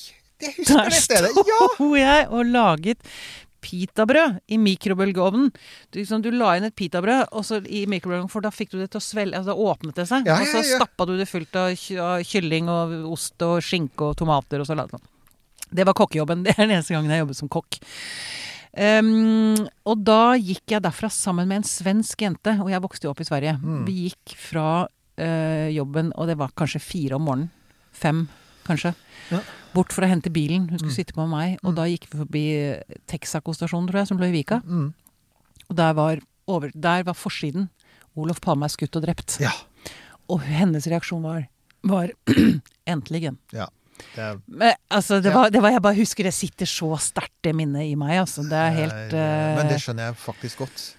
[0.42, 1.30] det husker Der det stedet.
[1.46, 1.60] Ja!
[1.76, 2.98] sto jeg og laget
[3.64, 5.48] pitabrød i mikrobølgeovnen.
[5.88, 8.90] Du, liksom, du la inn et pitabrød og i mikrobølgeovnen, for da fikk du det
[8.92, 10.28] til å svelle altså, Da åpnet det seg.
[10.28, 10.78] Ja, og så ja, ja.
[10.82, 11.74] stappa du det fullt av,
[12.28, 14.94] kylling og ost og skinke og tomater og salat.
[14.94, 15.10] sånn.
[15.74, 16.42] Det var kokkejobben.
[16.46, 17.80] Det er den eneste gangen jeg jobbet som kokk.
[18.74, 19.54] Um,
[19.86, 23.22] og da gikk jeg derfra sammen med en svensk jente, og jeg vokste jo opp
[23.22, 23.56] i Sverige.
[23.62, 23.82] Mm.
[23.86, 27.52] Vi gikk fra uh, jobben, og det var kanskje fire om morgenen.
[27.94, 28.24] Fem,
[28.66, 28.90] kanskje.
[29.30, 29.44] Ja.
[29.74, 30.68] Bort for å hente bilen.
[30.70, 30.96] Hun skulle Mm.
[30.96, 31.58] sitte på med meg.
[31.64, 31.76] Og Mm.
[31.76, 32.44] da gikk vi forbi
[33.10, 34.60] Texaco-stasjonen, tror jeg, som lå i Vika.
[34.64, 34.92] Mm.
[35.70, 37.68] Og der var, over, der var forsiden.
[38.16, 39.38] Olof Palme er skutt og drept.
[39.40, 39.50] Ja.
[40.30, 41.48] Og hennes reaksjon var,
[41.84, 42.10] var
[42.86, 43.36] Endelig.
[43.50, 45.34] Det er, Men, altså, det, Ja.
[45.38, 48.18] var, det var Jeg bare husker det sitter så sterkt, det minnet i meg.
[48.20, 48.42] Altså.
[48.42, 50.94] Det er helt er, Men det eh, skjønner jeg faktisk godt.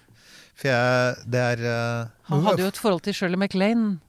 [0.56, 4.00] For jeg Det er uh, Han hadde jo et forhold til Shirley MacLaine.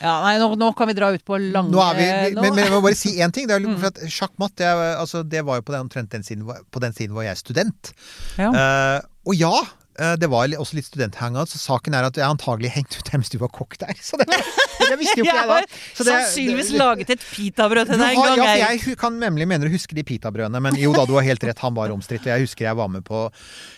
[0.00, 2.42] Ja, nei, nå, nå kan vi dra ut på lange Nå er vi, vi nå-
[2.42, 3.46] men, men jeg må bare si én ting.
[3.46, 3.78] Det, er, Mm.
[3.78, 4.66] for at sjakkmatt det,
[4.98, 7.92] altså, det var jo på den, omtrent den siden, på den siden var jeg student.
[8.38, 8.50] ja.
[8.50, 9.52] Uh, og ja,
[9.96, 13.30] eh, det var også litt studenthangout, så saken er at jeg antagelig hengte ut hvis
[13.32, 13.94] du var kokk der.
[14.02, 14.26] Så det,
[14.90, 15.60] det visste jo ikke Jeg da.
[15.94, 18.42] Så det- sannsynligvis det- laget et pitabrød til deg en gang.
[18.58, 18.96] ja, jeg.
[19.00, 21.72] kan nemlig mener å huske de pitabrødene, men jo da, du har helt rett, han
[21.74, 22.26] var omstridt.
[22.26, 23.30] Og jeg husker jeg var med på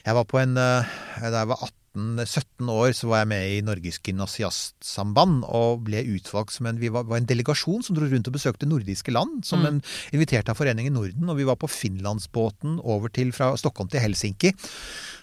[0.05, 0.83] Jeg var på en eh,
[1.23, 1.63] Da jeg var
[1.97, 6.91] 18-17 år, så var jeg med i Norges Gymnasiastsamband og ble utvalgt som en Vi
[6.93, 9.67] var, var en delegasjon som dro rundt og besøkte nordiske land, som Mm.
[9.67, 9.83] en
[10.13, 11.29] invitert av Foreningen Norden.
[11.29, 14.53] Og vi var på Finlandsbåten over til fra Stockholm til Helsinki.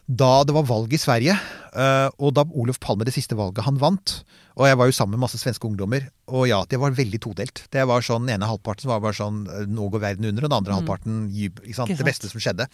[0.07, 1.35] Da det var valg i Sverige,
[1.73, 4.23] eh, og da Olof Palme det siste valget han vant.
[4.53, 6.03] Og jeg var jo sammen med masse svenske ungdommer.
[6.29, 7.63] Og ja, det var veldig todelt.
[7.73, 10.51] Det var sånn, Den ene halvparten var bare sånn eh, Nå går verden under, og
[10.51, 11.15] den andre halvparten?
[11.25, 11.63] Mm.
[11.65, 12.67] Ikke Det beste som skjedde.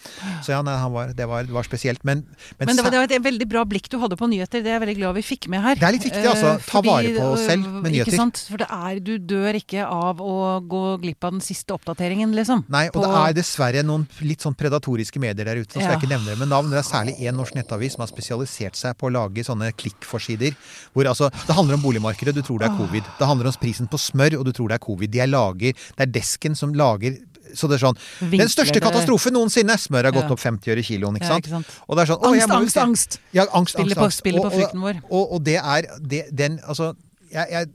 [0.44, 2.04] Så ja, nei, han var, det, var, det var spesielt.
[2.04, 2.20] Men,
[2.58, 4.60] men, Men det var, det var et veldig bra blikk du hadde på nyheter.
[4.60, 5.80] Det er jeg veldig glad vi fikk med her.
[5.80, 6.52] Det er litt viktig, altså.
[6.60, 8.12] Ta Ta vare på oss øh, selv med nyheter.
[8.12, 8.42] Ikke sant?
[8.52, 10.36] For det er, du dør ikke av å
[10.76, 12.66] gå glipp av den siste oppdateringen, liksom.
[12.68, 15.72] Nei, og på- det er dessverre noen litt sånn predatoriske medier der ute.
[15.72, 16.70] så skal jeg ikke nevne det med navn.
[16.76, 20.56] Det er særlig én norsk nettavis som har spesialisert seg på å lage sånne klikkforsider.
[20.94, 23.04] Hvor altså, Det handler om boligmarkedet, du tror det er covid.
[23.18, 25.10] Det handler om prisen på smør, og du tror det er covid.
[25.10, 27.18] De er lager, Det er desken som lager
[27.52, 27.96] så det er sånn,
[28.30, 29.74] Den største katastrofen noensinne!
[29.74, 30.30] Smør har gått Ja.
[30.30, 31.44] opp 50 øre kiloen, ikke Ja, sant?
[31.46, 31.66] ikke sant?
[31.88, 33.18] Og det er sånn, Angst, angst, angst!
[33.34, 34.18] Ja, angst, Spiller angst, på, angst.
[34.18, 35.02] spiller på Og- og- frykten vår.
[35.10, 36.94] og, og det er det, den Altså,
[37.32, 37.66] jeg, jeg,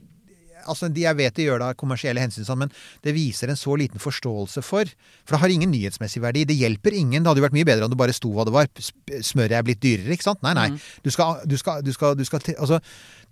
[0.66, 2.72] altså de, jeg vet de gjør det av kommersielle hensyn, sånn, men
[3.04, 4.90] det viser en så liten forståelse for
[5.26, 6.44] For det har ingen nyhetsmessig verdi.
[6.46, 7.22] Det hjelper ingen.
[7.22, 8.68] Det hadde jo vært mye bedre om det bare sto hva det var.
[9.24, 10.42] Smøret er blitt dyrere, ikke sant?
[10.46, 10.68] Nei, nei.
[10.74, 10.78] Mm.
[11.02, 12.78] Du skal, du skal, du skal, du skal Altså,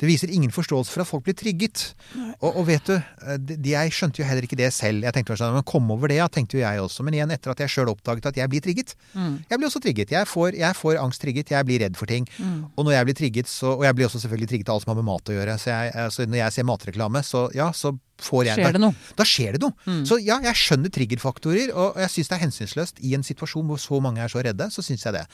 [0.01, 1.95] det viser ingen forståelse for at folk blir trigget.
[2.41, 5.05] Og, og vet du, eh, de, de- jeg skjønte jo heller ikke det selv.
[5.07, 7.05] Jeg tenkte sånn, men Kom over det, ja, tenkte jo jeg også.
[7.07, 8.95] Men igjen, etter at jeg sjøl oppdaget at jeg blir trigget.
[9.15, 9.37] Mm.
[9.51, 10.11] Jeg blir også trigget.
[10.17, 11.55] Jeg får, jeg får angst trigget.
[11.55, 12.27] Jeg blir redd for ting.
[12.39, 12.65] Mm.
[12.75, 14.95] Og når jeg blir trigget, så, og jeg blir også selvfølgelig trigget av alt som
[14.95, 15.57] har med mat å gjøre.
[15.63, 18.95] Så jeg, så når jeg ser matreklame, så ja, så får jeg Skjer det noe?
[19.19, 19.75] Da skjer det noe.
[19.89, 20.03] Mm.
[20.07, 23.01] Så ja, jeg skjønner triggerfaktorer, og jeg syns det er hensynsløst.
[23.03, 25.25] I en situasjon hvor så mange er så redde, så syns jeg det.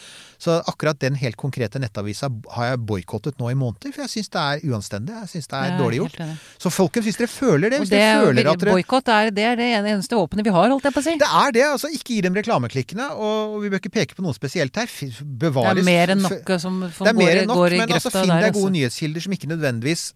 [0.41, 4.33] Så akkurat den helt konkrete nettavisa har jeg boikottet nå i måneder, for jeg syns
[4.33, 5.17] det er uanstendig.
[5.25, 6.19] Jeg syns det er dårlig gjort.
[6.61, 9.47] Så folkens, hvis dere føler det, hvis det dere føler at dere Boikott er, det
[9.51, 11.17] er det eneste våpenet vi har, holdt jeg på å si.
[11.21, 11.67] det er det.
[11.75, 13.11] altså Ikke gi dem reklameklikkene.
[13.21, 14.89] Og vi bør ikke peke på noe spesielt her.
[15.21, 17.77] Bevares Det er mer enn nok som, som Det er mer går, enn nok, går
[17.77, 18.75] i men altså, finn deg gode altså.
[18.79, 20.07] nyhetskilder som ikke nødvendigvis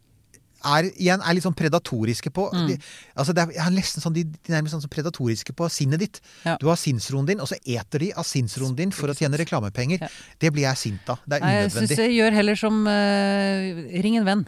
[0.64, 2.66] er, igjen er litt sånn predatoriske på Mm.
[2.68, 2.76] de,
[3.16, 6.20] altså det er, er, nesten sånn, De, de nærmest sånn predatoriske på sinnet ditt.
[6.44, 6.56] Ja.
[6.60, 10.04] Du har sinnsroen din, og så eter de av sinnsroen din for å tjene reklamepenger.
[10.04, 10.10] Ja.
[10.40, 11.22] Det blir jeg sint av.
[11.26, 14.44] Det er Nei, jeg syns jeg gjør heller som uh, Ring en venn.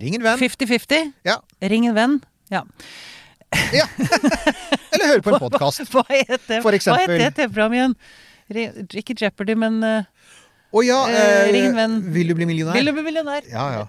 [0.00, 0.38] Ring en venn.
[0.40, 1.12] 50-50.
[1.26, 1.38] Ja.
[1.62, 2.20] Ring en venn.
[2.52, 2.64] Ja.
[3.74, 3.86] ja.
[4.94, 5.84] Eller hør på en podkast.
[5.92, 6.14] Hva hva,
[6.60, 7.96] Hva het det TV-programmet igjen?
[9.00, 10.04] Ikke Jeopardy, men eh,
[10.74, 11.94] Å ja, Eh, eh, ring en venn.
[12.12, 12.74] vil du bli millionær?
[12.74, 13.44] Vil du bli millionær?
[13.50, 13.82] Ja, ja.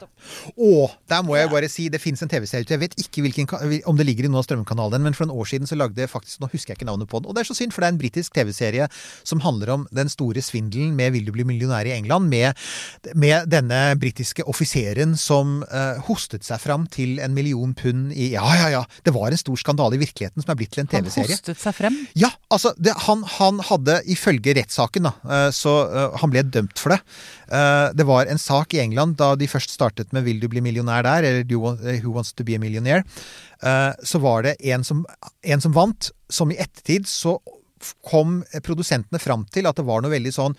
[0.54, 2.68] Å, der må jeg bare si, det fins en TV-serie.
[2.70, 3.50] Jeg vet ikke hvilken,
[3.90, 6.12] om det ligger i noen av strømmekanalene, men for en år siden så lagde jeg
[6.12, 7.30] faktisk Nå husker jeg ikke navnet på den.
[7.30, 8.88] Og det er så synd, for det er en britisk TV-serie
[9.24, 12.54] som handler om den store svindelen med Vil du bli millionær i England, med,
[13.16, 18.46] med denne britiske offiseren som eh, hostet seg fram til en million pund i Ja,
[18.60, 18.84] ja, ja.
[19.06, 21.32] Det var en stor skandale i virkeligheten som er blitt til en TV-serie.
[21.32, 21.98] Han hostet seg frem.
[22.20, 26.75] Ja, altså det, han, han hadde ifølge rettssaken, da, eh, så uh, han ble dømt
[26.80, 27.00] for det.
[27.52, 30.62] Eh, Det var en sak i England da de først startet med 'Vil du bli
[30.62, 33.04] millionær der?' eller eh, 'Who wants to be a millionaire?'
[33.64, 35.06] Eh, Så var det en som,
[35.44, 37.40] en som vant, som i ettertid så
[38.04, 40.56] kom produsentene fram til at det var noe veldig sånn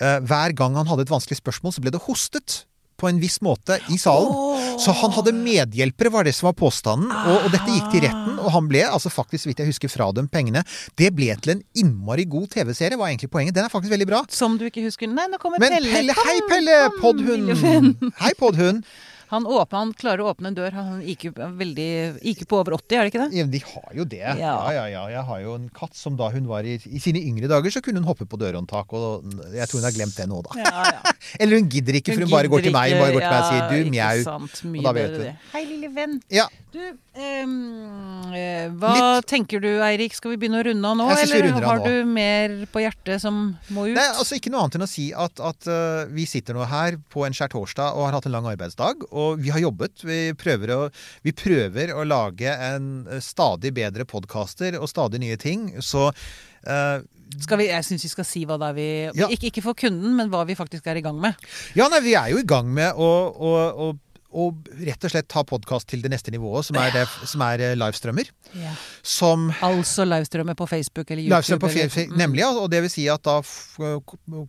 [0.00, 2.64] Hver gang han hadde et vanskelig spørsmål, så ble det hostet
[3.02, 4.78] på en viss måte i salen.
[4.80, 7.10] Så han hadde medhjelpere, var det som var påstanden.
[7.10, 10.32] Og, og dette gikk til retten, og han ble altså faktisk, vidt jeg husker, fradømt
[10.32, 10.64] pengene.
[10.98, 13.56] Det ble til en innmari god TV-serie, var egentlig poenget.
[13.58, 14.22] Den er faktisk veldig bra.
[14.32, 15.10] Som du ikke husker.
[15.10, 15.92] Nei, nå kommer Men Pelle.
[15.96, 18.12] Pelle, hei Pelle, podhund!
[18.22, 18.86] Hei, podhund!
[19.32, 20.74] Han, åpner, han klarer å åpne en dør.
[20.76, 21.88] Han gikk, veldig,
[22.20, 23.28] gikk på over 80, er det ikke det?
[23.38, 24.20] Ja, men de har jo det.
[24.20, 24.34] Ja.
[24.42, 24.56] Ja.
[24.76, 27.48] ja, ja, Jeg har jo en katt som da hun var i, i sine yngre
[27.48, 29.24] dager, så kunne hun hoppe på dørhåndtak, og
[29.56, 30.58] jeg tror hun har glemt det nå, da.
[30.60, 31.14] Ja, ja.
[31.40, 33.48] Eller hun gidder ikke, for hun, bare går til meg, bare går til meg og
[33.48, 34.26] sier du, mjau.
[34.28, 34.60] sant.
[34.72, 35.22] Og da vet du.
[35.24, 35.32] det.
[35.54, 36.20] Hei, lille venn.
[36.32, 36.80] Ja, Du,
[37.20, 38.92] eh, hva
[39.28, 40.14] tenker du Eirik?
[40.16, 41.08] Skal vi begynne å runde av nå?
[41.20, 43.96] Eller har du mer på hjertet som må ut?
[43.96, 46.96] Nei, altså Ikke noe annet enn å si at, at uh, vi sitter nå her
[47.12, 49.04] på en skjærtorsdag og har hatt en lang arbeidsdag.
[49.10, 50.04] Og vi har jobbet.
[50.06, 50.78] Vi prøver å,
[51.26, 55.68] vi prøver å lage en uh, stadig bedre podkaster og stadig nye ting.
[55.82, 57.02] Så uh,
[57.42, 58.88] Skal vi, jeg syns vi skal si hva det er vi
[59.22, 59.28] Ja.
[59.32, 61.38] ikke, ikke for kunden, men hva vi faktisk er i gang med.
[61.78, 63.52] Ja, nei, vi er jo i gang med å, å,
[63.86, 63.92] å,
[64.34, 64.50] å
[64.84, 68.30] rett og slett ta podkast til det neste nivået, som er, det, som er livestrømmer.
[68.54, 68.76] livestrømmer.
[69.02, 71.36] Som Altså livestrømmer på Facebook eller YouTube.
[71.36, 72.16] Livestrømmer på eller- Mm.
[72.18, 72.50] Nemlig, ja.
[72.52, 73.40] Og det vil si at da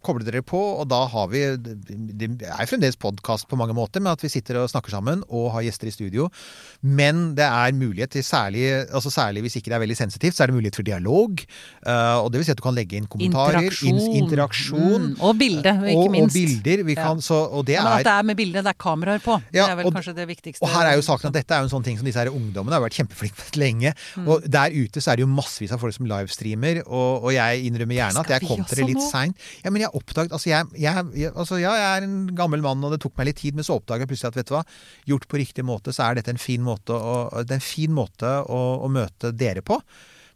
[0.04, 4.12] kobler dere på, og da har vi Det er fremdeles podkast på mange måter, med
[4.14, 6.30] at vi sitter og snakker sammen og har gjester i studio.
[6.82, 10.44] Men det er mulighet til særlig altså særlig hvis ikke det er veldig sensitivt, så
[10.44, 11.40] er det mulighet for dialog.
[11.86, 13.64] eh, og det vil si at du kan legge inn kommentarer.
[13.64, 14.00] Interaksjon.
[14.24, 15.22] interaksjon Mm.
[15.22, 16.84] Og bilde, ikke og, og bilder.
[16.84, 17.04] Vi Ja.
[17.04, 19.42] kan, så, og det er, at det er med bilde, det er kameraer på.
[19.54, 20.64] Ja, er vel og- kanskje det viktigste.
[20.64, 22.32] Og her er jo saken at dette er jo en sånn ting som disse her
[22.32, 23.94] ungdommene har vært kjempeflinke med lenge.
[24.16, 24.28] Mm.
[24.30, 27.66] Og der ute så er det jo massevis av folk som livestreamer, og, og jeg
[27.68, 29.48] innrømmer gjerne at jeg kom til det litt seint.
[29.66, 32.84] Ja, men jeg oppdaget altså jeg, jeg, jeg, altså ja, jeg er en gammel mann,
[32.84, 34.64] og det tok meg litt tid, men så oppdaget jeg plutselig at vet du hva,
[35.14, 38.62] gjort på riktig måte, så er dette en fin måte å, en fin måte å,
[38.86, 39.80] å møte dere på.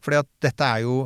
[0.04, 0.98] Fordi at dette er jo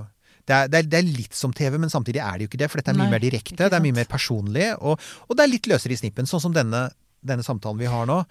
[0.49, 2.59] det er, det, er, det er litt som TV, men samtidig er det jo ikke
[2.63, 2.69] det.
[2.71, 5.45] For dette er mye Nei, mer direkte, det er mye mer personlig, og, og det
[5.45, 6.27] er litt løsere i snippen.
[6.27, 6.87] Sånn som denne,
[7.23, 8.23] denne samtalen vi har nå.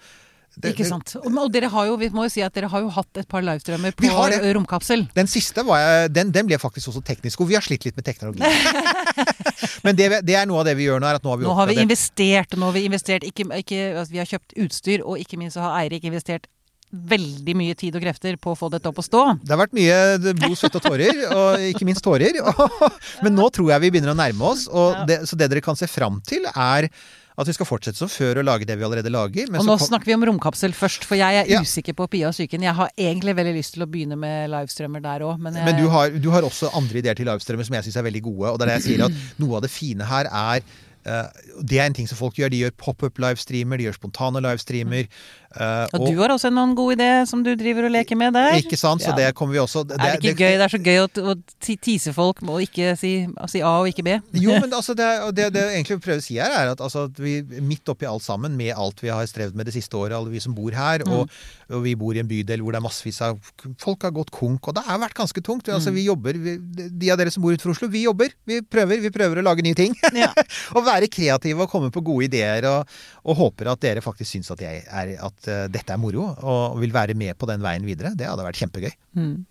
[0.59, 1.13] Det- Ikke sant.
[1.15, 3.27] Og, og dere har jo, vi må jo si at dere har jo hatt et
[3.31, 4.09] par livestreamer på.
[4.57, 5.05] Romkapsel.
[5.15, 7.95] Den siste var jeg, den, den ble faktisk også teknisk, og vi har slitt litt
[7.95, 8.43] med teknologi.
[9.85, 11.47] Men det, det er noe av det vi gjør nå, er at nå har vi
[11.47, 15.05] Nå har vi investert, nå har vi investert ikke, ikke, altså, Vi har kjøpt utstyr,
[15.07, 16.51] og ikke minst har Eirik investert
[16.91, 19.19] veldig mye tid og krefter på å få dette opp å stå.
[19.39, 19.95] Det har vært mye
[20.35, 22.35] blod, svette og tårer, og ikke minst tårer.
[23.23, 25.79] Men nå tror jeg vi begynner å nærme oss, og det, så det dere kan
[25.79, 26.89] se fram til, er
[27.37, 29.47] at vi skal fortsette som før og lage det vi allerede lager.
[29.51, 31.61] Men Og så nå snakker vi om romkapsel først, for jeg er Ja.
[31.61, 32.61] usikker på Pia og psyken.
[32.61, 35.75] Jeg har egentlig veldig lyst til å begynne med livestrømmer der òg, men, jeg, Men
[35.79, 38.51] du har, du har også andre ideer til livestrømmer som jeg syns er veldig gode.
[38.51, 39.11] Og det er det jeg sier at
[39.41, 40.61] noe av det fine her er
[41.07, 41.27] uh,
[41.63, 42.49] Det er en ting som folk gjør.
[42.49, 45.07] De gjør pop-up livestreamer, de gjør spontane livestreamer.
[45.55, 48.53] Eh, og du har også noen gode idé som du driver og leker med der.
[48.61, 49.01] Ikke sant?
[49.03, 49.15] Så Ja.
[49.15, 50.57] det kommer vi også det, er det ikke gøy?
[50.57, 51.35] Det er så gøy å, å
[51.81, 53.11] tise folk med å ikke si,
[53.51, 54.15] si A og ikke B.
[54.39, 56.79] Jo, men altså det, og det, det jeg egentlig prøver å si her, er at,
[56.81, 60.15] altså, vi midt oppi alt sammen, med alt vi har strevd med det siste året,
[60.15, 61.13] alle vi som bor her, Mm.
[61.17, 61.29] og,
[61.71, 63.39] og vi bor i en bydel hvor det er massevis av
[63.81, 65.67] Folk har gått konk, og det har vært ganske tungt.
[65.71, 65.95] Altså, Mm.
[65.95, 66.55] vi jobber, vi,
[67.01, 68.29] De av dere som bor utenfor Oslo, vi jobber.
[68.45, 69.95] Vi prøver, vi prøver å lage nye ting.
[70.13, 70.29] Ja.
[70.75, 72.87] og være kreative og komme på gode ideer, og,
[73.25, 76.77] og håper at dere faktisk syns at, jeg er, at eh, dette er moro, og
[76.81, 78.13] vil være med på den veien videre.
[78.17, 78.91] Det hadde vært kjempegøy.
[79.17, 79.45] Mm.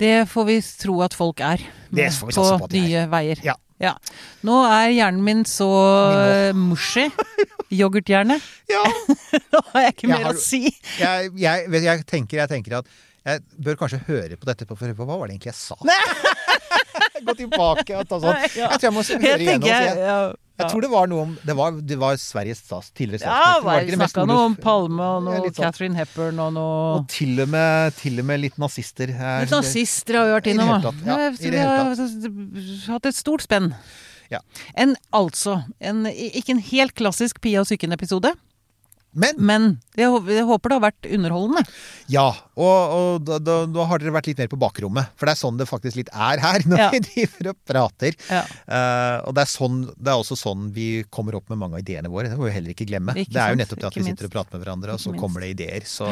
[0.00, 1.60] Det får vi tro at folk er.
[1.90, 2.80] Det får vi satse på at er.
[2.86, 3.42] nye veier.
[3.80, 3.94] Ja.
[4.46, 5.66] Nå er hjernen min så
[6.56, 7.08] mushy.
[7.70, 8.36] Yoghurthjerne.
[8.70, 8.82] Ja,
[9.52, 10.60] Nå har jeg ikke Jeg mer har- å si.
[11.00, 12.90] jeg, jeg, jeg, tenker, jeg tenker at
[13.26, 15.76] jeg bør kanskje høre på dette på for hva var det egentlig jeg sa?
[17.26, 18.38] Gå tilbake og ta sånn.
[18.46, 20.36] Jeg tror jeg må høre Jeg igjennom.
[20.60, 23.70] Jeg, tror det var noe om Det var, det var Sveriges stats, tidligere statsminister.
[23.70, 25.56] Ja, vi snakka noe om Palme og noe sånn.
[25.60, 29.14] Catherine Hepburn og noe Og til og med, til og med litt nazister.
[29.16, 29.46] her.
[29.46, 30.94] Litt nazister har vi vært innom, da.
[31.08, 33.72] ja, vi har hatt et stort spenn.
[34.30, 34.38] Ja.
[34.78, 38.30] En, altså, en, ikke en helt klassisk Pia og psyken-episode,
[39.12, 39.64] Men men
[39.98, 41.62] jeg, jeg håper det har vært underholdende.
[42.12, 45.10] ja, og, og da, da, da har dere vært litt mer på bakrommet.
[45.18, 46.88] For det er sånn det faktisk litt er her, når Ja.
[46.94, 48.14] vi driver og prater.
[48.30, 48.44] Ja.
[48.70, 51.82] Uh, og det er, sånn, det er også sånn vi kommer opp med mange av
[51.82, 52.30] ideene våre.
[52.30, 53.16] Det må vi heller ikke glemme.
[53.18, 55.16] Ikke det er jo nettopp det at vi sitter og prater med hverandre, og så
[55.18, 55.88] kommer det ideer.
[55.90, 56.06] Så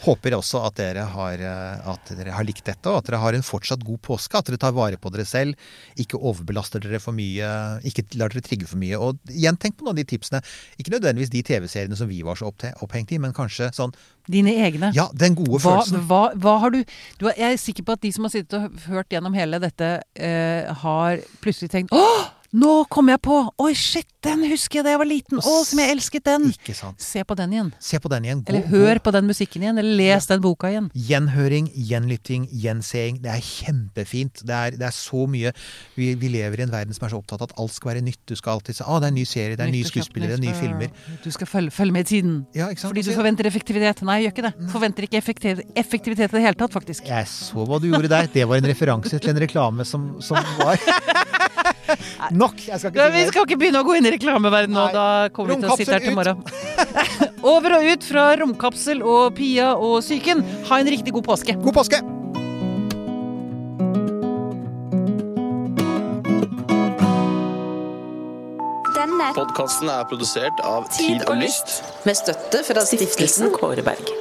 [0.00, 3.36] håper også at dere, har, eh, at dere har likt dette, og at dere har
[3.36, 4.38] en fortsatt god påske.
[4.38, 5.58] At dere tar vare på dere selv.
[6.00, 7.50] Ikke overbelaster dere for mye.
[7.86, 8.96] Ikke lar dere trigge for mye.
[9.00, 10.40] Og igjen, tenk på noen av de tipsene.
[10.80, 13.94] Ikke nødvendigvis de TV-seriene som vi var så opphengt i, men kanskje sånn
[14.30, 14.92] Dine egne.
[14.94, 16.04] Ja, den gode Hva, følelsen.
[16.06, 16.84] hva, hva har du,
[17.18, 19.88] du Jeg er sikker på at de som har sittet og hørt gjennom hele dette,
[20.14, 22.28] eh, har plutselig tenkt Åh!
[22.50, 23.34] Nå kom jeg på!
[23.62, 25.38] Oi, shit, den husker jeg da jeg var liten!
[25.38, 26.48] Å, som jeg elsket den!
[26.50, 26.98] Ikke sant.
[26.98, 27.68] Se på den igjen.
[27.78, 28.40] Se på den igjen.
[28.42, 29.78] Gå- Eller hør på den musikken igjen.
[29.78, 30.88] Eller les den boka igjen.
[30.98, 33.20] Gjenhøring, gjenlytting, gjenseing.
[33.22, 34.42] Det er kjempefint.
[34.42, 35.52] Det er, det er så mye
[35.94, 38.02] vi, vi lever i en verden som er så opptatt av at alt skal være
[38.08, 38.18] nytt.
[38.26, 40.58] Du skal alltid si 'Å, det er en ny serie, det er nye skuespillere, nye
[40.58, 40.90] filmer'.
[41.22, 42.34] Du skal følge, følge med i tiden.
[42.58, 42.90] Ja, ikke sant?
[42.96, 44.02] Fordi du forventer effektivitet.
[44.02, 44.70] Nei, jeg gjør ikke det.
[44.74, 47.06] Forventer ikke effektiv, effektivitet i det hele tatt, faktisk.
[47.06, 48.26] Jeg så hva du gjorde der.
[48.26, 50.82] Det var en referanse til en reklame som, som var
[52.42, 52.60] Nok!
[52.66, 54.86] Jeg skal ikke vi si Vi skal ikke begynne å gå inn i reklameverdenen nå.
[54.90, 54.94] Nei.
[54.94, 56.42] Da kommer vi til å sitte her til morgen.
[57.54, 60.44] Over og ut fra Romkapsel og Pia og psyken.
[60.70, 61.56] Ha en riktig god påske.
[61.60, 62.02] God påske!
[69.00, 71.80] Denne Podkasten er produsert av Tid og Lyst.
[72.04, 74.12] Med støtte fra stiftelsen Kåre Berg.